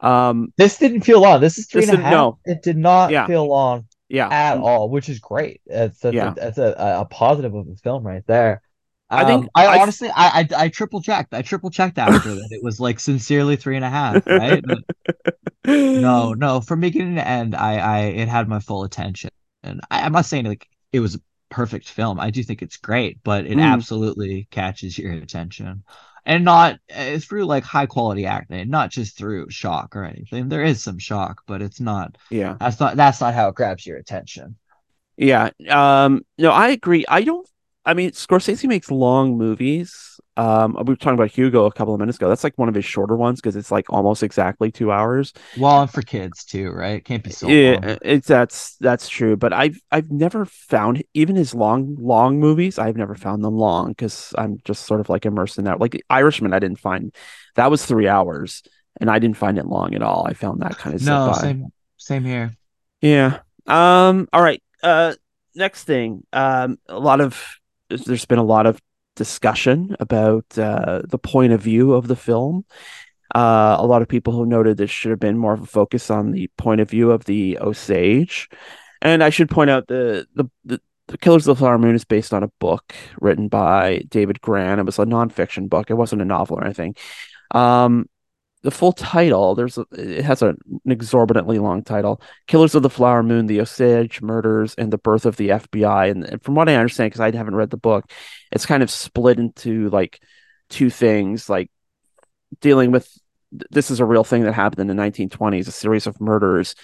Um, 0.00 0.52
This 0.56 0.78
didn't 0.78 1.02
feel 1.02 1.20
long. 1.20 1.40
This 1.40 1.58
is 1.58 1.66
three 1.66 1.82
This 1.82 1.90
and 1.90 1.98
a 2.00 2.02
half. 2.02 2.12
no. 2.12 2.38
It 2.44 2.62
did 2.62 2.76
not 2.76 3.10
Yeah. 3.10 3.26
feel 3.26 3.46
long 3.48 3.86
yeah, 4.08 4.28
at 4.28 4.58
all, 4.58 4.90
which 4.90 5.08
is 5.08 5.18
great. 5.18 5.60
It's 5.66 5.98
that's, 6.00 6.14
Yeah. 6.14 6.32
a, 6.32 6.34
that's 6.34 6.58
a, 6.58 6.74
a 7.00 7.04
positive 7.06 7.54
of 7.54 7.66
the 7.66 7.76
film 7.76 8.04
right 8.06 8.22
there. 8.26 8.62
I 9.14 9.24
think 9.24 9.44
Um, 9.44 9.50
I 9.54 9.66
I- 9.66 9.82
honestly, 9.82 10.08
I, 10.10 10.40
I 10.40 10.48
I 10.64 10.68
triple 10.68 11.00
checked. 11.02 11.34
I 11.34 11.42
triple 11.42 11.70
checked 11.70 11.98
after 11.98 12.34
that. 12.34 12.48
It 12.50 12.62
was 12.62 12.80
like 12.80 13.00
sincerely 13.00 13.56
three 13.56 13.76
and 13.76 13.84
a 13.84 13.90
half, 13.90 14.26
right? 14.26 14.62
No, 15.66 16.32
no. 16.38 16.60
From 16.60 16.80
beginning 16.80 17.16
to 17.16 17.26
end, 17.26 17.54
I, 17.54 17.76
I 17.78 17.98
it 18.06 18.28
had 18.28 18.48
my 18.48 18.60
full 18.60 18.84
attention, 18.84 19.30
and 19.62 19.80
I, 19.90 20.02
I'm 20.04 20.12
not 20.12 20.26
saying 20.26 20.44
like 20.46 20.68
it 20.92 21.00
was 21.00 21.18
perfect 21.50 21.88
film. 21.88 22.18
I 22.20 22.30
do 22.30 22.42
think 22.42 22.62
it's 22.62 22.76
great, 22.76 23.18
but 23.22 23.46
it 23.46 23.56
Mm. 23.58 23.62
absolutely 23.62 24.48
catches 24.50 24.98
your 24.98 25.12
attention. 25.12 25.84
And 26.26 26.44
not 26.44 26.78
uh, 26.94 27.18
through 27.18 27.44
like 27.44 27.64
high 27.64 27.84
quality 27.86 28.24
acting, 28.26 28.70
not 28.70 28.90
just 28.90 29.16
through 29.18 29.50
shock 29.50 29.94
or 29.94 30.04
anything. 30.04 30.48
There 30.48 30.64
is 30.64 30.82
some 30.82 30.98
shock, 30.98 31.42
but 31.46 31.60
it's 31.60 31.80
not 31.80 32.16
Yeah. 32.30 32.56
that's 32.58 32.80
not 32.80 32.96
that's 32.96 33.20
not 33.20 33.34
how 33.34 33.48
it 33.48 33.54
grabs 33.54 33.86
your 33.86 33.98
attention. 33.98 34.56
Yeah. 35.18 35.50
Um, 35.68 36.24
no, 36.38 36.50
I 36.50 36.68
agree. 36.70 37.04
I 37.08 37.22
don't 37.22 37.46
I 37.86 37.94
mean 37.94 38.10
Scorsese 38.12 38.66
makes 38.66 38.90
long 38.90 39.36
movies. 39.36 40.18
Um, 40.36 40.74
we 40.74 40.84
were 40.84 40.96
talking 40.96 41.14
about 41.14 41.30
Hugo 41.30 41.66
a 41.66 41.72
couple 41.72 41.94
of 41.94 42.00
minutes 42.00 42.18
ago. 42.18 42.28
That's 42.28 42.42
like 42.42 42.58
one 42.58 42.68
of 42.68 42.74
his 42.74 42.84
shorter 42.84 43.14
ones 43.14 43.40
because 43.40 43.56
it's 43.56 43.70
like 43.70 43.86
almost 43.90 44.22
exactly 44.22 44.72
two 44.72 44.90
hours. 44.90 45.32
Well, 45.56 45.82
and 45.82 45.90
for 45.90 46.02
kids 46.02 46.44
too, 46.44 46.70
right? 46.70 46.96
It 46.96 47.04
can't 47.04 47.22
be 47.22 47.30
so 47.30 47.46
long. 47.46 47.56
Yeah, 47.56 47.98
it's 48.02 48.26
that's 48.26 48.76
that's 48.78 49.08
true. 49.08 49.36
But 49.36 49.52
I've 49.52 49.78
I've 49.92 50.10
never 50.10 50.44
found 50.44 51.02
even 51.14 51.36
his 51.36 51.54
long 51.54 51.96
long 52.00 52.40
movies. 52.40 52.78
I've 52.78 52.96
never 52.96 53.14
found 53.14 53.44
them 53.44 53.54
long 53.56 53.88
because 53.88 54.34
I'm 54.36 54.58
just 54.64 54.86
sort 54.86 55.00
of 55.00 55.08
like 55.08 55.26
immersed 55.26 55.58
in 55.58 55.64
that. 55.64 55.78
Like 55.80 55.92
the 55.92 56.04
Irishman, 56.10 56.52
I 56.52 56.58
didn't 56.58 56.80
find 56.80 57.14
that 57.54 57.70
was 57.70 57.84
three 57.84 58.08
hours, 58.08 58.62
and 59.00 59.10
I 59.10 59.18
didn't 59.18 59.36
find 59.36 59.58
it 59.58 59.66
long 59.66 59.94
at 59.94 60.02
all. 60.02 60.26
I 60.26 60.32
found 60.34 60.62
that 60.62 60.78
kind 60.78 60.96
of 60.96 61.02
No, 61.04 61.28
by. 61.32 61.38
same 61.38 61.66
same 61.96 62.24
here. 62.24 62.56
Yeah. 63.00 63.40
Um. 63.66 64.28
All 64.32 64.42
right. 64.42 64.62
Uh. 64.82 65.14
Next 65.54 65.84
thing. 65.84 66.24
Um. 66.32 66.78
A 66.88 66.98
lot 66.98 67.20
of 67.20 67.40
there's 67.88 68.24
been 68.24 68.38
a 68.38 68.44
lot 68.44 68.66
of 68.66 68.80
discussion 69.16 69.96
about 70.00 70.46
uh, 70.58 71.02
the 71.04 71.18
point 71.18 71.52
of 71.52 71.60
view 71.60 71.92
of 71.92 72.08
the 72.08 72.16
film. 72.16 72.64
Uh, 73.34 73.76
a 73.78 73.86
lot 73.86 74.02
of 74.02 74.08
people 74.08 74.32
who 74.32 74.46
noted 74.46 74.76
there 74.76 74.86
should 74.86 75.10
have 75.10 75.20
been 75.20 75.38
more 75.38 75.54
of 75.54 75.62
a 75.62 75.66
focus 75.66 76.10
on 76.10 76.32
the 76.32 76.48
point 76.56 76.80
of 76.80 76.90
view 76.90 77.10
of 77.10 77.24
the 77.24 77.58
Osage, 77.58 78.48
and 79.02 79.22
I 79.22 79.30
should 79.30 79.50
point 79.50 79.70
out 79.70 79.86
the 79.88 80.26
the. 80.34 80.44
the 80.64 80.80
the 81.06 81.18
Killers 81.18 81.46
of 81.46 81.54
the 81.54 81.60
Flower 81.60 81.76
Moon 81.76 81.94
is 81.94 82.06
based 82.06 82.32
on 82.32 82.42
a 82.42 82.48
book 82.60 82.94
written 83.20 83.48
by 83.48 84.04
David 84.08 84.40
Grann. 84.40 84.78
It 84.78 84.86
was 84.86 84.98
a 84.98 85.04
nonfiction 85.04 85.68
book. 85.68 85.90
It 85.90 85.98
wasn't 85.98 86.22
a 86.22 86.24
novel 86.24 86.56
or 86.56 86.64
anything. 86.64 86.96
Um, 87.50 88.08
the 88.64 88.70
full 88.70 88.92
title 88.92 89.54
there's 89.54 89.78
a, 89.78 89.86
it 89.92 90.24
has 90.24 90.42
a, 90.42 90.48
an 90.48 90.90
exorbitantly 90.90 91.58
long 91.58 91.82
title 91.82 92.20
killers 92.48 92.74
of 92.74 92.82
the 92.82 92.90
flower 92.90 93.22
moon 93.22 93.46
the 93.46 93.60
osage 93.60 94.20
murders 94.20 94.74
and 94.74 94.92
the 94.92 94.98
birth 94.98 95.26
of 95.26 95.36
the 95.36 95.50
fbi 95.50 96.10
and, 96.10 96.24
and 96.24 96.42
from 96.42 96.54
what 96.54 96.68
i 96.68 96.74
understand 96.74 97.08
because 97.08 97.20
i 97.20 97.30
haven't 97.30 97.54
read 97.54 97.70
the 97.70 97.76
book 97.76 98.10
it's 98.50 98.66
kind 98.66 98.82
of 98.82 98.90
split 98.90 99.38
into 99.38 99.88
like 99.90 100.20
two 100.70 100.90
things 100.90 101.48
like 101.48 101.70
dealing 102.60 102.90
with 102.90 103.08
this 103.70 103.90
is 103.90 104.00
a 104.00 104.04
real 104.04 104.24
thing 104.24 104.42
that 104.42 104.52
happened 104.52 104.80
in 104.80 104.96
the 104.96 105.00
1920s 105.00 105.68
a 105.68 105.70
series 105.70 106.06
of 106.06 106.20
murders 106.20 106.74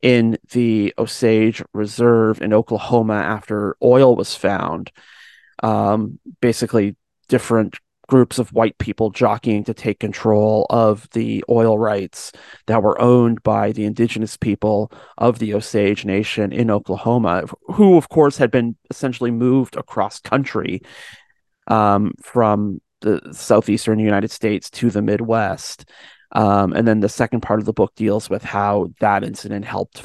in 0.00 0.38
the 0.52 0.94
osage 0.98 1.62
reserve 1.72 2.40
in 2.40 2.52
oklahoma 2.52 3.14
after 3.14 3.76
oil 3.82 4.16
was 4.16 4.34
found. 4.34 4.90
Um, 5.60 6.20
basically 6.40 6.96
different 7.28 7.78
groups 8.08 8.38
of 8.38 8.52
white 8.52 8.76
people 8.78 9.10
jockeying 9.10 9.62
to 9.64 9.74
take 9.74 10.00
control 10.00 10.66
of 10.70 11.08
the 11.10 11.44
oil 11.48 11.78
rights 11.78 12.32
that 12.66 12.82
were 12.82 13.00
owned 13.00 13.42
by 13.42 13.70
the 13.70 13.84
indigenous 13.84 14.36
people 14.36 14.90
of 15.18 15.38
the 15.38 15.54
Osage 15.54 16.04
Nation 16.04 16.50
in 16.50 16.70
Oklahoma, 16.70 17.44
who, 17.66 17.96
of 17.96 18.08
course, 18.08 18.38
had 18.38 18.50
been 18.50 18.76
essentially 18.90 19.30
moved 19.30 19.76
across 19.76 20.20
country 20.20 20.82
um, 21.68 22.12
from 22.22 22.80
the 23.02 23.20
southeastern 23.32 23.98
United 23.98 24.30
States 24.30 24.70
to 24.70 24.90
the 24.90 25.02
Midwest. 25.02 25.88
Um, 26.32 26.72
and 26.72 26.88
then 26.88 27.00
the 27.00 27.08
second 27.08 27.42
part 27.42 27.60
of 27.60 27.66
the 27.66 27.72
book 27.72 27.94
deals 27.94 28.28
with 28.28 28.42
how 28.42 28.88
that 29.00 29.22
incident 29.22 29.64
helped 29.64 30.02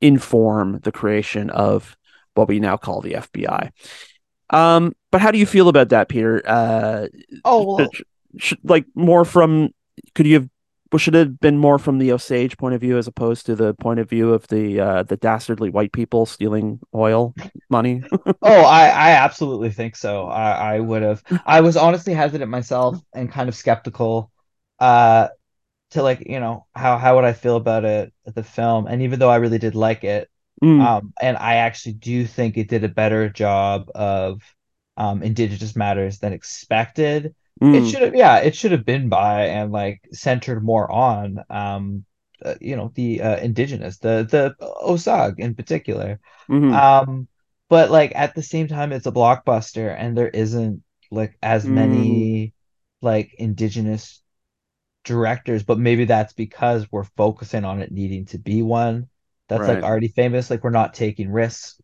inform 0.00 0.80
the 0.80 0.92
creation 0.92 1.50
of 1.50 1.96
what 2.34 2.48
we 2.48 2.60
now 2.60 2.76
call 2.76 3.00
the 3.00 3.14
FBI. 3.14 3.70
Um, 4.50 4.94
but 5.10 5.20
how 5.20 5.30
do 5.30 5.38
you 5.38 5.46
feel 5.46 5.68
about 5.68 5.88
that, 5.90 6.08
Peter? 6.08 6.42
Uh, 6.46 7.06
Oh 7.44 7.62
well, 7.64 7.94
sh- 7.94 8.02
should, 8.38 8.58
like 8.64 8.86
more 8.94 9.24
from 9.24 9.70
could 10.14 10.26
you 10.26 10.34
have 10.34 10.48
well, 10.92 10.98
should 10.98 11.14
it 11.14 11.18
have 11.18 11.40
been 11.40 11.58
more 11.58 11.78
from 11.78 11.98
the 11.98 12.12
Osage 12.12 12.56
point 12.56 12.74
of 12.74 12.80
view 12.80 12.96
as 12.96 13.06
opposed 13.06 13.44
to 13.46 13.54
the 13.54 13.74
point 13.74 14.00
of 14.00 14.08
view 14.08 14.32
of 14.32 14.46
the 14.48 14.80
uh, 14.80 15.02
the 15.02 15.16
dastardly 15.18 15.70
white 15.70 15.92
people 15.92 16.26
stealing 16.26 16.80
oil 16.94 17.34
money? 17.70 18.04
oh, 18.42 18.62
I 18.62 18.86
I 18.88 19.10
absolutely 19.12 19.70
think 19.70 19.96
so. 19.96 20.26
I 20.28 20.76
I 20.76 20.80
would 20.80 21.02
have. 21.02 21.22
I 21.46 21.60
was 21.60 21.76
honestly 21.76 22.14
hesitant 22.14 22.50
myself 22.50 23.02
and 23.14 23.30
kind 23.30 23.48
of 23.48 23.54
skeptical, 23.54 24.30
uh, 24.78 25.28
to 25.92 26.02
like 26.02 26.22
you 26.28 26.40
know 26.40 26.66
how 26.76 26.98
how 26.98 27.16
would 27.16 27.24
I 27.26 27.32
feel 27.34 27.56
about 27.56 27.84
it 27.86 28.12
the 28.26 28.44
film? 28.44 28.86
And 28.88 29.02
even 29.02 29.20
though 29.20 29.30
I 29.30 29.36
really 29.38 29.58
did 29.58 29.74
like 29.76 30.04
it, 30.04 30.30
Mm, 30.62 30.88
um, 30.88 31.14
and 31.22 31.36
I 31.38 31.56
actually 31.56 31.94
do 31.94 32.26
think 32.26 32.56
it 32.58 32.68
did 32.68 32.84
a 32.84 32.88
better 32.90 33.28
job 33.30 33.90
of 33.94 34.42
um 34.98 35.22
Indigenous 35.24 35.76
matters 35.76 36.20
than 36.20 36.34
expected. 36.34 37.34
It 37.72 37.86
mm, 37.86 37.86
should 37.86 38.02
have, 38.02 38.16
yeah, 38.16 38.38
it 38.38 38.56
should 38.56 38.72
have 38.72 38.86
been 38.86 39.10
by 39.10 39.46
and 39.48 39.72
like 39.72 40.00
centered 40.12 40.64
more 40.64 40.90
on 40.92 41.38
um, 41.50 42.06
uh, 42.44 42.56
you 42.60 42.76
know, 42.76 42.92
the 42.96 43.22
uh, 43.22 43.38
indigenous, 43.38 43.98
the 43.98 44.26
the 44.30 44.56
Osage 44.62 45.36
in 45.38 45.54
particular. 45.56 46.20
mhm, 46.48 46.82
Um, 46.82 47.28
but 47.70 47.90
like 47.90 48.12
at 48.16 48.34
the 48.34 48.42
same 48.42 48.68
time, 48.68 48.92
it's 48.92 49.06
a 49.06 49.12
blockbuster, 49.12 49.94
and 49.98 50.16
there 50.16 50.28
isn't 50.30 50.82
like 51.10 51.38
as 51.42 51.68
Mm. 51.68 51.68
many 51.68 52.54
like 53.02 53.34
indigenous 53.38 54.22
directors, 55.04 55.62
but 55.62 55.78
maybe 55.78 56.04
that's 56.04 56.32
because 56.34 56.90
we're 56.92 57.04
focusing 57.04 57.64
on 57.64 57.80
it 57.82 57.92
needing 57.92 58.26
to 58.26 58.38
be 58.38 58.62
one 58.62 59.08
that's 59.48 59.68
like 59.68 59.82
already 59.82 60.08
famous. 60.08 60.50
Like 60.50 60.64
we're 60.64 60.70
not 60.70 60.94
taking 60.94 61.30
risks. 61.30 61.80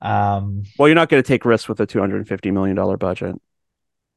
Um, 0.00 0.62
Well, 0.78 0.88
you're 0.88 0.94
not 0.94 1.08
going 1.08 1.22
to 1.22 1.26
take 1.26 1.44
risks 1.44 1.68
with 1.68 1.80
a 1.80 1.86
two 1.86 2.00
hundred 2.00 2.16
and 2.18 2.28
fifty 2.28 2.50
million 2.50 2.76
dollar 2.76 2.96
budget. 2.96 3.34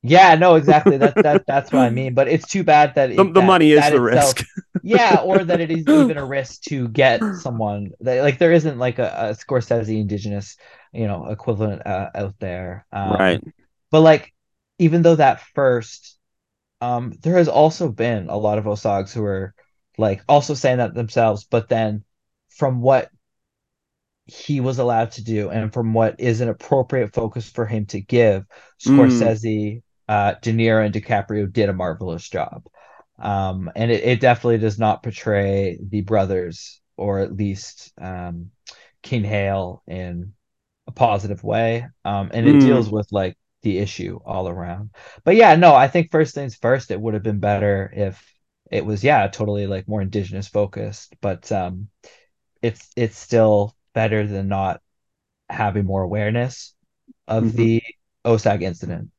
yeah, 0.02 0.36
no, 0.36 0.56
exactly. 0.56 0.98
That 0.98 1.16
that 1.24 1.46
that's 1.48 1.72
what 1.72 1.82
I 1.84 1.90
mean. 1.90 2.14
But 2.14 2.28
it's 2.28 2.48
too 2.48 2.64
bad 2.64 2.96
that 2.96 3.08
The, 3.16 3.22
it, 3.22 3.34
the 3.34 3.40
that- 3.42 3.46
money 3.46 3.72
is 3.72 3.80
the 3.90 4.06
itself- 4.06 4.36
risk. 4.40 4.46
yeah, 4.84 5.22
or 5.24 5.44
that 5.44 5.60
it 5.60 5.72
is 5.72 5.80
even 5.88 6.18
a 6.18 6.26
risk 6.40 6.62
to 6.64 6.88
get 6.90 7.22
someone 7.42 7.92
that 8.02 8.22
like 8.24 8.38
there 8.40 8.52
isn't 8.54 8.78
like 8.78 9.00
a, 9.00 9.08
a 9.32 9.36
Scorsese 9.36 10.00
indigenous, 10.00 10.58
you 10.94 11.08
know, 11.08 11.28
equivalent 11.28 11.86
uh, 11.86 12.10
out 12.16 12.36
there. 12.40 12.86
Um, 12.92 13.12
right. 13.14 13.44
But 13.92 14.02
like, 14.02 14.34
even 14.78 15.02
though 15.02 15.16
that 15.16 15.42
first, 15.56 16.18
um, 16.82 17.14
there 17.22 17.38
has 17.38 17.48
also 17.50 17.90
been 17.90 18.30
a 18.30 18.38
lot 18.38 18.58
of 18.58 18.66
Osags 18.66 19.12
who 19.12 19.24
are 19.26 19.54
like 19.98 20.24
also 20.30 20.54
saying 20.54 20.78
that 20.78 20.94
themselves, 20.94 21.44
but 21.50 21.68
then 21.68 22.04
from 22.50 22.82
what 22.82 23.10
he 24.30 24.60
was 24.62 24.80
allowed 24.80 25.12
to 25.14 25.24
do 25.24 25.50
and 25.50 25.74
from 25.74 25.94
what 25.94 26.20
is 26.20 26.42
an 26.42 26.50
appropriate 26.50 27.14
focus 27.14 27.50
for 27.50 27.66
him 27.66 27.86
to 27.88 28.02
give, 28.02 28.46
Mm. 28.86 29.38
Scorsese, 29.38 29.82
uh, 30.08 30.36
De 30.42 30.54
Niro, 30.54 30.86
and 30.86 30.94
DiCaprio 30.94 31.52
did 31.52 31.70
a 31.70 31.74
marvelous 31.74 32.28
job. 32.30 32.64
Um, 33.20 33.72
and 33.76 33.92
it, 33.92 34.04
it 34.04 34.22
definitely 34.22 34.60
does 34.60 34.80
not 34.80 35.04
portray 35.04 35.78
the 35.82 36.02
brothers, 36.02 36.82
or 36.98 37.20
at 37.20 37.34
least 37.36 37.92
um, 38.00 38.52
King 39.04 39.24
Hale, 39.24 39.84
in 39.88 40.34
a 40.88 40.92
positive 40.92 41.44
way. 41.44 41.88
Um, 42.06 42.32
and 42.34 42.48
it 42.48 42.60
Mm. 42.60 42.60
deals 42.60 42.90
with 42.90 43.08
like 43.12 43.38
the 43.62 43.80
issue 43.80 44.20
all 44.26 44.48
around. 44.48 44.92
But 45.24 45.36
yeah, 45.36 45.56
no, 45.56 45.76
I 45.76 45.88
think 45.88 46.12
first 46.12 46.34
things 46.36 46.56
first, 46.56 46.92
it 46.92 47.00
would 47.02 47.14
have 47.14 47.24
been 47.24 47.40
better 47.40 47.92
if 47.96 48.24
it 48.72 48.86
was, 48.86 49.04
yeah, 49.04 49.28
totally 49.28 49.68
like 49.68 49.88
more 49.88 50.02
indigenous 50.02 50.48
focused. 50.48 51.16
But 51.22 51.52
um, 51.52 51.90
it's 52.62 52.90
it's 52.96 53.18
still 53.18 53.76
better 53.94 54.26
than 54.28 54.48
not 54.48 54.82
having 55.50 55.86
more 55.86 56.04
awareness 56.04 56.76
of 57.28 57.46
Mhm. 57.46 57.56
the 57.56 57.84
Osage 58.26 58.62
incident. 58.62 59.12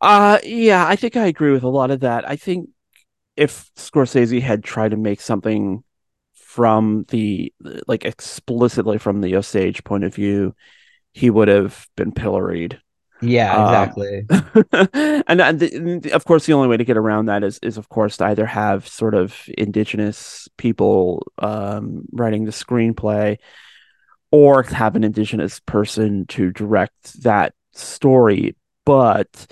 Uh 0.00 0.38
yeah, 0.42 0.86
I 0.86 0.96
think 0.96 1.16
I 1.16 1.26
agree 1.26 1.52
with 1.52 1.62
a 1.62 1.68
lot 1.68 1.90
of 1.90 2.00
that. 2.00 2.28
I 2.28 2.36
think 2.36 2.70
if 3.36 3.70
Scorsese 3.76 4.42
had 4.42 4.64
tried 4.64 4.90
to 4.90 4.98
make 4.98 5.20
something 5.20 5.84
from 6.34 7.06
the 7.08 7.52
like 7.88 8.04
explicitly 8.04 8.98
from 8.98 9.22
the 9.22 9.36
Osage 9.36 9.84
point 9.84 10.04
of 10.04 10.14
view, 10.14 10.54
he 11.14 11.30
would 11.30 11.48
have 11.48 11.88
been 11.96 12.12
pilloried. 12.12 12.81
Yeah, 13.22 13.54
Um, 13.56 13.64
exactly. 13.66 14.26
and, 15.28 15.40
and 15.40 15.60
the, 15.60 15.74
and 15.74 16.06
of 16.08 16.24
course, 16.24 16.46
the 16.46 16.54
only 16.54 16.68
way 16.68 16.76
to 16.76 16.84
get 16.84 16.96
around 16.96 17.26
that 17.26 17.44
is, 17.44 17.58
is 17.62 17.78
of 17.78 17.88
course, 17.88 18.16
to 18.18 18.26
either 18.26 18.46
have 18.46 18.86
sort 18.88 19.14
of 19.14 19.48
indigenous 19.56 20.48
people 20.56 21.26
um, 21.38 22.04
writing 22.12 22.44
the 22.44 22.50
screenplay, 22.50 23.38
or 24.30 24.62
have 24.64 24.96
an 24.96 25.04
indigenous 25.04 25.60
person 25.60 26.26
to 26.26 26.50
direct 26.52 27.22
that 27.22 27.54
story. 27.72 28.56
But 28.84 29.46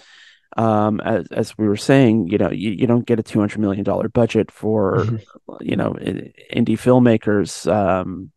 um, 0.56 1.00
as 1.00 1.26
as 1.30 1.58
we 1.58 1.68
were 1.68 1.76
saying, 1.76 2.28
you 2.28 2.38
know, 2.38 2.50
you, 2.50 2.70
you 2.70 2.86
don't 2.86 3.06
get 3.06 3.20
a 3.20 3.22
two 3.22 3.38
hundred 3.38 3.60
million 3.60 3.84
dollar 3.84 4.08
budget 4.08 4.50
for 4.50 5.06
you 5.60 5.76
know 5.76 5.92
indie 5.94 6.78
filmmakers. 6.78 7.70
Um, 7.72 8.32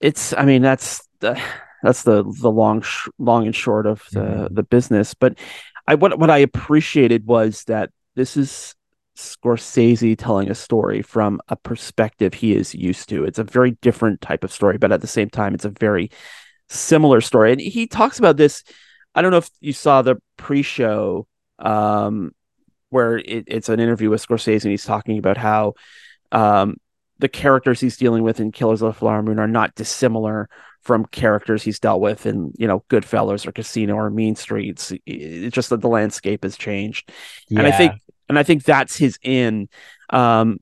it's, 0.00 0.32
I 0.32 0.44
mean, 0.44 0.62
that's 0.62 1.06
the 1.20 1.40
that's 1.82 2.02
the 2.02 2.24
the 2.40 2.50
long 2.50 2.82
sh- 2.82 3.08
long 3.18 3.46
and 3.46 3.54
short 3.54 3.86
of 3.86 4.02
the 4.12 4.20
Mhm. 4.20 4.54
the 4.54 4.62
business. 4.62 5.14
But 5.14 5.38
I 5.86 5.94
what 5.94 6.18
what 6.18 6.30
I 6.30 6.38
appreciated 6.38 7.26
was 7.26 7.64
that 7.64 7.90
this 8.16 8.36
is 8.36 8.74
Scorsese 9.16 10.16
telling 10.16 10.50
a 10.50 10.54
story 10.54 11.02
from 11.02 11.40
a 11.48 11.56
perspective 11.56 12.34
he 12.34 12.54
is 12.54 12.74
used 12.74 13.08
to. 13.08 13.24
It's 13.24 13.38
a 13.38 13.44
very 13.44 13.72
different 13.82 14.20
type 14.20 14.44
of 14.44 14.52
story, 14.52 14.78
but 14.78 14.92
at 14.92 15.00
the 15.00 15.06
same 15.06 15.28
time, 15.28 15.54
it's 15.54 15.64
a 15.64 15.70
very 15.70 16.10
similar 16.68 17.20
story. 17.20 17.52
And 17.52 17.60
he 17.60 17.86
talks 17.86 18.18
about 18.18 18.36
this. 18.36 18.62
I 19.14 19.22
don't 19.22 19.32
know 19.32 19.38
if 19.38 19.50
you 19.60 19.72
saw 19.72 20.02
the 20.02 20.16
pre-show 20.36 21.26
um, 21.58 22.32
where 22.90 23.18
it, 23.18 23.44
it's 23.48 23.68
an 23.68 23.80
interview 23.80 24.10
with 24.10 24.24
Scorsese, 24.24 24.62
and 24.62 24.70
he's 24.70 24.84
talking 24.84 25.18
about 25.18 25.36
how 25.36 25.74
um, 26.30 26.76
the 27.18 27.28
characters 27.28 27.80
he's 27.80 27.96
dealing 27.96 28.22
with 28.22 28.38
in 28.38 28.52
Killers 28.52 28.82
of 28.82 28.94
the 28.94 28.98
Flower 28.98 29.22
Moon 29.22 29.40
are 29.40 29.48
not 29.48 29.74
dissimilar 29.74 30.48
from 30.88 31.04
characters 31.04 31.62
he's 31.62 31.78
dealt 31.78 32.00
with 32.00 32.24
in 32.24 32.50
you 32.58 32.66
know 32.66 32.82
Goodfellas 32.88 33.46
or 33.46 33.52
Casino 33.52 33.94
or 33.94 34.08
Mean 34.08 34.34
Streets. 34.36 34.90
It's 35.04 35.54
just 35.54 35.68
that 35.68 35.82
the 35.82 35.88
landscape 35.88 36.44
has 36.44 36.56
changed, 36.56 37.12
Yeah. 37.50 37.58
and 37.60 37.68
I 37.68 37.72
think 37.76 37.92
and 38.30 38.38
I 38.38 38.42
think 38.42 38.64
that's 38.64 38.96
his 38.96 39.18
in. 39.22 39.68
Um, 40.08 40.60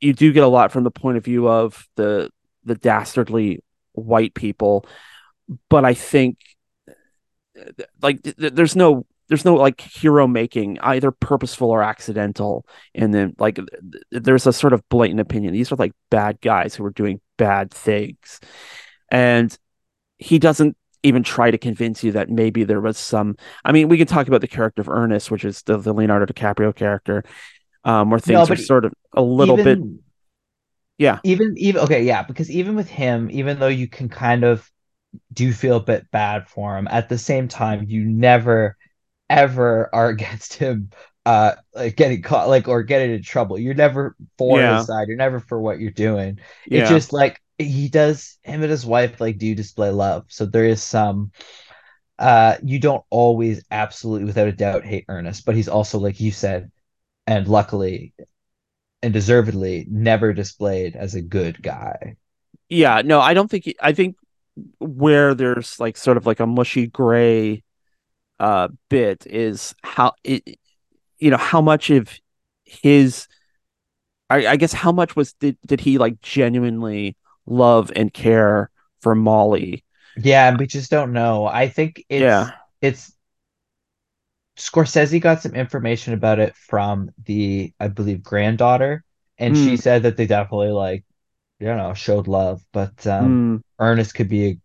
you 0.00 0.12
do 0.12 0.32
get 0.32 0.44
a 0.44 0.48
lot 0.48 0.70
from 0.70 0.84
the 0.84 0.92
point 0.92 1.16
of 1.18 1.24
view 1.24 1.48
of 1.48 1.88
the 1.96 2.30
the 2.62 2.76
dastardly 2.76 3.64
white 3.94 4.34
people, 4.34 4.86
but 5.68 5.84
I 5.84 5.94
think 5.94 6.38
like 8.00 8.22
th- 8.22 8.36
th- 8.36 8.52
there's 8.52 8.76
no 8.76 9.06
there's 9.28 9.44
no 9.44 9.54
like 9.54 9.80
hero 9.80 10.28
making 10.28 10.78
either 10.82 11.10
purposeful 11.10 11.70
or 11.70 11.82
accidental 11.82 12.64
and 12.94 13.12
then 13.12 13.34
like 13.38 13.56
th- 13.56 14.02
there's 14.12 14.46
a 14.46 14.52
sort 14.52 14.72
of 14.72 14.86
blatant 14.88 15.20
opinion 15.20 15.52
these 15.52 15.72
are 15.72 15.76
like 15.76 15.92
bad 16.10 16.40
guys 16.40 16.74
who 16.74 16.84
are 16.84 16.90
doing 16.90 17.20
bad 17.38 17.70
things 17.70 18.40
and 19.10 19.56
he 20.18 20.38
doesn't 20.38 20.76
even 21.02 21.22
try 21.22 21.50
to 21.50 21.58
convince 21.58 22.02
you 22.02 22.12
that 22.12 22.30
maybe 22.30 22.64
there 22.64 22.80
was 22.80 22.96
some 22.96 23.36
i 23.64 23.72
mean 23.72 23.88
we 23.88 23.98
can 23.98 24.06
talk 24.06 24.26
about 24.26 24.40
the 24.40 24.48
character 24.48 24.80
of 24.80 24.88
ernest 24.88 25.30
which 25.30 25.44
is 25.44 25.62
the, 25.62 25.76
the 25.76 25.92
leonardo 25.92 26.24
dicaprio 26.24 26.74
character 26.74 27.22
um 27.84 28.10
where 28.10 28.18
things 28.20 28.50
are 28.50 28.56
sort 28.56 28.84
of 28.84 28.92
a 29.14 29.22
little 29.22 29.56
bit 29.56 29.78
yeah. 30.96 31.18
Even 31.24 31.54
even 31.58 31.82
okay 31.82 32.04
yeah 32.04 32.22
because 32.22 32.48
even 32.50 32.76
with 32.76 32.88
him 32.88 33.28
even 33.32 33.58
though 33.58 33.66
you 33.68 33.88
can 33.88 34.08
kind 34.08 34.44
of 34.44 34.70
do 35.32 35.52
feel 35.52 35.76
a 35.76 35.82
bit 35.82 36.08
bad 36.12 36.48
for 36.48 36.76
him 36.78 36.86
at 36.88 37.08
the 37.08 37.18
same 37.18 37.48
time 37.48 37.84
you 37.88 38.04
never 38.04 38.76
ever 39.28 39.92
are 39.92 40.08
against 40.10 40.54
him 40.54 40.90
uh 41.26 41.52
like 41.74 41.96
getting 41.96 42.22
caught 42.22 42.48
like 42.48 42.68
or 42.68 42.82
getting 42.82 43.12
in 43.12 43.22
trouble. 43.22 43.58
You're 43.58 43.74
never 43.74 44.14
for 44.38 44.60
Yeah. 44.60 44.76
his 44.78 44.86
side. 44.86 45.08
You're 45.08 45.16
never 45.16 45.40
for 45.40 45.60
what 45.60 45.80
you're 45.80 45.90
doing. 45.90 46.38
Yeah. 46.66 46.82
it's 46.82 46.90
just 46.90 47.12
like 47.12 47.40
he 47.58 47.88
does 47.88 48.38
him 48.42 48.62
and 48.62 48.70
his 48.70 48.86
wife 48.86 49.20
like 49.20 49.38
do 49.38 49.54
display 49.54 49.90
love. 49.90 50.24
So 50.28 50.46
there 50.46 50.64
is 50.64 50.82
some 50.82 51.32
uh 52.18 52.56
you 52.62 52.78
don't 52.78 53.04
always 53.10 53.64
absolutely 53.70 54.24
without 54.24 54.46
a 54.46 54.52
doubt 54.52 54.84
hate 54.84 55.04
ernest 55.08 55.44
but 55.44 55.56
he's 55.56 55.68
also 55.68 55.98
like 55.98 56.20
you 56.20 56.30
said 56.30 56.70
and 57.26 57.48
luckily 57.48 58.14
and 59.02 59.12
deservedly 59.12 59.86
never 59.90 60.32
displayed 60.32 60.96
as 60.96 61.14
a 61.14 61.22
good 61.22 61.62
guy. 61.62 62.16
Yeah 62.68 63.02
no 63.04 63.20
i 63.20 63.34
don't 63.34 63.50
think 63.50 63.72
i 63.80 63.92
think 63.92 64.16
where 64.78 65.34
there's 65.34 65.80
like 65.80 65.96
sort 65.96 66.16
of 66.16 66.26
like 66.26 66.40
a 66.40 66.46
mushy 66.46 66.86
gray 66.86 67.62
uh 68.40 68.68
bit 68.88 69.26
is 69.26 69.74
how 69.82 70.12
it 70.24 70.58
you 71.18 71.30
know 71.30 71.36
how 71.36 71.60
much 71.60 71.90
of 71.90 72.08
his 72.64 73.28
I, 74.30 74.46
I 74.46 74.56
guess 74.56 74.72
how 74.72 74.92
much 74.92 75.16
was 75.16 75.32
did, 75.34 75.58
did 75.66 75.80
he 75.80 75.98
like 75.98 76.20
genuinely 76.20 77.16
love 77.46 77.92
and 77.96 78.12
care 78.12 78.70
for 79.00 79.14
molly. 79.14 79.84
Yeah 80.16 80.56
we 80.56 80.66
just 80.66 80.90
don't 80.90 81.12
know. 81.12 81.46
I 81.46 81.68
think 81.68 82.04
it's 82.08 82.46
Yeah. 82.46 82.52
it's 82.80 83.12
scorsese 84.56 85.20
got 85.20 85.42
some 85.42 85.54
information 85.54 86.14
about 86.14 86.38
it 86.38 86.54
from 86.54 87.10
the 87.26 87.72
i 87.80 87.88
believe 87.88 88.22
granddaughter 88.22 89.04
and 89.38 89.56
she 89.56 89.76
Mm. 89.76 89.76
said 89.76 90.04
that 90.04 90.16
they 90.16 90.26
definitely 90.26 90.70
like 90.70 91.04
you 91.60 91.66
know 91.66 91.94
showed 91.94 92.28
love 92.28 92.62
but 92.72 93.06
um 93.06 93.42
Mm, 93.42 93.60
ernest 93.80 94.14
could 94.14 94.28
be 94.28 94.60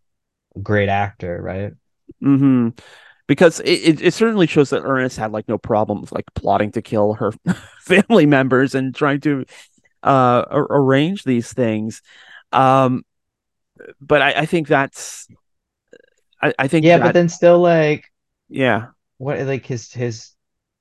a 0.56 0.60
great 0.62 0.90
actor 0.90 1.42
right? 1.42 1.74
Hmm 2.22 2.70
because 3.28 3.60
it, 3.62 3.70
it, 3.72 4.02
it 4.02 4.14
certainly 4.14 4.48
shows 4.48 4.72
that 4.72 4.84
ernest 4.84 5.18
had 5.18 5.32
like 5.32 5.48
no 5.48 5.58
problem 5.58 6.02
with 6.02 6.12
like 6.12 6.26
plotting 6.36 6.72
to 6.74 6.82
kill 6.82 7.14
her 7.16 7.32
family 7.82 8.26
members 8.26 8.76
and 8.76 8.96
trying 8.96 9.22
to 9.22 9.46
uh 10.04 10.46
arrange 10.52 11.24
these 11.26 11.54
things 11.54 12.02
um 12.52 13.04
but 14.02 14.22
i, 14.22 14.32
I 14.42 14.46
think 14.46 14.68
that's 14.68 15.28
I, 16.42 16.54
I 16.60 16.68
think 16.68 16.86
yeah 16.86 16.98
that, 16.98 17.04
but 17.04 17.14
then 17.14 17.30
still 17.30 17.60
like 17.60 18.06
yeah. 18.50 18.92
what 19.18 19.40
like 19.42 19.66
his 19.66 19.92
his 19.92 20.32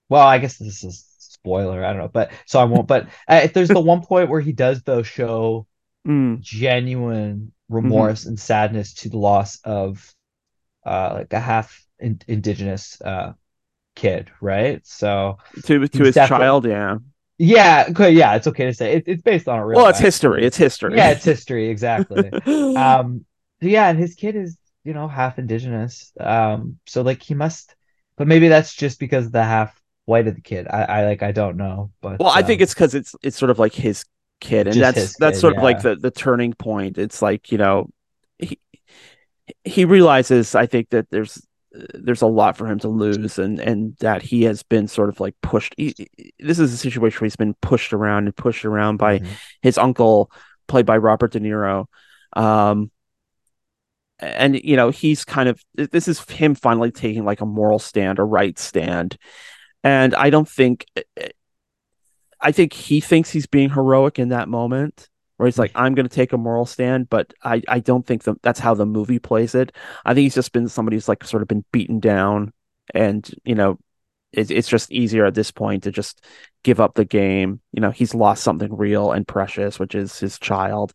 well 0.09 0.27
i 0.27 0.39
guess 0.39 0.59
this 0.59 0.85
is 0.85 1.07
spoiler 1.19 1.85
i 1.85 1.89
don't 1.93 2.03
know 2.03 2.09
but 2.09 2.33
so 2.47 2.61
i 2.61 2.65
won't 2.65 2.89
but 2.89 3.09
uh, 3.29 3.47
there's 3.55 3.73
the 3.73 3.81
one 3.81 4.03
point 4.03 4.31
where 4.31 4.41
he 4.41 4.53
does 4.53 4.83
though 4.83 5.03
show 5.03 5.67
Mm, 6.07 6.43
genuine 6.43 7.53
remorse 7.69 8.27
and 8.27 8.39
sadness 8.41 8.95
to 8.95 9.11
the 9.11 9.19
loss 9.19 9.61
of 9.65 10.15
uh 10.87 11.11
like 11.15 11.33
a 11.33 11.41
half 11.41 11.85
in- 12.01 12.21
indigenous 12.29 13.01
uh 13.03 13.33
kid 13.97 14.31
right? 14.41 14.87
So 14.87 15.39
to 15.65 15.87
to 15.89 16.05
his 16.05 16.19
child 16.19 16.67
yeah 16.67 16.99
yeah 17.39 17.87
okay 17.91 18.11
yeah 18.11 18.35
it's 18.35 18.47
okay 18.47 18.67
to 18.67 18.75
say. 18.75 18.95
It, 18.95 19.05
it's 19.07 19.23
based 19.23 19.49
on 19.49 19.59
a 19.59 19.67
real 19.67 19.79
well 19.79 19.89
it's 19.89 19.99
history 19.99 20.45
it's 20.45 20.57
history. 20.57 20.97
Yeah 20.97 21.11
it's 21.11 21.25
history 21.25 21.69
exactly. 21.69 22.31
Um 22.77 23.25
yeah 23.61 23.89
and 23.89 23.99
his 23.99 24.15
kid 24.15 24.37
is 24.37 24.57
you 24.85 24.95
know 24.95 25.09
half 25.09 25.39
indigenous 25.39 26.13
um 26.21 26.79
so 26.87 27.03
like 27.03 27.23
he 27.23 27.35
must 27.35 27.75
but 28.17 28.27
maybe 28.27 28.49
that's 28.49 28.75
just 28.75 28.99
because 28.99 29.27
of 29.27 29.33
the 29.33 29.43
half 29.43 29.81
white 30.05 30.27
of 30.27 30.35
the 30.35 30.41
kid. 30.41 30.67
I 30.69 30.83
i 30.83 31.07
like 31.07 31.23
i 31.23 31.33
don't 31.33 31.57
know 31.57 31.91
but 32.01 32.19
well 32.19 32.33
i 32.35 32.43
think 32.43 32.61
um, 32.61 32.65
it's 32.65 32.75
because 32.75 32.95
it's 32.95 33.15
it's 33.23 33.37
sort 33.37 33.51
of 33.51 33.59
like 33.59 33.75
his 33.75 34.05
kid 34.41 34.69
and 34.69 34.81
that's 34.81 35.17
that's 35.17 35.37
kid, 35.37 35.41
sort 35.41 35.57
of 35.57 35.63
like 35.63 35.83
the 35.83 35.97
the 35.97 36.11
turning 36.11 36.53
point. 36.53 36.99
It's 36.99 37.21
like 37.23 37.53
you 37.53 37.59
know 37.59 37.91
he 38.39 38.59
he 39.65 39.85
realizes 39.85 40.55
i 40.55 40.67
think 40.67 40.91
that 40.91 41.09
there's 41.11 41.47
there's 41.95 42.23
a 42.23 42.27
lot 42.27 42.57
for 42.57 42.67
him 42.67 42.79
to 42.79 42.89
lose 42.89 43.39
and 43.39 43.61
and 43.61 43.97
that 44.01 44.23
he 44.23 44.43
has 44.45 44.63
been 44.63 44.89
sort 44.89 45.09
of 45.09 45.21
like 45.21 45.35
pushed 45.43 45.75
he, 45.77 45.95
this 46.41 46.59
is 46.59 46.73
a 46.73 46.77
situation 46.77 47.21
where 47.21 47.27
he's 47.27 47.37
been 47.37 47.55
pushed 47.61 47.93
around 47.93 48.27
and 48.27 48.37
pushed 48.37 48.65
around 48.65 48.97
by 48.97 49.19
Mhm. 49.21 49.27
his 49.63 49.79
uncle 49.79 50.31
played 50.67 50.87
by 50.87 50.97
robert 50.97 51.33
de 51.33 51.41
niro. 51.41 51.87
Um 52.35 52.91
and 54.21 54.57
you 54.65 54.77
know 54.77 54.91
he's 54.91 55.25
kind 55.25 55.49
of 55.49 55.63
this 55.75 56.09
is 56.09 56.21
him 56.29 56.55
finally 56.55 56.91
taking 56.91 57.25
like 57.25 57.41
a 57.41 57.47
moral 57.47 57.79
stand 57.79 58.19
a 58.19 58.25
right 58.25 58.59
stand. 58.59 59.17
And 59.85 60.15
i 60.15 60.31
don't 60.31 60.49
think 60.49 60.87
I 62.41 62.53
think 62.53 62.73
he 62.73 63.01
thinks 63.01 63.31
he's 63.31 63.47
being 63.47 63.71
heroic 63.71 64.19
in 64.19 64.29
that 64.29 64.49
moment 64.49 65.08
where 65.39 65.47
he's 65.47 65.59
like, 65.59 65.73
I'm 65.75 65.95
going 65.95 66.07
to 66.07 66.15
take 66.15 66.33
a 66.35 66.39
moral 66.39 66.67
stand, 66.67 67.09
but 67.09 67.33
I, 67.43 67.63
I 67.69 67.81
don't 67.81 68.07
think 68.07 68.25
the, 68.25 68.37
that's 68.43 68.61
how 68.61 68.75
the 68.75 68.85
movie 68.85 69.19
plays 69.19 69.55
it. 69.55 69.73
I 70.05 70.13
think 70.13 70.25
he's 70.25 70.35
just 70.35 70.53
been 70.53 70.69
somebody 70.69 70.97
who's 70.97 71.09
like 71.09 71.25
sort 71.25 71.43
of 71.43 71.49
been 71.49 71.65
beaten 71.73 72.01
down 72.01 72.53
and, 72.95 73.29
you 73.45 73.55
know, 73.55 73.79
it, 74.33 74.51
it's 74.51 74.69
just 74.69 74.93
easier 74.93 75.25
at 75.25 75.35
this 75.35 75.51
point 75.51 75.85
to 75.85 75.91
just 75.91 76.23
give 76.63 76.81
up 76.81 76.95
the 76.95 77.05
game. 77.07 77.61
You 77.73 77.81
know, 77.81 77.91
he's 77.91 78.15
lost 78.15 78.43
something 78.43 78.77
real 78.77 79.13
and 79.13 79.27
precious, 79.27 79.79
which 79.79 79.95
is 79.95 80.19
his 80.19 80.39
child. 80.39 80.93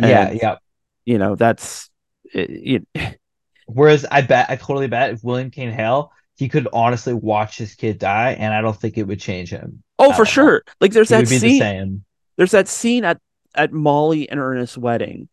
yeah 0.00 0.28
And, 0.28 0.40
yeah 0.40 0.56
You 1.04 1.18
know, 1.18 1.34
that's, 1.34 1.90
it, 2.32 2.86
it, 2.94 3.18
whereas 3.66 4.04
i 4.10 4.20
bet 4.20 4.46
i 4.50 4.56
totally 4.56 4.88
bet 4.88 5.10
if 5.10 5.22
william 5.22 5.50
kane 5.50 5.70
hale 5.70 6.12
he 6.36 6.48
could 6.48 6.66
honestly 6.72 7.12
watch 7.12 7.58
his 7.58 7.74
kid 7.74 7.98
die 7.98 8.32
and 8.32 8.52
i 8.52 8.60
don't 8.60 8.80
think 8.80 8.98
it 8.98 9.04
would 9.04 9.20
change 9.20 9.50
him 9.50 9.82
oh, 9.98 10.12
for 10.12 10.22
all. 10.22 10.24
sure. 10.24 10.62
Like 10.80 10.92
there's 10.92 11.10
he 11.10 11.14
that 11.14 11.26
the 11.26 11.38
scene. 11.38 11.58
same 11.60 12.04
there's 12.36 12.52
that 12.52 12.68
scene 12.68 13.04
at 13.04 13.20
at 13.54 13.72
Molly 13.72 14.28
and 14.28 14.40
Ernest's 14.40 14.78
wedding 14.78 15.28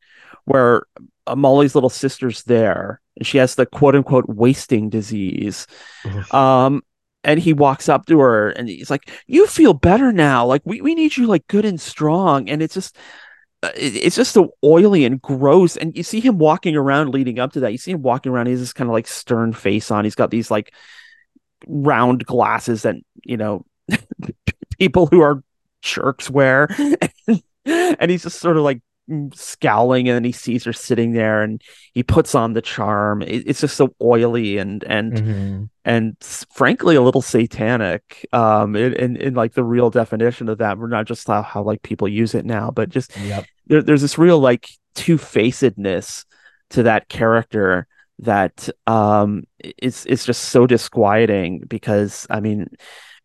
where 0.45 0.85
uh, 1.25 1.35
Molly's 1.35 1.75
little 1.75 1.89
sister's 1.89 2.43
there 2.43 3.01
and 3.17 3.25
she 3.27 3.37
has 3.37 3.55
the 3.55 3.65
quote 3.65 3.95
unquote 3.95 4.27
wasting 4.27 4.89
disease. 4.89 5.67
Um 6.31 6.83
and 7.23 7.39
he 7.39 7.51
walks 7.51 7.89
up 7.89 8.05
to 8.05 8.19
her 8.19 8.49
and 8.51 8.69
he's 8.69 8.89
like, 8.89 9.11
"You 9.27 9.47
feel 9.47 9.73
better 9.73 10.13
now. 10.13 10.45
Like 10.45 10.61
we, 10.63 10.79
we 10.81 10.95
need 10.95 11.17
you 11.17 11.27
like 11.27 11.45
good 11.47 11.65
and 11.65 11.79
strong." 11.79 12.49
And 12.49 12.61
it's 12.61 12.73
just 12.73 12.95
uh, 13.63 13.71
it's 13.75 14.15
just 14.15 14.31
so 14.31 14.53
oily 14.63 15.03
and 15.03 15.21
gross. 15.21 15.75
And 15.75 15.95
you 15.95 16.03
see 16.03 16.19
him 16.19 16.37
walking 16.37 16.75
around 16.75 17.09
leading 17.09 17.37
up 17.39 17.53
to 17.53 17.59
that. 17.61 17.71
You 17.71 17.77
see 17.77 17.91
him 17.91 18.01
walking 18.01 18.31
around. 18.31 18.45
He 18.45 18.51
has 18.51 18.61
this 18.61 18.73
kind 18.73 18.89
of 18.89 18.93
like 18.93 19.07
stern 19.07 19.51
face 19.51 19.91
on. 19.91 20.05
He's 20.05 20.15
got 20.15 20.31
these 20.31 20.49
like 20.49 20.73
round 21.67 22.25
glasses 22.25 22.83
that 22.83 22.95
you 23.23 23.35
know 23.35 23.65
people 24.79 25.07
who 25.07 25.21
are 25.21 25.43
jerks 25.81 26.29
wear. 26.29 26.69
and 27.27 27.43
he's 28.09 28.23
just 28.23 28.39
sort 28.39 28.57
of 28.57 28.63
like 28.63 28.81
scowling 29.33 30.09
and 30.09 30.15
then 30.15 30.23
he 30.25 30.33
sees 30.33 30.65
her 30.65 30.73
sitting 30.73 31.13
there 31.13 31.41
and 31.41 31.61
he 31.93 32.03
puts 32.03 32.35
on 32.35 32.51
the 32.53 32.61
charm. 32.61 33.21
It, 33.21 33.43
it's 33.47 33.61
just 33.61 33.77
so 33.77 33.95
oily 34.01 34.57
and 34.57 34.83
and 34.83 35.13
Mhm. 35.13 35.69
and 35.85 36.17
frankly 36.53 36.97
a 36.97 37.01
little 37.01 37.21
satanic 37.21 38.27
um 38.33 38.75
in, 38.75 38.93
in 38.93 39.15
in 39.15 39.33
like 39.33 39.53
the 39.53 39.63
real 39.63 39.89
definition 39.89 40.49
of 40.49 40.57
that. 40.57 40.77
We're 40.77 40.89
not 40.89 41.05
just 41.07 41.25
how, 41.27 41.41
how 41.41 41.63
like 41.63 41.83
people 41.83 42.07
use 42.09 42.35
it 42.35 42.45
now 42.45 42.69
but 42.69 42.89
just 42.89 43.15
yep. 43.17 43.45
there, 43.67 43.81
there's 43.81 44.01
this 44.01 44.17
real 44.17 44.39
like 44.39 44.69
two-facedness 44.95 46.25
to 46.71 46.83
that 46.83 47.07
character 47.07 47.87
that 48.19 48.67
um 48.87 49.43
is 49.77 50.05
is 50.05 50.25
just 50.25 50.45
so 50.45 50.65
disquieting 50.65 51.61
because 51.67 52.25
i 52.29 52.39
mean 52.39 52.67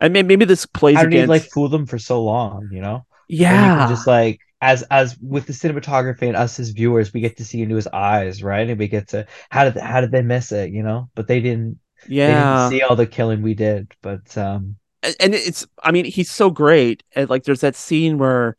i 0.01 0.09
mean 0.09 0.26
maybe 0.26 0.45
this 0.45 0.66
plays 0.66 0.97
how 0.97 1.03
did 1.05 1.12
he 1.12 1.18
against 1.18 1.30
like 1.30 1.51
fool 1.51 1.68
them 1.68 1.86
for 1.86 1.99
so 1.99 2.22
long 2.22 2.68
you 2.70 2.80
know? 2.80 2.97
And 2.97 3.05
yeah 3.37 3.85
just 3.85 4.07
like 4.07 4.41
as 4.61 4.83
as 4.91 5.18
with 5.18 5.47
the 5.47 5.53
cinematography 5.53 6.28
and 6.28 6.37
us 6.37 6.61
as 6.61 6.70
viewers, 6.70 7.12
we 7.12 7.20
get 7.20 7.37
to 7.39 7.45
see 7.45 7.62
into 7.62 7.74
his 7.74 7.89
eyes, 7.89 8.43
right? 8.45 8.68
And 8.68 8.78
we 8.78 8.87
get 8.89 9.09
to 9.09 9.26
how 9.51 9.64
did 9.68 9.76
how 9.76 10.01
did 10.01 10.12
they 10.12 10.22
miss 10.22 10.53
it, 10.53 10.70
you 10.70 10.83
know? 10.85 11.11
But 11.16 11.26
they 11.26 11.41
didn't 11.41 11.80
Yeah. 12.07 12.26
they 12.26 12.35
didn't 12.35 12.59
see 12.59 12.83
all 12.83 12.97
the 12.97 13.07
killing 13.07 13.43
we 13.43 13.55
did. 13.55 13.93
But 14.03 14.37
um 14.39 14.76
and 15.20 15.35
it's 15.35 15.66
I 15.83 15.93
mean 15.93 16.05
he's 16.05 16.30
so 16.30 16.51
great. 16.51 17.03
And 17.14 17.28
like 17.28 17.45
there's 17.45 17.61
that 17.62 17.76
scene 17.76 18.18
where 18.18 18.57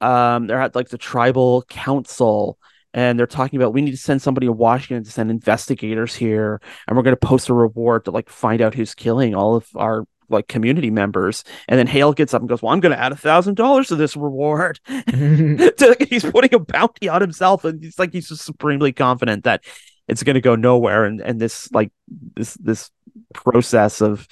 um 0.00 0.46
they're 0.46 0.60
at 0.60 0.74
like 0.74 0.88
the 0.90 0.98
tribal 0.98 1.62
council 1.64 2.58
and 2.94 3.18
they're 3.18 3.26
talking 3.26 3.58
about 3.60 3.74
we 3.74 3.82
need 3.82 3.92
to 3.92 3.96
send 3.96 4.22
somebody 4.22 4.46
to 4.46 4.52
Washington 4.52 5.04
to 5.04 5.10
send 5.10 5.30
investigators 5.30 6.14
here 6.14 6.60
and 6.88 6.96
we're 6.96 7.02
going 7.04 7.16
to 7.16 7.26
post 7.28 7.48
a 7.48 7.54
reward 7.54 8.04
to 8.06 8.10
like 8.10 8.28
find 8.30 8.60
out 8.62 8.74
who's 8.74 8.94
killing 8.94 9.34
all 9.34 9.56
of 9.56 9.66
our 9.76 10.04
like 10.32 10.48
community 10.48 10.90
members 10.90 11.44
and 11.68 11.78
then 11.78 11.86
Hale 11.86 12.12
gets 12.12 12.34
up 12.34 12.42
and 12.42 12.48
goes 12.48 12.62
well 12.62 12.72
I'm 12.72 12.80
going 12.80 12.96
to 12.96 13.02
add 13.02 13.12
a 13.12 13.16
thousand 13.16 13.54
dollars 13.54 13.88
to 13.88 13.96
this 13.96 14.16
reward. 14.16 14.80
He's 16.08 16.24
putting 16.24 16.54
a 16.54 16.58
bounty 16.58 17.08
on 17.08 17.20
himself 17.20 17.64
and 17.64 17.82
he's 17.82 17.98
like 17.98 18.12
he's 18.12 18.28
just 18.28 18.44
supremely 18.44 18.92
confident 18.92 19.44
that 19.44 19.64
it's 20.08 20.22
going 20.22 20.34
to 20.34 20.40
go 20.40 20.56
nowhere 20.56 21.04
and 21.04 21.20
and 21.20 21.40
this 21.40 21.70
like 21.72 21.92
this 22.34 22.54
this 22.54 22.90
process 23.34 24.00
of 24.00 24.26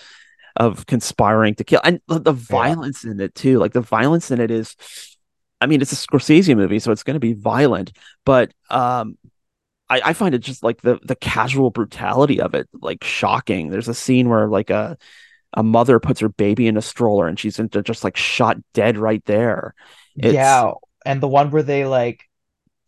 of 0.57 0.85
conspiring 0.87 1.55
to 1.55 1.65
kill 1.65 1.81
and 1.85 2.01
the, 2.09 2.33
violence 2.33 3.05
in 3.05 3.21
it 3.21 3.35
too. 3.35 3.59
Like 3.59 3.73
the 3.73 3.81
violence 3.81 4.31
in 4.31 4.41
it 4.41 4.51
is 4.51 4.77
i 5.63 5.67
mean 5.67 5.83
it's 5.83 5.93
a 5.93 5.97
scorsese 5.97 6.57
movie 6.57 6.79
so 6.79 6.91
it's 6.91 7.03
going 7.03 7.15
to 7.15 7.21
be 7.21 7.35
violent 7.35 7.93
but 8.25 8.51
um 8.71 9.19
I, 9.91 10.01
I 10.05 10.13
find 10.13 10.35
it 10.35 10.39
just 10.39 10.63
like 10.63 10.81
the 10.81 11.01
the 11.03 11.17
casual 11.17 11.71
brutality 11.71 12.41
of 12.41 12.55
it 12.55 12.69
like 12.81 13.03
shocking. 13.03 13.69
There's 13.69 13.89
a 13.89 13.95
scene 13.95 14.29
where 14.29 14.47
like 14.47 14.71
a 14.71 14.97
a 15.55 15.63
mother 15.63 15.99
puts 16.01 16.21
her 16.21 16.29
baby 16.29 16.67
in 16.69 16.77
a 16.77 16.83
stroller 16.83 17.27
and 17.29 17.39
she's 17.39 17.59
into 17.59 17.83
just 17.83 18.05
like 18.05 18.17
shot 18.17 18.57
dead 18.75 18.97
right 18.99 19.25
there 19.27 19.75
It's- 20.17 20.35
yeah, 20.35 20.73
and 21.05 21.21
the 21.21 21.29
one 21.29 21.51
where 21.51 21.63
they 21.63 21.85
like 21.87 22.25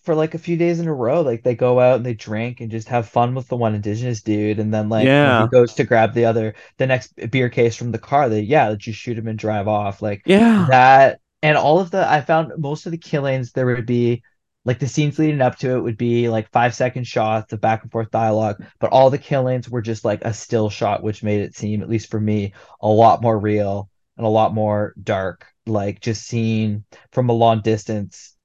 for 0.03 0.15
like 0.17 0.35
a 0.35 0.39
few 0.39 0.57
days 0.57 0.81
in 0.81 0.89
a 0.89 0.93
row, 0.95 1.23
like 1.23 1.45
they 1.45 1.55
go 1.55 1.79
out 1.79 1.97
and 1.97 2.05
they 2.07 2.15
drink 2.15 2.61
and 2.61 2.71
just 2.73 2.89
have 2.89 3.09
fun 3.09 3.35
with 3.37 3.47
the 3.49 3.57
one 3.57 3.75
indigenous 3.75 4.21
dude, 4.23 4.59
and 4.59 4.75
then 4.75 4.89
like 4.89 5.07
Yeah. 5.07 5.43
he 5.43 5.49
goes 5.49 5.75
to 5.75 5.85
grab 5.85 6.13
the 6.15 6.25
other 6.25 6.55
the 6.79 6.87
next 6.89 7.13
beer 7.31 7.49
case 7.49 7.77
from 7.77 7.93
the 7.93 7.99
car, 7.99 8.29
they 8.29 8.41
yeah, 8.41 8.71
they 8.71 8.77
just 8.77 8.99
shoot 8.99 9.17
him 9.19 9.29
and 9.29 9.39
drive 9.39 9.69
off. 9.69 10.03
Like 10.03 10.23
yeah 10.27 10.67
that 10.71 11.21
and 11.43 11.57
all 11.57 11.79
of 11.81 11.91
the 11.93 12.09
I 12.11 12.21
found 12.21 12.53
most 12.59 12.87
of 12.87 12.93
the 12.93 12.99
killings 12.99 13.53
there 13.53 13.67
would 13.67 13.87
be 13.87 14.23
like 14.65 14.79
the 14.79 14.89
scenes 14.89 15.19
leading 15.19 15.41
up 15.41 15.57
to 15.59 15.77
it 15.77 15.81
would 15.81 15.97
be 15.97 16.29
like 16.29 16.51
five 16.53 16.75
second 16.75 17.07
shots 17.07 17.53
of 17.53 17.61
back 17.61 17.83
and 17.83 17.91
forth 17.91 18.11
dialogue, 18.11 18.63
but 18.79 18.93
all 18.93 19.11
the 19.11 19.19
killings 19.19 19.69
were 19.69 19.83
just 19.83 20.05
like 20.05 20.25
a 20.25 20.33
still 20.33 20.71
shot, 20.71 21.03
which 21.03 21.23
made 21.23 21.41
it 21.41 21.57
seem, 21.57 21.83
at 21.83 21.89
least 21.89 22.11
for 22.11 22.21
me, 22.21 22.53
a 22.81 22.89
lot 22.89 23.23
more 23.23 23.39
real 23.39 23.91
and 24.17 24.27
a 24.27 24.31
lot 24.31 24.55
more 24.55 24.95
dark. 25.03 25.47
Like 25.67 26.01
just 26.01 26.27
seeing 26.27 26.85
from 27.13 27.29
a 27.29 27.33
long 27.33 27.61
distance, 27.61 28.37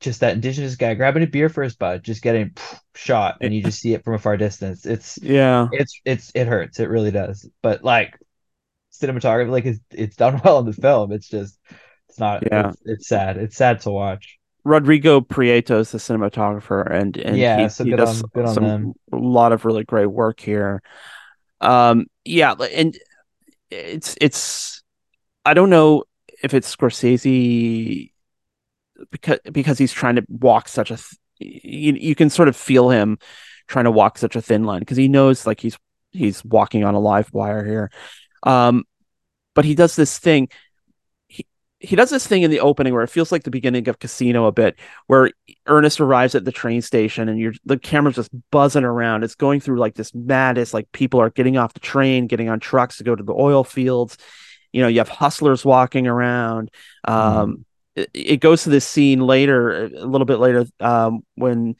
just 0.00 0.20
that 0.20 0.34
indigenous 0.34 0.76
guy 0.76 0.94
grabbing 0.94 1.22
a 1.22 1.26
beer 1.26 1.48
for 1.48 1.62
his 1.62 1.76
bud, 1.76 2.02
just 2.02 2.22
getting 2.22 2.52
shot, 2.94 3.38
and 3.40 3.54
you 3.54 3.62
just 3.62 3.80
see 3.80 3.94
it 3.94 4.04
from 4.04 4.14
a 4.14 4.18
far 4.18 4.36
distance. 4.36 4.86
It's 4.86 5.18
yeah 5.22 5.68
it's 5.70 6.00
it's 6.04 6.32
it 6.34 6.46
hurts, 6.46 6.80
it 6.80 6.88
really 6.90 7.10
does. 7.10 7.48
But 7.62 7.84
like 7.84 8.18
cinematography, 8.92 9.50
like 9.50 9.66
it's 9.66 9.80
it's 9.90 10.16
done 10.16 10.40
well 10.44 10.60
in 10.60 10.66
the 10.66 10.72
film. 10.72 11.12
It's 11.12 11.28
just 11.28 11.58
it's 12.08 12.18
not 12.18 12.44
Yeah. 12.50 12.72
it's, 12.72 12.82
it's 12.84 13.08
sad. 13.08 13.36
It's 13.36 13.56
sad 13.56 13.80
to 13.80 13.90
watch. 13.90 14.38
Rodrigo 14.66 15.20
Prieto 15.20 15.78
is 15.78 15.92
the 15.92 15.98
cinematographer, 15.98 16.90
and 16.90 17.16
and 17.16 17.38
Yeah, 17.38 17.62
he, 17.62 17.68
so 17.68 17.84
he 17.84 17.90
does 17.90 18.22
on- 18.34 18.54
some 18.54 18.94
a 19.12 19.16
lot 19.16 19.52
of 19.52 19.64
really 19.64 19.84
great 19.84 20.06
work 20.06 20.40
here. 20.40 20.82
Um, 21.60 22.06
yeah, 22.24 22.52
and 22.52 22.98
it's 23.70 24.16
it's 24.20 24.82
I 25.44 25.54
don't 25.54 25.70
know 25.70 26.02
if 26.42 26.52
it's 26.52 26.74
Scorsese 26.74 28.10
because 29.12 29.38
because 29.52 29.78
he's 29.78 29.92
trying 29.92 30.16
to 30.16 30.24
walk 30.28 30.66
such 30.68 30.90
a 30.90 30.96
th- 30.96 31.18
you 31.38 31.92
you 31.92 32.14
can 32.16 32.28
sort 32.28 32.48
of 32.48 32.56
feel 32.56 32.90
him 32.90 33.18
trying 33.68 33.84
to 33.84 33.90
walk 33.92 34.18
such 34.18 34.34
a 34.34 34.42
thin 34.42 34.64
line 34.64 34.80
because 34.80 34.96
he 34.96 35.06
knows 35.06 35.46
like 35.46 35.60
he's 35.60 35.78
he's 36.10 36.44
walking 36.44 36.82
on 36.82 36.94
a 36.94 37.00
live 37.00 37.32
wire 37.32 37.64
here. 37.64 37.90
Um, 38.42 38.82
but 39.54 39.64
he 39.64 39.76
does 39.76 39.94
this 39.94 40.18
thing. 40.18 40.48
He 41.86 41.94
does 41.94 42.10
this 42.10 42.26
thing 42.26 42.42
in 42.42 42.50
the 42.50 42.60
opening 42.60 42.92
where 42.92 43.04
it 43.04 43.10
feels 43.10 43.30
like 43.30 43.44
the 43.44 43.50
beginning 43.50 43.88
of 43.88 44.00
Casino 44.00 44.46
a 44.46 44.52
bit, 44.52 44.76
where 45.06 45.30
Ernest 45.66 46.00
arrives 46.00 46.34
at 46.34 46.44
the 46.44 46.50
train 46.50 46.82
station 46.82 47.28
and 47.28 47.38
you're 47.38 47.54
the 47.64 47.78
camera's 47.78 48.16
just 48.16 48.30
buzzing 48.50 48.82
around. 48.82 49.22
It's 49.22 49.36
going 49.36 49.60
through 49.60 49.78
like 49.78 49.94
this 49.94 50.12
madness, 50.12 50.74
like 50.74 50.90
people 50.90 51.20
are 51.20 51.30
getting 51.30 51.56
off 51.56 51.74
the 51.74 51.80
train, 51.80 52.26
getting 52.26 52.48
on 52.48 52.58
trucks 52.58 52.98
to 52.98 53.04
go 53.04 53.14
to 53.14 53.22
the 53.22 53.32
oil 53.32 53.62
fields. 53.62 54.18
You 54.72 54.82
know, 54.82 54.88
you 54.88 54.98
have 54.98 55.08
hustlers 55.08 55.64
walking 55.64 56.08
around. 56.08 56.70
Um, 57.04 57.64
it, 57.94 58.10
it 58.12 58.36
goes 58.38 58.64
to 58.64 58.70
this 58.70 58.86
scene 58.86 59.20
later, 59.20 59.84
a 59.84 59.88
little 60.04 60.26
bit 60.26 60.38
later, 60.38 60.66
um, 60.80 61.20
when 61.36 61.76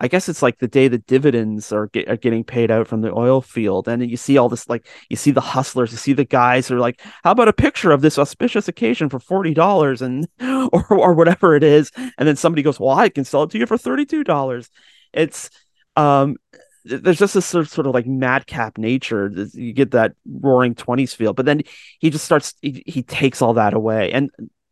I 0.00 0.08
guess 0.08 0.28
it's 0.28 0.42
like 0.42 0.58
the 0.58 0.66
day 0.68 0.88
the 0.88 0.98
dividends 0.98 1.72
are, 1.72 1.88
get, 1.88 2.08
are 2.08 2.16
getting 2.16 2.42
paid 2.42 2.70
out 2.70 2.88
from 2.88 3.02
the 3.02 3.12
oil 3.12 3.42
field, 3.42 3.86
and 3.86 4.00
then 4.00 4.08
you 4.08 4.16
see 4.16 4.38
all 4.38 4.48
this 4.48 4.68
like 4.68 4.88
you 5.10 5.16
see 5.16 5.30
the 5.30 5.40
hustlers, 5.42 5.92
you 5.92 5.98
see 5.98 6.14
the 6.14 6.24
guys 6.24 6.68
who 6.68 6.76
are 6.76 6.80
like, 6.80 7.00
"How 7.22 7.32
about 7.32 7.48
a 7.48 7.52
picture 7.52 7.90
of 7.92 8.00
this 8.00 8.18
auspicious 8.18 8.66
occasion 8.66 9.08
for 9.10 9.20
forty 9.20 9.52
dollars?" 9.54 10.00
and 10.02 10.26
or 10.40 10.86
or 10.90 11.14
whatever 11.14 11.54
it 11.54 11.62
is, 11.62 11.90
and 11.96 12.26
then 12.26 12.36
somebody 12.36 12.62
goes, 12.62 12.80
"Well, 12.80 12.96
I 12.98 13.10
can 13.10 13.24
sell 13.24 13.42
it 13.42 13.50
to 13.50 13.58
you 13.58 13.66
for 13.66 13.76
thirty 13.78 14.06
two 14.06 14.24
dollars." 14.24 14.70
It's 15.12 15.50
um, 15.96 16.36
there's 16.84 17.18
just 17.18 17.34
this 17.34 17.46
sort 17.46 17.66
of, 17.66 17.70
sort 17.70 17.86
of 17.86 17.92
like 17.94 18.06
madcap 18.06 18.78
nature. 18.78 19.30
You 19.52 19.72
get 19.72 19.90
that 19.90 20.12
roaring 20.26 20.74
twenties 20.74 21.12
feel, 21.14 21.34
but 21.34 21.44
then 21.44 21.62
he 21.98 22.10
just 22.10 22.24
starts. 22.24 22.54
He, 22.62 22.82
he 22.86 23.02
takes 23.02 23.42
all 23.42 23.54
that 23.54 23.74
away, 23.74 24.12
and 24.12 24.30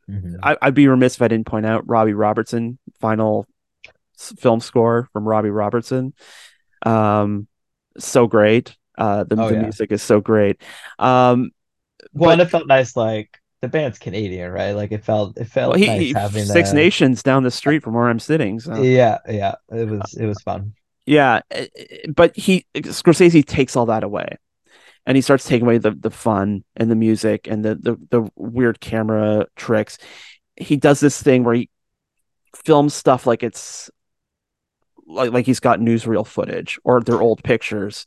Mhm. 0.09 0.37
I, 0.43 0.57
I'd 0.63 0.75
be 0.75 0.89
remiss 0.89 1.17
if 1.17 1.23
I 1.23 1.29
didn't 1.29 1.47
point 1.47 1.67
out 1.67 1.87
Robbie 1.87 2.15
Robertson 2.15 2.79
final 2.99 3.47
film 4.19 4.61
score 4.61 5.09
from 5.13 5.27
Robbie 5.27 5.51
Robertson. 5.51 6.13
Um, 6.85 7.49
so 7.99 8.27
great. 8.27 8.77
Uh, 8.97 9.25
the, 9.25 9.41
Oh, 9.41 9.49
the 9.49 9.55
yeah. 9.55 9.63
music 9.63 9.93
is 9.93 10.03
so 10.03 10.21
great. 10.21 10.61
Um, 10.99 11.51
Well, 12.13 12.29
but- 12.29 12.33
and 12.33 12.43
it 12.43 12.51
felt 12.51 12.67
nice. 12.67 12.97
Like 12.97 13.39
the 13.63 13.69
band's 13.69 13.99
Canadian, 13.99 14.51
right? 14.53 14.73
Like 14.73 14.93
it 14.93 15.05
felt 15.05 15.37
it 15.39 15.47
felt 15.47 15.71
well, 15.71 15.79
he, 15.79 15.87
nice 15.87 16.01
he- 16.01 16.13
having 16.13 16.45
Six 16.45 16.73
Nations 16.73 17.23
down 17.23 17.43
the 17.43 17.51
street 17.51 17.83
from 17.83 17.95
where 17.95 18.09
I'm 18.09 18.21
sitting. 18.21 18.61
So 18.61 18.83
Yeah, 18.83 19.19
yeah, 19.29 19.55
it 19.73 19.89
was 19.89 20.15
it 20.15 20.27
was 20.27 20.41
fun. 20.43 20.75
yeah, 21.07 21.41
eh, 21.51 21.67
eh, 21.77 21.97
but 22.15 22.37
he 22.37 22.67
Scorsese 22.77 23.45
takes 23.45 23.75
all 23.77 23.87
that 23.87 24.05
away, 24.05 24.37
and 25.07 25.17
he 25.17 25.23
starts 25.23 25.45
taking 25.45 25.67
away 25.67 25.79
the 25.79 25.91
the 25.91 26.11
fun 26.11 26.63
and 26.77 26.89
the 26.91 26.95
music 26.97 27.49
and 27.49 27.65
the 27.65 27.75
the 27.75 27.97
the 28.11 28.31
weird 28.37 28.81
camera 28.81 29.47
tricks. 29.57 29.99
He 30.57 30.77
does 30.77 31.01
this 31.01 31.21
thing 31.21 31.43
where 31.45 31.55
he 31.55 31.69
films 32.65 32.95
stuff 32.95 33.27
like 33.27 33.43
it's 33.43 33.91
like 35.09 35.33
like 35.33 35.47
he's 35.47 35.61
got 35.61 35.81
newsreel 35.81 36.27
footage 36.27 36.79
or 36.85 37.01
they're 37.01 37.21
old 37.21 37.43
pictures. 37.43 38.07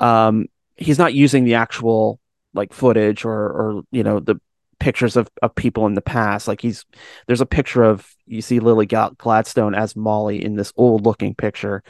Um, 0.00 0.46
he's 0.76 0.98
not 0.98 1.14
using 1.14 1.44
the 1.44 1.54
actual 1.54 2.20
like 2.52 2.72
footage 2.72 3.24
or 3.24 3.32
or 3.32 3.82
you 3.90 4.02
know 4.02 4.20
the 4.20 4.40
pictures 4.80 5.16
of, 5.16 5.28
of 5.40 5.54
people 5.54 5.86
in 5.86 5.94
the 5.94 6.02
past. 6.02 6.48
Like 6.48 6.60
he's 6.60 6.84
there's 7.26 7.40
a 7.40 7.46
picture 7.46 7.84
of 7.84 8.06
you 8.26 8.42
see 8.42 8.60
Lily 8.60 8.86
Gla- 8.86 9.14
Gladstone 9.16 9.74
as 9.74 9.96
Molly 9.96 10.44
in 10.44 10.56
this 10.56 10.72
old 10.76 11.06
looking 11.06 11.34
picture, 11.34 11.82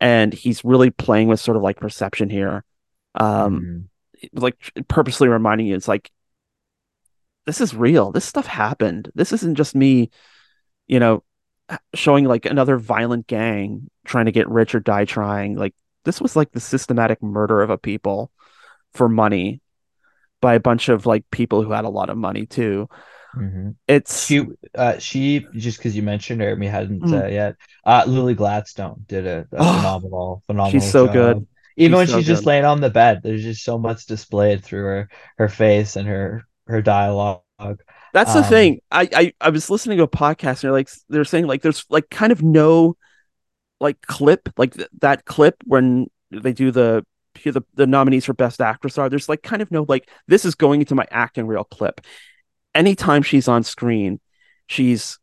and 0.00 0.32
he's 0.32 0.64
really 0.64 0.90
playing 0.90 1.28
with 1.28 1.40
sort 1.40 1.56
of 1.56 1.62
like 1.62 1.76
perception 1.76 2.30
here. 2.30 2.64
Um, 3.14 3.88
Mhm. 4.22 4.40
like 4.40 4.56
purposely 4.88 5.28
reminding 5.28 5.66
you 5.66 5.76
it's 5.76 5.86
like 5.88 6.10
this 7.46 7.60
is 7.60 7.74
real 7.74 8.10
this 8.10 8.24
stuff 8.24 8.46
happened 8.46 9.10
this 9.14 9.32
isn't 9.32 9.54
just 9.56 9.74
me 9.74 10.10
you 10.86 10.98
know 10.98 11.22
showing 11.94 12.24
like 12.24 12.46
another 12.46 12.78
violent 12.78 13.26
gang 13.26 13.88
trying 14.04 14.26
to 14.26 14.32
get 14.32 14.48
rich 14.48 14.74
or 14.74 14.80
die 14.80 15.04
trying 15.04 15.56
like 15.56 15.74
this 16.04 16.20
was 16.20 16.36
like 16.36 16.52
the 16.52 16.60
systematic 16.60 17.22
murder 17.22 17.62
of 17.62 17.70
a 17.70 17.78
people 17.78 18.30
for 18.92 19.08
money 19.08 19.60
by 20.40 20.54
a 20.54 20.60
bunch 20.60 20.88
of 20.88 21.06
like 21.06 21.24
people 21.30 21.62
who 21.62 21.72
had 21.72 21.84
a 21.84 21.88
lot 21.90 22.10
of 22.10 22.16
money 22.16 22.46
too 22.46 22.88
Mhm. 23.36 23.74
it's 23.88 24.26
She, 24.26 24.46
uh, 24.76 24.98
she 24.98 25.44
just 25.56 25.78
because 25.78 25.96
you 25.96 26.02
mentioned 26.02 26.40
her, 26.40 26.54
we 26.54 26.68
hadn't 26.68 27.02
Mm. 27.02 27.24
uh, 27.24 27.26
yet. 27.26 27.56
Uh, 27.84 28.04
Lily 28.06 28.34
Gladstone 28.34 29.04
did 29.08 29.26
a, 29.26 29.40
a 29.50 29.56
Oh, 29.58 29.76
phenomenal, 29.76 30.42
phenomenal. 30.46 30.70
she's 30.80 30.88
so 30.88 31.08
good. 31.08 31.44
Even 31.76 31.90
She's 31.92 31.96
when 31.98 32.06
so 32.06 32.16
she's 32.18 32.26
just 32.28 32.46
laying 32.46 32.64
on 32.64 32.80
the 32.80 32.90
bed, 32.90 33.22
there's 33.24 33.42
just 33.42 33.64
so 33.64 33.76
much 33.76 34.06
displayed 34.06 34.62
through 34.62 34.84
her 34.84 35.08
her 35.38 35.48
face 35.48 35.96
and 35.96 36.06
her 36.06 36.44
her 36.68 36.80
dialogue. 36.80 37.40
That's 38.14 38.32
the 38.32 38.40
Um, 38.40 38.44
thing. 38.44 38.80
I, 38.92 39.08
I 39.14 39.34
I 39.42 39.50
was 39.50 39.70
listening 39.70 39.98
to 39.98 40.04
a 40.04 40.08
podcast 40.08 40.48
and 40.50 40.60
they're 40.62 40.72
like 40.72 40.90
they're 41.10 41.26
saying 41.26 41.46
like 41.48 41.62
there's 41.62 41.84
like 41.90 42.10
kind 42.10 42.32
of 42.32 42.42
no 42.42 42.96
like 43.80 44.00
clip 44.02 44.48
like 44.56 44.74
th- 44.74 44.88
that 45.00 45.26
clip 45.26 45.56
when 45.66 46.08
they 46.30 46.54
do 46.54 46.70
the 46.70 47.04
the 47.44 47.62
the 47.74 47.86
nominees 47.88 48.24
for 48.24 48.34
best 48.34 48.60
actress 48.62 48.98
are. 48.98 49.10
There's 49.10 49.28
like 49.28 49.42
kind 49.42 49.62
of 49.62 49.70
no 49.72 49.84
like 49.88 50.08
this 50.28 50.46
is 50.46 50.54
going 50.54 50.80
into 50.80 50.94
my 50.94 51.06
acting 51.10 51.46
reel 51.48 51.64
clip. 51.64 52.00
Anytime 52.74 53.22
she's 53.22 53.48
on 53.48 53.64
screen, 53.64 54.20
she's 54.68 55.18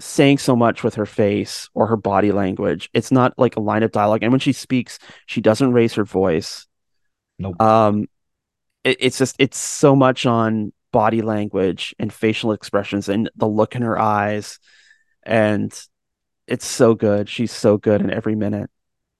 saying 0.00 0.38
so 0.38 0.54
much 0.56 0.84
with 0.84 0.96
her 0.96 1.06
face 1.06 1.68
or 1.74 1.88
her 1.88 1.96
body 1.96 2.32
language. 2.32 2.90
It's 2.94 3.12
not 3.12 3.34
like 3.38 3.56
a 3.56 3.60
line 3.60 3.82
of 3.82 3.92
dialogue. 3.92 4.22
And 4.22 4.32
when 4.32 4.40
she 4.40 4.52
speaks, 4.52 4.98
she 5.26 5.40
doesn't 5.40 5.72
raise 5.72 5.94
her 5.94 6.04
voice. 6.04 6.66
Nope. 7.38 7.60
Um, 7.60 8.06
it, 8.84 8.98
it's 9.00 9.18
just 9.18 9.36
it's 9.38 9.58
so 9.58 9.96
much 9.96 10.26
on 10.26 10.72
body 10.96 11.22
language 11.22 11.94
and 11.98 12.12
facial 12.12 12.52
expressions 12.52 13.08
and 13.08 13.30
the 13.36 13.48
look 13.48 13.76
in 13.76 13.82
her 13.82 13.98
eyes. 13.98 14.58
and 15.24 15.72
it's 16.48 16.66
so 16.66 16.94
good. 16.94 17.28
She's 17.28 17.52
so 17.52 17.78
good 17.78 18.00
in 18.02 18.10
every 18.10 18.34
minute. 18.36 18.70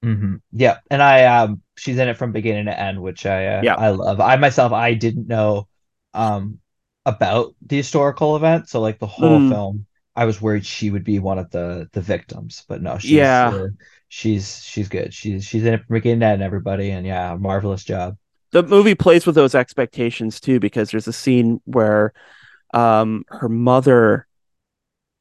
hmm 0.03 0.35
Yeah, 0.51 0.79
and 0.91 1.01
I 1.01 1.25
um 1.25 1.61
she's 1.75 1.97
in 1.97 2.07
it 2.07 2.17
from 2.17 2.31
beginning 2.31 2.65
to 2.65 2.79
end, 2.79 3.01
which 3.01 3.25
I 3.25 3.45
uh, 3.47 3.65
Yeah. 3.65 3.75
I 3.75 3.89
love. 3.89 4.19
I 4.21 4.35
myself 4.37 4.71
I 4.73 4.93
didn't 4.93 5.27
know 5.27 5.67
um 6.13 6.59
about 7.05 7.55
the 7.65 7.77
historical 7.77 8.35
event, 8.35 8.69
so 8.69 8.81
like 8.81 8.99
the 8.99 9.07
whole 9.07 9.39
Mm. 9.39 9.49
film, 9.49 9.85
I 10.15 10.25
was 10.25 10.41
worried 10.41 10.65
she 10.65 10.91
would 10.91 11.03
be 11.03 11.19
one 11.19 11.39
of 11.39 11.49
the 11.51 11.89
the 11.93 12.01
victims, 12.01 12.63
but 12.67 12.81
no, 12.81 12.97
she's 12.99 13.31
Yeah. 13.31 13.51
uh, 13.51 13.67
she's 14.09 14.63
she's 14.63 14.89
good. 14.89 15.13
She's 15.13 15.45
she's 15.45 15.63
in 15.65 15.73
it 15.75 15.85
from 15.85 15.95
beginning 15.95 16.19
to 16.21 16.25
end, 16.27 16.43
everybody, 16.43 16.91
and 16.91 17.05
yeah, 17.05 17.35
marvelous 17.39 17.83
job. 17.83 18.17
The 18.51 18.63
movie 18.63 18.95
plays 18.95 19.25
with 19.25 19.35
those 19.35 19.55
expectations 19.55 20.39
too, 20.39 20.59
because 20.59 20.91
there's 20.91 21.07
a 21.07 21.13
scene 21.13 21.61
where 21.65 22.13
um 22.73 23.23
her 23.29 23.49
mother 23.49 24.27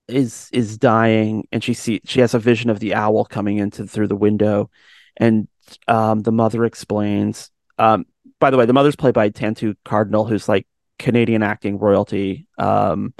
is 0.08 0.48
is 0.52 0.78
dying 0.78 1.46
and 1.50 1.62
she 1.62 1.74
see 1.74 2.00
she 2.04 2.20
has 2.20 2.34
a 2.34 2.38
vision 2.38 2.70
of 2.70 2.78
the 2.80 2.94
owl 2.94 3.24
coming 3.24 3.58
into 3.58 3.86
through 3.86 4.06
the 4.06 4.16
window 4.16 4.70
and 5.16 5.48
um 5.88 6.20
the 6.22 6.32
mother 6.32 6.64
explains 6.64 7.50
um 7.78 8.04
by 8.38 8.50
the 8.50 8.56
way 8.56 8.66
the 8.66 8.72
mother's 8.72 8.96
played 8.96 9.14
by 9.14 9.30
Tantoo 9.30 9.74
Cardinal 9.84 10.24
who's 10.24 10.48
like 10.48 10.66
Canadian 10.98 11.42
acting 11.42 11.78
royalty 11.78 12.46
um 12.58 13.14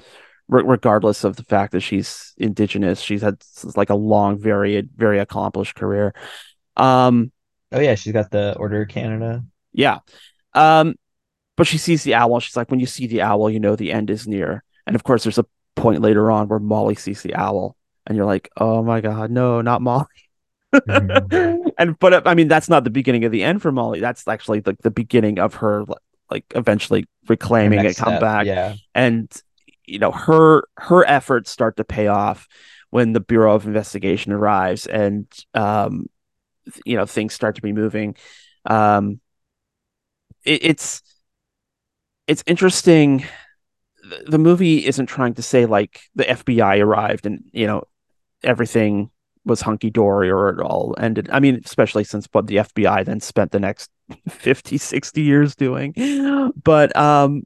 re- 0.48 0.62
regardless 0.64 1.24
of 1.24 1.36
the 1.36 1.44
fact 1.44 1.72
that 1.72 1.80
she's 1.80 2.34
indigenous 2.36 3.00
she's 3.00 3.22
had 3.22 3.42
like 3.74 3.90
a 3.90 3.94
long 3.96 4.38
very 4.38 4.88
very 4.96 5.18
accomplished 5.18 5.74
career 5.74 6.14
um 6.76 7.32
Oh 7.72 7.80
yeah, 7.80 7.96
she's 7.96 8.12
got 8.12 8.30
the 8.30 8.56
Order 8.56 8.82
of 8.82 8.88
Canada. 8.88 9.44
Yeah. 9.76 9.98
Um, 10.54 10.96
but 11.56 11.66
she 11.66 11.78
sees 11.78 12.02
the 12.02 12.14
owl. 12.14 12.34
and 12.34 12.42
She's 12.42 12.56
like, 12.56 12.70
when 12.70 12.80
you 12.80 12.86
see 12.86 13.06
the 13.06 13.22
owl, 13.22 13.48
you 13.50 13.60
know 13.60 13.76
the 13.76 13.92
end 13.92 14.10
is 14.10 14.26
near. 14.26 14.64
And 14.86 14.96
of 14.96 15.04
course, 15.04 15.22
there's 15.24 15.38
a 15.38 15.46
point 15.74 16.00
later 16.02 16.30
on 16.30 16.48
where 16.48 16.58
Molly 16.58 16.94
sees 16.96 17.22
the 17.22 17.34
owl, 17.34 17.76
and 18.06 18.16
you're 18.16 18.26
like, 18.26 18.50
oh 18.56 18.82
my 18.82 19.00
God, 19.00 19.30
no, 19.30 19.60
not 19.60 19.82
Molly. 19.82 20.04
Mhm. 20.74 21.70
and 21.78 21.98
but 21.98 22.26
I 22.26 22.34
mean, 22.34 22.48
that's 22.48 22.68
not 22.68 22.84
the 22.84 22.90
beginning 22.90 23.24
of 23.24 23.32
the 23.32 23.42
end 23.44 23.62
for 23.62 23.72
Molly. 23.72 24.00
That's 24.00 24.26
actually 24.26 24.62
like 24.64 24.78
the 24.78 24.90
beginning 24.90 25.38
of 25.38 25.54
her 25.56 25.84
like, 26.30 26.44
eventually 26.54 27.06
reclaiming 27.28 27.78
it, 27.80 27.84
Next 27.84 27.98
come 28.00 28.18
back, 28.18 28.46
Yeah. 28.46 28.74
and 28.94 29.30
you 29.86 29.98
know 29.98 30.10
her 30.10 30.64
her 30.76 31.04
efforts 31.06 31.50
start 31.50 31.76
to 31.76 31.84
pay 31.84 32.08
off 32.08 32.48
when 32.90 33.12
the 33.12 33.20
Bureau 33.20 33.54
of 33.54 33.66
Investigation 33.66 34.32
arrives, 34.32 34.86
and 34.86 35.26
um, 35.54 36.06
you 36.84 36.96
know 36.96 37.06
things 37.06 37.32
start 37.34 37.56
to 37.56 37.62
be 37.62 37.72
moving. 37.72 38.16
Um, 38.64 39.20
it, 40.46 40.64
it's 40.64 41.02
it's 42.26 42.42
interesting. 42.46 43.24
The, 44.02 44.32
the 44.32 44.38
movie 44.38 44.86
isn't 44.86 45.06
trying 45.06 45.34
to 45.34 45.42
say 45.42 45.66
like 45.66 46.00
the 46.14 46.28
FBI 46.28 46.78
arrived 46.80 47.26
and 47.26 47.44
you 47.52 47.66
know 47.66 47.84
everything 48.42 49.10
was 49.44 49.60
hunky 49.60 49.90
dory 49.90 50.30
or 50.30 50.48
it 50.50 50.60
all 50.60 50.94
ended. 50.98 51.28
I 51.32 51.40
mean, 51.40 51.60
especially 51.64 52.04
since 52.04 52.28
what 52.32 52.46
the 52.48 52.58
FBI 52.60 53.04
then 53.04 53.20
spent 53.20 53.52
the 53.52 53.60
next 53.60 53.90
50, 54.28 54.78
60 54.78 55.22
years 55.22 55.54
doing. 55.56 55.94
But 56.62 56.96
um 56.96 57.44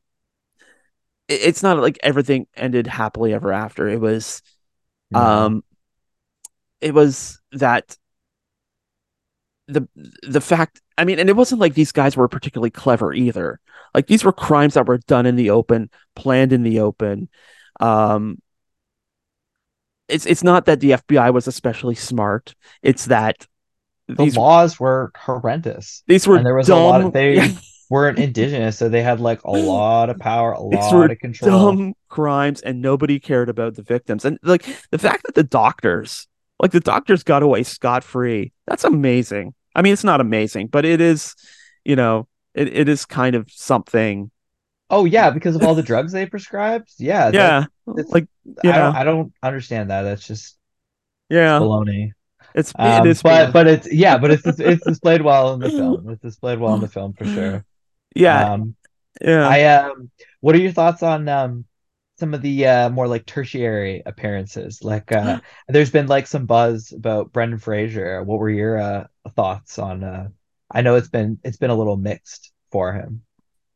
it- 1.28 1.40
it's 1.42 1.62
not 1.62 1.78
like 1.78 1.98
everything 2.02 2.46
ended 2.56 2.86
happily 2.86 3.32
ever 3.34 3.52
after. 3.52 3.88
It 3.88 4.00
was 4.00 4.42
No. 5.10 5.20
um 5.20 5.64
it 6.80 6.94
was 6.94 7.40
that 7.52 7.96
the 9.70 9.88
the 10.22 10.40
fact 10.40 10.80
i 10.98 11.04
mean 11.04 11.18
and 11.18 11.28
it 11.28 11.36
wasn't 11.36 11.60
like 11.60 11.74
these 11.74 11.92
guys 11.92 12.16
were 12.16 12.28
particularly 12.28 12.70
clever 12.70 13.12
either. 13.12 13.60
Like 13.94 14.06
these 14.06 14.24
were 14.24 14.32
crimes 14.32 14.74
that 14.74 14.86
were 14.86 14.98
done 14.98 15.26
in 15.26 15.36
the 15.36 15.50
open 15.50 15.90
planned 16.14 16.52
in 16.52 16.62
the 16.62 16.80
open. 16.80 17.28
Um 17.80 18.40
it's 20.08 20.26
it's 20.26 20.42
not 20.42 20.66
that 20.66 20.80
the 20.80 20.92
fbi 20.92 21.32
was 21.32 21.46
especially 21.46 21.94
smart. 21.94 22.54
It's 22.82 23.06
that 23.06 23.46
the 24.08 24.24
these 24.24 24.36
laws 24.36 24.78
were 24.80 25.12
horrendous. 25.16 26.02
these 26.06 26.26
were 26.26 26.36
and 26.36 26.46
there 26.46 26.54
was 26.54 26.66
dumb 26.66 26.78
a 26.78 26.84
lot 26.84 27.00
of 27.00 27.12
they 27.12 27.54
weren't 27.90 28.18
indigenous, 28.18 28.78
so 28.78 28.88
they 28.88 29.02
had 29.02 29.20
like 29.20 29.42
a 29.44 29.50
lot 29.50 30.10
of 30.10 30.18
power, 30.18 30.52
a 30.52 30.60
lot 30.60 31.10
of 31.10 31.18
control. 31.18 31.50
dumb 31.50 31.94
crimes 32.08 32.60
and 32.60 32.80
nobody 32.80 33.18
cared 33.18 33.48
about 33.48 33.74
the 33.74 33.82
victims. 33.82 34.24
And 34.24 34.38
like 34.42 34.64
the 34.90 34.98
fact 34.98 35.24
that 35.24 35.34
the 35.34 35.42
doctors 35.42 36.28
like 36.60 36.72
the 36.72 36.80
doctors 36.80 37.22
got 37.22 37.42
away 37.42 37.62
scot-free 37.62 38.52
that's 38.66 38.84
amazing 38.84 39.54
i 39.74 39.82
mean 39.82 39.92
it's 39.92 40.04
not 40.04 40.20
amazing 40.20 40.66
but 40.66 40.84
it 40.84 41.00
is 41.00 41.34
you 41.84 41.96
know 41.96 42.26
it, 42.54 42.68
it 42.68 42.88
is 42.88 43.04
kind 43.06 43.34
of 43.36 43.50
something 43.50 44.30
Oh 44.92 45.04
yeah, 45.04 45.30
because 45.30 45.54
of 45.54 45.62
all 45.62 45.76
the 45.76 45.84
drugs 45.84 46.10
they 46.10 46.26
prescribed. 46.26 46.90
Yeah, 46.98 47.30
yeah 47.32 47.66
that's- 47.86 48.10
like 48.10 48.26
I 48.64 48.72
don't 48.72 48.74
yeah 48.74 48.92
I 49.00 49.04
don't 49.04 49.32
understand 49.40 49.90
that. 49.90 50.02
That's 50.02 50.26
just 50.26 50.58
yeah 51.28 51.60
baloney. 51.60 52.10
it's 52.56 52.72
Um, 52.76 53.06
it 53.06 53.10
is 53.10 53.22
but 53.22 53.52
but 53.52 53.68
it's 53.68 53.92
yeah, 53.92 54.18
but 54.18 54.32
it's 54.32 54.44
it's 54.58 54.84
displayed 54.84 55.22
well 55.22 55.54
in 55.54 55.60
the 55.60 55.70
film. 55.78 56.08
It's 56.10 56.20
displayed 56.22 56.58
well 56.58 56.74
in 56.74 56.80
the 56.80 56.88
film 56.88 57.12
for 57.12 57.24
sure. 57.24 57.64
yeah 58.16 58.52
Um, 58.52 58.74
yeah 59.20 59.46
I 59.46 59.64
um, 59.76 60.10
what 60.40 60.56
are 60.56 60.58
your 60.58 60.72
thoughts 60.72 61.04
on 61.04 61.28
um 61.28 61.64
some 62.20 62.34
of 62.34 62.42
the 62.42 62.66
uh 62.66 62.88
more 62.90 63.08
like 63.08 63.26
tertiary 63.26 64.02
appearances? 64.06 64.84
Like 64.84 65.10
uh, 65.10 65.40
there's 65.68 65.90
been 65.90 66.06
like 66.06 66.26
some 66.28 66.46
buzz 66.46 66.92
about 66.92 67.32
Brendan 67.32 67.58
Fraser. 67.58 68.22
What 68.22 68.38
were 68.38 68.50
your 68.50 68.78
uh 68.78 69.06
thoughts 69.34 69.78
on 69.80 70.04
uh? 70.04 70.28
I 70.70 70.82
know 70.82 70.94
it's 70.94 71.08
been 71.08 71.40
it's 71.42 71.56
been 71.56 71.70
a 71.70 71.74
little 71.74 71.96
mixed 71.96 72.52
for 72.70 72.92
him. 72.92 73.22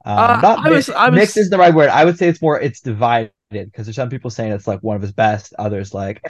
Um, 0.05 0.18
Uh, 0.18 0.40
not 0.40 0.59
I 0.61 0.68
mi- 0.68 0.76
was- 0.76 0.90
I 0.90 1.09
was- 1.09 1.18
mixed 1.18 1.36
is 1.38 1.51
the 1.51 1.59
right 1.59 1.74
word. 1.74 1.88
I 1.88 2.05
would 2.05 2.18
say 2.18 2.28
it's 2.28 2.40
more 2.42 2.61
it's 2.61 2.80
divided 2.80 3.32
because 3.51 3.86
there's 3.86 3.97
some 3.97 4.11
people 4.11 4.30
saying 4.30 4.53
it's 4.53 4.68
like 4.68 4.80
one 4.80 4.95
of 4.97 5.03
his 5.03 5.12
best, 5.12 5.55
others 5.59 5.92
like. 5.95 6.22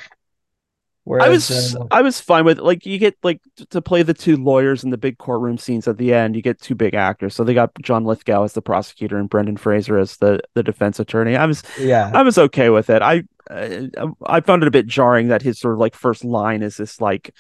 Whereas, 1.05 1.27
I 1.27 1.29
was 1.29 1.77
uh, 1.77 1.85
I 1.91 2.03
was 2.03 2.21
fine 2.21 2.45
with 2.47 2.59
like 2.59 2.87
you 2.87 2.99
get 2.99 3.17
like 3.23 3.41
to 3.71 3.83
play 3.83 4.03
the 4.03 4.15
two 4.15 4.37
lawyers 4.37 4.85
in 4.85 4.91
the 4.91 4.97
big 4.97 5.19
courtroom 5.19 5.59
scenes 5.59 5.87
at 5.87 5.99
the 5.99 6.15
end. 6.15 6.35
You 6.35 6.41
get 6.43 6.61
two 6.61 6.75
big 6.75 6.95
actors, 6.95 7.35
so 7.35 7.45
they 7.45 7.53
got 7.53 7.73
John 7.83 8.05
Lithgow 8.05 8.45
as 8.45 8.55
the 8.55 8.63
prosecutor 8.63 9.19
and 9.19 9.29
Brendan 9.29 9.59
Fraser 9.59 9.99
as 9.99 10.17
the 10.17 10.41
the 10.55 10.63
defense 10.63 10.99
attorney. 10.99 11.37
I 11.37 11.45
was 11.45 11.63
yeah. 11.79 12.11
I 12.15 12.23
was 12.23 12.39
okay 12.39 12.71
with 12.71 12.89
it. 12.89 13.03
I 13.03 13.25
uh, 13.51 13.89
I 14.25 14.41
found 14.41 14.63
it 14.63 14.69
a 14.69 14.71
bit 14.71 14.87
jarring 14.87 15.29
that 15.29 15.43
his 15.43 15.59
sort 15.59 15.75
of 15.75 15.81
like 15.81 15.95
first 15.95 16.25
line 16.25 16.63
is 16.63 16.79
this 16.79 17.01
like 17.01 17.35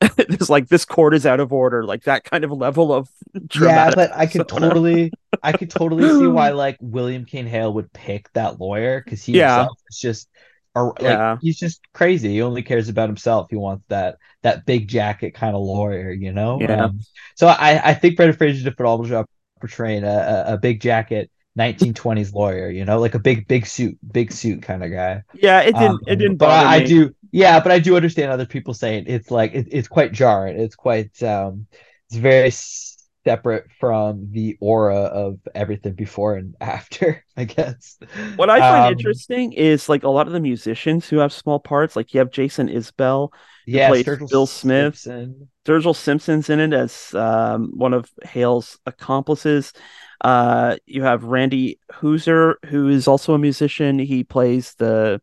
this 0.28 0.48
like 0.50 0.68
this 0.68 0.84
court 0.84 1.14
is 1.14 1.26
out 1.26 1.40
of 1.40 1.52
order, 1.52 1.84
like 1.84 2.04
that 2.04 2.24
kind 2.24 2.44
of 2.44 2.50
level 2.52 2.92
of 2.92 3.08
Yeah, 3.60 3.90
but 3.94 4.12
I 4.14 4.26
could 4.26 4.48
totally, 4.48 5.12
I 5.42 5.52
could 5.52 5.70
totally 5.70 6.08
see 6.08 6.26
why 6.26 6.50
like 6.52 6.76
William 6.80 7.24
Kane 7.24 7.46
Hale 7.46 7.72
would 7.74 7.92
pick 7.92 8.32
that 8.32 8.60
lawyer 8.60 9.02
because 9.04 9.22
he 9.24 9.32
Yeah. 9.32 9.58
himself 9.58 9.78
is 9.90 9.98
just, 9.98 10.28
or 10.74 10.94
like 11.00 11.20
Yeah. 11.20 11.38
he's 11.38 11.58
just 11.58 11.80
crazy. 11.92 12.30
He 12.30 12.42
only 12.42 12.62
cares 12.62 12.88
about 12.88 13.08
himself. 13.08 13.48
He 13.50 13.56
wants 13.56 13.84
that 13.88 14.18
that 14.42 14.66
big 14.66 14.88
jacket 14.88 15.32
kind 15.34 15.54
of 15.56 15.62
lawyer, 15.62 16.12
you 16.12 16.32
know. 16.32 16.64
Yeah. 16.68 16.68
Um, 16.68 17.00
so 17.36 17.46
I 17.48 17.90
I 17.90 17.94
think 17.94 18.16
Brendan 18.16 18.36
Fraser 18.36 18.64
did 18.64 18.72
a 18.72 18.76
phenomenal 18.76 19.08
job 19.08 19.26
portraying 19.60 20.04
a, 20.04 20.44
a, 20.48 20.54
a 20.54 20.58
big 20.58 20.80
jacket 20.80 21.30
1920s 21.56 22.32
lawyer, 22.32 22.68
you 22.70 22.84
know, 22.84 22.98
like 23.00 23.14
a 23.14 23.18
big 23.20 23.46
big 23.48 23.66
suit, 23.66 23.98
big 24.12 24.32
suit 24.32 24.62
kind 24.62 24.82
of 24.84 24.90
guy. 24.90 25.22
Yeah, 25.32 25.60
it 25.62 25.76
didn't 25.76 26.02
Um, 26.02 26.06
it 26.06 26.16
didn't 26.16 26.38
but 26.38 26.48
bother 26.48 26.66
I, 26.66 26.76
I 26.76 26.80
do, 26.80 27.14
yeah, 27.32 27.60
but 27.60 27.72
I 27.72 27.78
do 27.80 27.96
understand 27.96 28.30
other 28.30 28.46
people 28.46 28.74
saying 28.74 29.04
it's 29.08 29.30
like 29.30 29.54
it, 29.54 29.68
it's 29.70 29.88
quite 29.88 30.12
jarring. 30.12 30.60
It's 30.60 30.76
quite 30.76 31.20
um, 31.22 31.66
it's 32.08 32.16
very 32.18 32.50
separate 33.26 33.66
from 33.80 34.28
the 34.32 34.56
aura 34.60 34.96
of 34.96 35.38
everything 35.54 35.94
before 35.94 36.36
and 36.36 36.54
after. 36.60 37.24
I 37.36 37.44
guess. 37.44 37.98
What 38.36 38.50
I 38.50 38.62
find 38.62 38.84
Um, 38.84 38.92
interesting 38.92 39.52
is 39.52 39.88
like 39.88 40.02
a 40.04 40.08
lot 40.08 40.26
of 40.26 40.32
the 40.32 40.40
musicians 40.40 41.08
who 41.08 41.18
have 41.18 41.32
small 41.32 41.58
parts, 41.60 41.96
like 41.96 42.14
you 42.14 42.20
have 42.20 42.30
Jason 42.30 42.68
Isbell, 42.68 43.30
yeah, 43.66 43.88
plays 43.88 44.06
Sturgill 44.06 44.28
Bill 44.28 44.46
Smith. 44.46 44.96
Simpson. 44.96 45.48
Sturgill 45.66 45.96
Simpson's 45.96 46.50
in 46.50 46.60
it 46.60 46.72
as 46.72 47.14
um, 47.14 47.72
one 47.74 47.94
of 47.94 48.10
Hale's 48.24 48.78
accomplices. 48.86 49.72
Uh, 50.20 50.76
you 50.86 51.02
have 51.02 51.24
Randy 51.24 51.78
Houser, 51.90 52.58
who 52.66 52.88
is 52.88 53.08
also 53.08 53.34
a 53.34 53.38
musician. 53.38 53.98
He 53.98 54.24
plays 54.24 54.74
the 54.74 55.20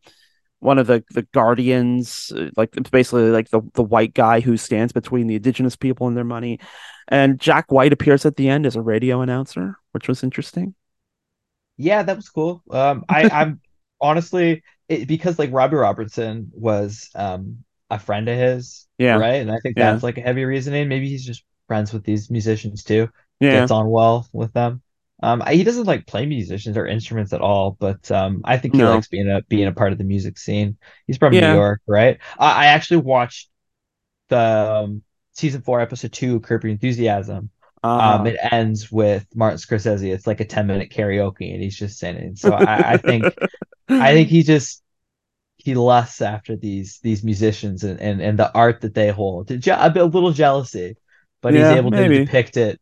one 0.62 0.78
of 0.78 0.86
the 0.86 1.04
the 1.10 1.22
guardians, 1.32 2.32
uh, 2.36 2.50
like 2.56 2.76
it's 2.76 2.90
basically 2.90 3.30
like 3.30 3.50
the 3.50 3.62
the 3.74 3.82
white 3.82 4.14
guy 4.14 4.40
who 4.40 4.56
stands 4.56 4.92
between 4.92 5.26
the 5.26 5.36
indigenous 5.36 5.76
people 5.76 6.06
and 6.08 6.16
their 6.16 6.24
money. 6.24 6.60
And 7.08 7.40
Jack 7.40 7.72
White 7.72 7.92
appears 7.92 8.26
at 8.26 8.36
the 8.36 8.48
end 8.48 8.66
as 8.66 8.76
a 8.76 8.82
radio 8.82 9.20
announcer, 9.22 9.76
which 9.92 10.08
was 10.08 10.22
interesting. 10.24 10.74
Yeah, 11.76 12.02
that 12.02 12.16
was 12.16 12.28
cool. 12.28 12.62
Um, 12.70 13.04
I, 13.08 13.26
I'm 13.30 13.60
honestly 14.00 14.62
it, 14.88 15.08
because 15.08 15.38
like 15.38 15.52
Robbie 15.52 15.76
Robertson 15.76 16.50
was 16.54 17.10
um 17.14 17.64
a 17.90 17.98
friend 17.98 18.28
of 18.28 18.38
his, 18.38 18.86
Yeah, 18.98 19.22
right? 19.22 19.34
And 19.36 19.50
I 19.50 19.58
think 19.62 19.76
Yeah. 19.76 19.76
that's 19.78 20.02
like 20.02 20.18
a 20.18 20.22
heavy 20.22 20.44
reasoning. 20.44 20.88
Maybe 20.88 21.08
he's 21.08 21.24
just 21.26 21.44
friends 21.68 21.92
with 21.92 22.04
these 22.04 22.30
musicians 22.30 22.84
too. 22.84 23.08
yeah, 23.40 23.50
gets 23.50 23.70
on 23.70 23.88
well 23.90 24.28
with 24.32 24.52
them. 24.52 24.82
Um, 25.22 25.42
I- 25.44 25.54
he 25.54 25.64
doesn't 25.64 25.86
like 25.86 26.06
play 26.06 26.26
musicians 26.26 26.76
or 26.76 26.86
instruments 26.86 27.32
at 27.32 27.40
all, 27.40 27.76
but 27.78 28.10
um, 28.10 28.40
I 28.44 28.58
think 28.58 28.74
he 28.74 28.82
No. 28.82 28.94
likes 28.94 29.08
being 29.08 29.30
a 29.30 29.42
being 29.48 29.66
a 29.68 29.72
part 29.72 29.92
of 29.92 29.98
the 29.98 30.04
music 30.04 30.38
scene. 30.38 30.76
He's 31.06 31.18
from 31.18 31.32
Yeah. 31.32 31.52
New 31.52 31.58
York, 31.58 31.80
right? 31.86 32.18
I, 32.38 32.64
I 32.64 32.66
actually 32.66 32.98
watched 32.98 33.48
the 34.28 34.38
um, 34.38 35.02
season 35.32 35.62
four, 35.62 35.80
episode 35.80 36.12
two, 36.12 36.40
Curb 36.40 36.64
Your 36.64 36.72
Enthusiasm. 36.72 37.50
uh, 37.84 37.88
Um, 38.20 38.26
it 38.26 38.36
ends 38.50 38.90
with 38.90 39.26
Martin 39.34 39.58
Scorsese. 39.58 40.12
It's 40.12 40.26
like 40.26 40.40
a 40.40 40.44
ten 40.44 40.66
minute 40.66 40.90
karaoke, 40.90 41.52
and 41.52 41.62
he's 41.62 41.76
just 41.76 41.98
singing. 41.98 42.36
So 42.36 42.52
I, 42.52 42.94
I 42.94 42.96
think 42.96 43.24
I 43.88 44.12
think 44.12 44.28
he 44.28 44.42
just 44.42 44.82
he 45.56 45.74
lusts 45.74 46.20
after 46.20 46.56
these 46.56 46.98
these 47.02 47.22
musicians 47.24 47.84
and 47.84 48.00
and, 48.00 48.20
and 48.20 48.38
the 48.38 48.52
art 48.54 48.80
that 48.82 48.94
they 48.94 49.10
hold. 49.10 49.50
A, 49.50 49.56
bit, 49.90 50.02
a 50.02 50.04
little 50.04 50.32
jealousy, 50.32 50.96
but 51.40 51.54
Yeah, 51.54 51.70
he's 51.70 51.78
able 51.78 51.90
maybe. 51.90 52.18
to 52.18 52.24
depict 52.24 52.56
it. 52.56 52.80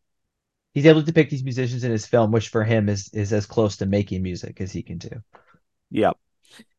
He's 0.73 0.87
able 0.87 1.01
to 1.01 1.07
depict 1.07 1.31
these 1.31 1.45
musicians 1.45 1.85
in 1.85 1.91
his 1.91 2.07
film, 2.07 2.31
which 2.31 2.49
for 2.49 2.64
him 2.64 2.89
is 2.89 3.11
is 3.12 3.33
as 3.33 3.47
close 3.47 3.77
to 3.79 3.87
making 3.87 4.23
music 4.23 4.61
as 4.61 4.73
he 4.73 4.83
can 4.83 4.99
do. 4.99 5.23
Yep. 5.91 6.16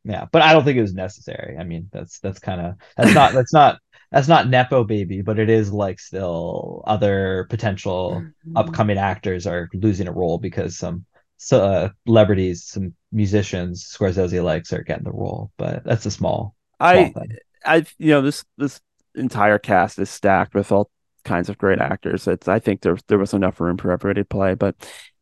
Yeah, 0.03 0.25
but 0.31 0.41
I 0.41 0.53
don't 0.53 0.63
think 0.63 0.77
it 0.77 0.81
was 0.81 0.93
necessary. 0.93 1.57
I 1.57 1.63
mean, 1.63 1.89
that's 1.91 2.19
that's 2.19 2.39
kind 2.39 2.61
of 2.61 2.75
that's 2.97 3.13
not 3.13 3.33
that's 3.33 3.53
not 3.53 3.79
that's 4.11 4.27
not 4.27 4.49
nepo 4.49 4.83
baby, 4.83 5.21
but 5.21 5.39
it 5.39 5.49
is 5.49 5.71
like 5.71 5.99
still 5.99 6.83
other 6.87 7.47
potential 7.49 8.25
upcoming 8.55 8.97
actors 8.97 9.45
are 9.47 9.69
losing 9.73 10.07
a 10.07 10.11
role 10.11 10.37
because 10.37 10.77
some 10.77 11.05
so, 11.37 11.63
uh, 11.63 11.89
celebrities, 12.05 12.65
some 12.65 12.93
musicians 13.11 13.83
Scorsese 13.83 14.43
likes 14.43 14.73
are 14.73 14.83
getting 14.83 15.05
the 15.05 15.11
role, 15.11 15.51
but 15.57 15.83
that's 15.83 16.05
a 16.05 16.11
small, 16.11 16.55
small 16.77 16.89
I 16.89 17.09
thing. 17.09 17.37
I 17.65 17.85
you 17.97 18.09
know 18.09 18.21
this 18.21 18.43
this 18.57 18.79
entire 19.15 19.57
cast 19.57 19.99
is 19.99 20.09
stacked 20.09 20.53
with 20.53 20.71
all 20.71 20.89
kinds 21.23 21.49
of 21.49 21.57
great 21.57 21.79
actors. 21.79 22.27
It's 22.27 22.47
I 22.47 22.59
think 22.59 22.81
there 22.81 22.97
there 23.07 23.17
was 23.19 23.33
enough 23.33 23.59
room 23.59 23.77
for 23.77 23.91
everybody 23.91 24.21
to 24.21 24.25
play, 24.25 24.53
but 24.55 24.75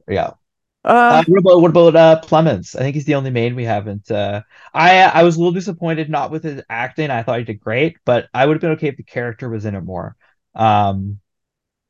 Yeah. 0.08 0.34
uh, 1.10 1.24
Uh, 1.24 1.24
what 1.28 1.40
about 1.40 1.62
what 1.62 1.72
about 1.72 1.96
uh 1.96 2.22
Plemons? 2.24 2.76
I 2.76 2.80
think 2.80 2.96
he's 2.96 3.06
the 3.06 3.16
only 3.16 3.32
main 3.32 3.56
we 3.56 3.66
haven't. 3.66 4.12
Uh, 4.12 4.44
I 4.74 5.04
I 5.04 5.24
was 5.24 5.36
a 5.36 5.40
little 5.40 5.54
disappointed 5.54 6.10
not 6.10 6.32
with 6.32 6.44
his 6.44 6.62
acting. 6.70 7.12
I 7.12 7.24
thought 7.24 7.40
he 7.40 7.46
did 7.46 7.60
great, 7.62 7.98
but 8.06 8.30
I 8.34 8.46
would 8.46 8.56
have 8.56 8.62
been 8.62 8.72
okay 8.74 8.90
if 8.90 8.98
the 8.98 9.04
character 9.04 9.50
was 9.50 9.66
in 9.66 9.76
it 9.76 9.82
more. 9.82 10.16
Um, 10.56 11.20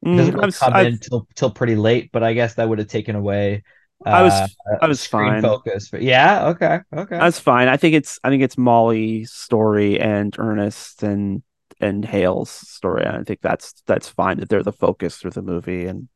mm, 0.06 0.16
doesn't 0.16 0.36
I 0.42 0.46
really 0.46 0.48
was 0.48 0.68
come 0.68 0.76
I, 0.76 0.88
in 0.88 1.00
till 1.00 1.28
till 1.36 1.52
pretty 1.52 1.76
late, 1.78 2.12
but 2.14 2.24
I 2.24 2.34
guess 2.34 2.56
that 2.56 2.70
would 2.70 2.80
have 2.80 2.90
taken 2.90 3.16
away. 3.16 3.64
I 4.12 4.24
was 4.24 4.42
uh, 4.72 4.80
I 4.80 4.88
was 4.88 5.06
fine. 5.06 5.42
focus. 5.42 5.90
But 5.90 6.02
yeah, 6.02 6.50
okay, 6.50 6.80
okay. 6.96 7.22
That's 7.22 7.40
fine. 7.40 7.68
I 7.68 7.76
think 7.78 7.96
it's 7.96 8.20
I 8.24 8.30
think 8.30 8.44
it's 8.44 8.58
Molly's 8.58 9.32
story 9.32 10.00
and 10.00 10.34
Ernest 10.40 11.04
and 11.04 11.44
and 11.80 12.06
Hale's 12.06 12.50
story. 12.50 13.06
I 13.06 13.24
think 13.24 13.42
that's 13.42 13.74
that's 13.86 14.10
fine 14.10 14.40
that 14.40 14.50
they're 14.50 14.64
the 14.64 14.72
focus 14.74 15.18
through 15.18 15.32
the 15.32 15.42
movie. 15.42 15.86
And 15.86 16.10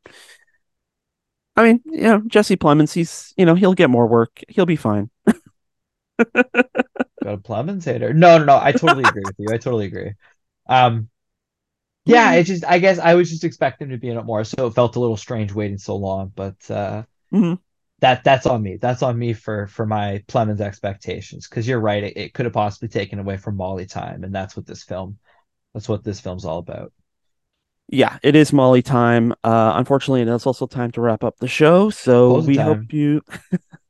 I 1.56 1.62
mean, 1.64 1.80
you 1.86 2.02
know, 2.02 2.22
Jesse 2.26 2.56
Plemons, 2.56 2.92
he's 2.92 3.32
you 3.36 3.46
know 3.46 3.54
he'll 3.54 3.74
get 3.74 3.90
more 3.90 4.06
work. 4.06 4.40
He'll 4.48 4.66
be 4.66 4.76
fine. 4.76 5.10
Got 7.22 7.34
a 7.34 7.38
Plemons 7.38 7.84
hater. 7.84 8.12
No, 8.12 8.38
no, 8.38 8.44
no. 8.44 8.58
I 8.60 8.72
totally 8.72 9.06
agree 9.06 9.24
with 9.26 9.36
you. 9.38 9.52
I 9.52 9.58
totally 9.58 9.86
agree. 9.86 10.12
Um, 10.68 11.10
yeah, 12.06 12.40
Mm-hmm. 12.40 12.42
just 12.42 12.64
I 12.64 12.78
guess 12.80 12.98
I 12.98 13.14
was 13.14 13.30
just 13.30 13.44
expecting 13.44 13.90
to 13.90 13.98
be 13.98 14.10
in 14.10 14.18
it 14.18 14.24
more, 14.24 14.44
so 14.44 14.66
it 14.68 14.74
felt 14.74 14.96
a 14.96 15.00
little 15.00 15.16
strange 15.16 15.52
waiting 15.54 15.78
so 15.78 15.96
long. 15.96 16.32
But 16.34 16.56
uh, 16.70 17.04
Mhm. 17.30 17.56
that 18.00 18.24
that's 18.24 18.46
on 18.46 18.62
me. 18.62 18.78
That's 18.78 19.02
on 19.02 19.18
me 19.18 19.32
for 19.34 19.66
for 19.68 19.86
my 19.86 20.24
Plemons 20.28 20.60
expectations. 20.60 21.48
Because 21.48 21.68
you're 21.68 21.80
right, 21.80 22.04
it, 22.04 22.16
it 22.18 22.34
could 22.34 22.46
have 22.46 22.54
possibly 22.54 22.88
taken 22.88 23.18
away 23.20 23.36
from 23.38 23.56
Molly 23.56 23.86
time, 23.86 24.24
and 24.24 24.34
that's 24.34 24.56
what 24.56 24.66
this 24.66 24.84
film. 24.84 25.18
That's 25.74 25.88
what 25.88 26.04
this 26.04 26.20
film's 26.20 26.44
all 26.44 26.58
about. 26.58 26.92
Yeah, 27.88 28.18
it 28.22 28.34
is 28.34 28.52
Molly 28.52 28.80
time. 28.80 29.32
Uh, 29.44 29.74
unfortunately, 29.76 30.22
it 30.22 30.28
is 30.28 30.46
also 30.46 30.66
time 30.66 30.90
to 30.92 31.02
wrap 31.02 31.22
up 31.22 31.36
the 31.38 31.48
show. 31.48 31.90
So 31.90 32.30
Closing 32.30 32.48
we 32.48 32.56
time. 32.56 32.66
hope 32.66 32.92
you 32.92 33.22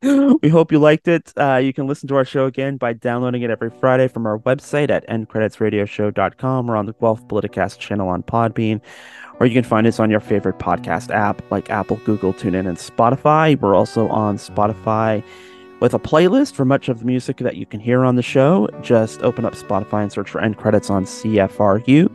we 0.43 0.49
hope 0.49 0.73
you 0.73 0.79
liked 0.81 1.07
it. 1.07 1.33
Uh, 1.37 1.57
you 1.57 1.73
can 1.73 1.87
listen 1.87 2.09
to 2.09 2.17
our 2.17 2.25
show 2.25 2.47
again 2.47 2.77
by 2.77 2.93
downloading 2.93 3.43
it 3.43 3.51
every 3.51 3.71
Friday 3.71 4.09
from 4.09 4.27
our 4.27 4.39
website 4.41 4.91
at 4.91 5.07
endcreditsradioshow.com 5.09 6.71
or 6.71 6.77
on 6.77 6.87
the 6.87 6.93
Guelph 6.95 7.27
Politicast 7.29 7.79
channel 7.79 8.09
on 8.09 8.25
Podbean, 8.25 8.81
or 9.39 9.47
you 9.47 9.55
can 9.55 9.65
find 9.65 9.87
us 9.87 10.01
on 10.01 10.11
your 10.11 10.21
favorite 10.21 10.59
podcast 10.59 11.11
app 11.15 11.49
like 11.53 11.71
Apple, 11.71 12.01
Google, 12.05 12.35
TuneIn, 12.35 12.69
and 12.69 12.77
Spotify. 12.79 13.59
We're 13.59 13.77
also 13.77 14.09
on 14.09 14.39
Spotify 14.39 15.23
with 15.85 15.93
a 15.93 15.99
playlist 15.99 16.55
for 16.55 16.65
much 16.65 16.89
of 16.89 17.01
the 17.01 17.05
music 17.05 17.37
that 17.37 17.57
you 17.57 17.67
can 17.67 17.79
hear 17.79 18.07
on 18.07 18.17
the 18.17 18.23
show. 18.23 18.67
Just 18.81 19.21
open 19.21 19.45
up 19.45 19.53
Spotify 19.53 20.01
and 20.01 20.11
search 20.11 20.31
for 20.31 20.41
End 20.41 20.57
Credits 20.57 20.89
on 20.89 21.05
CFRU. 21.05 22.11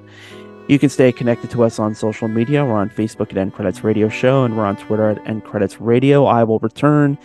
You 0.67 0.79
can 0.79 0.89
stay 0.89 1.11
connected 1.11 1.51
to 1.51 1.63
us 1.63 1.77
on 1.77 1.93
social 1.93 2.27
media. 2.27 2.65
We're 2.65 2.79
on 2.79 2.89
Facebook 2.89 3.29
at 3.29 3.37
End 3.37 3.53
Credits 3.53 3.83
Radio 3.83 4.09
Show, 4.09 4.43
and 4.43 4.57
we're 4.57 4.65
on 4.65 4.75
Twitter 4.77 5.11
at 5.11 5.27
End 5.27 5.43
Credits 5.43 5.79
Radio. 5.79 6.25
I 6.25 6.43
will 6.43 6.57
return 6.57 7.15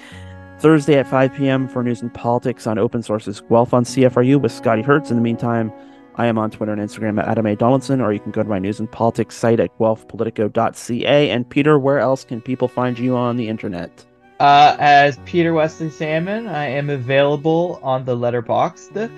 Thursday 0.58 0.98
at 0.98 1.08
5 1.08 1.32
p.m. 1.32 1.66
for 1.66 1.82
news 1.82 2.02
and 2.02 2.12
politics 2.12 2.66
on 2.66 2.76
Open 2.76 3.02
Sources 3.02 3.40
Guelph 3.40 3.72
on 3.72 3.84
CFRU 3.84 4.38
with 4.38 4.52
Scotty 4.52 4.82
Hertz. 4.82 5.08
In 5.08 5.16
the 5.16 5.22
meantime, 5.22 5.72
I 6.16 6.26
am 6.26 6.36
on 6.36 6.50
Twitter 6.50 6.74
and 6.74 6.82
Instagram 6.82 7.18
at 7.22 7.26
Adam 7.26 7.46
A. 7.46 7.56
Donaldson, 7.56 8.02
or 8.02 8.12
you 8.12 8.20
can 8.20 8.32
go 8.32 8.42
to 8.42 8.48
my 8.50 8.58
news 8.58 8.80
and 8.80 8.92
politics 8.92 9.34
site 9.34 9.60
at 9.60 9.74
guelphpolitico.ca. 9.78 11.30
And 11.30 11.48
Peter, 11.48 11.78
where 11.78 12.00
else 12.00 12.22
can 12.22 12.42
people 12.42 12.68
find 12.68 12.98
you 12.98 13.16
on 13.16 13.38
the 13.38 13.48
internet? 13.48 14.04
Uh, 14.44 14.76
as 14.78 15.16
Peter 15.24 15.54
Wesley 15.54 15.88
Salmon, 15.88 16.48
I 16.48 16.66
am 16.66 16.90
available 16.90 17.80
on 17.82 18.04
the 18.04 18.14
Letterboxd, 18.14 19.10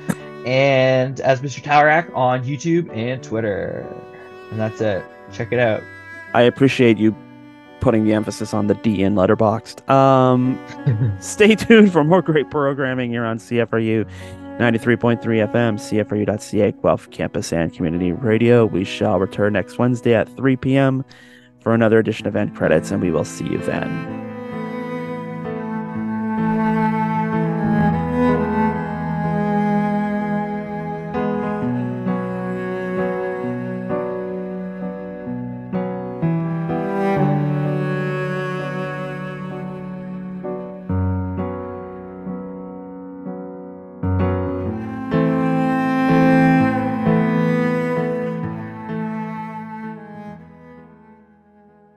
and 0.46 1.18
as 1.18 1.40
Mr. 1.40 1.60
Towerak 1.60 2.14
on 2.14 2.44
YouTube 2.44 2.96
and 2.96 3.20
Twitter. 3.24 3.84
And 4.52 4.60
that's 4.60 4.80
it. 4.80 5.04
Check 5.32 5.50
it 5.50 5.58
out. 5.58 5.82
I 6.32 6.42
appreciate 6.42 6.96
you 6.96 7.12
putting 7.80 8.04
the 8.04 8.12
emphasis 8.12 8.54
on 8.54 8.68
the 8.68 8.74
D 8.74 9.02
in 9.02 9.16
Letterboxd. 9.16 9.90
Um, 9.90 10.64
stay 11.20 11.56
tuned 11.56 11.90
for 11.90 12.04
more 12.04 12.22
great 12.22 12.48
programming 12.48 13.10
here 13.10 13.24
on 13.24 13.38
CFRU 13.38 14.08
93.3 14.60 15.20
FM, 15.20 15.74
CFRU.ca, 15.74 16.70
Guelph 16.70 17.10
Campus 17.10 17.52
and 17.52 17.74
Community 17.74 18.12
Radio. 18.12 18.64
We 18.64 18.84
shall 18.84 19.18
return 19.18 19.54
next 19.54 19.76
Wednesday 19.76 20.14
at 20.14 20.28
3 20.36 20.54
p.m. 20.54 21.04
for 21.58 21.74
another 21.74 21.98
edition 21.98 22.28
of 22.28 22.36
End 22.36 22.54
Credits, 22.54 22.92
and 22.92 23.02
we 23.02 23.10
will 23.10 23.24
see 23.24 23.46
you 23.46 23.58
then. 23.58 24.35
Música 26.36 26.85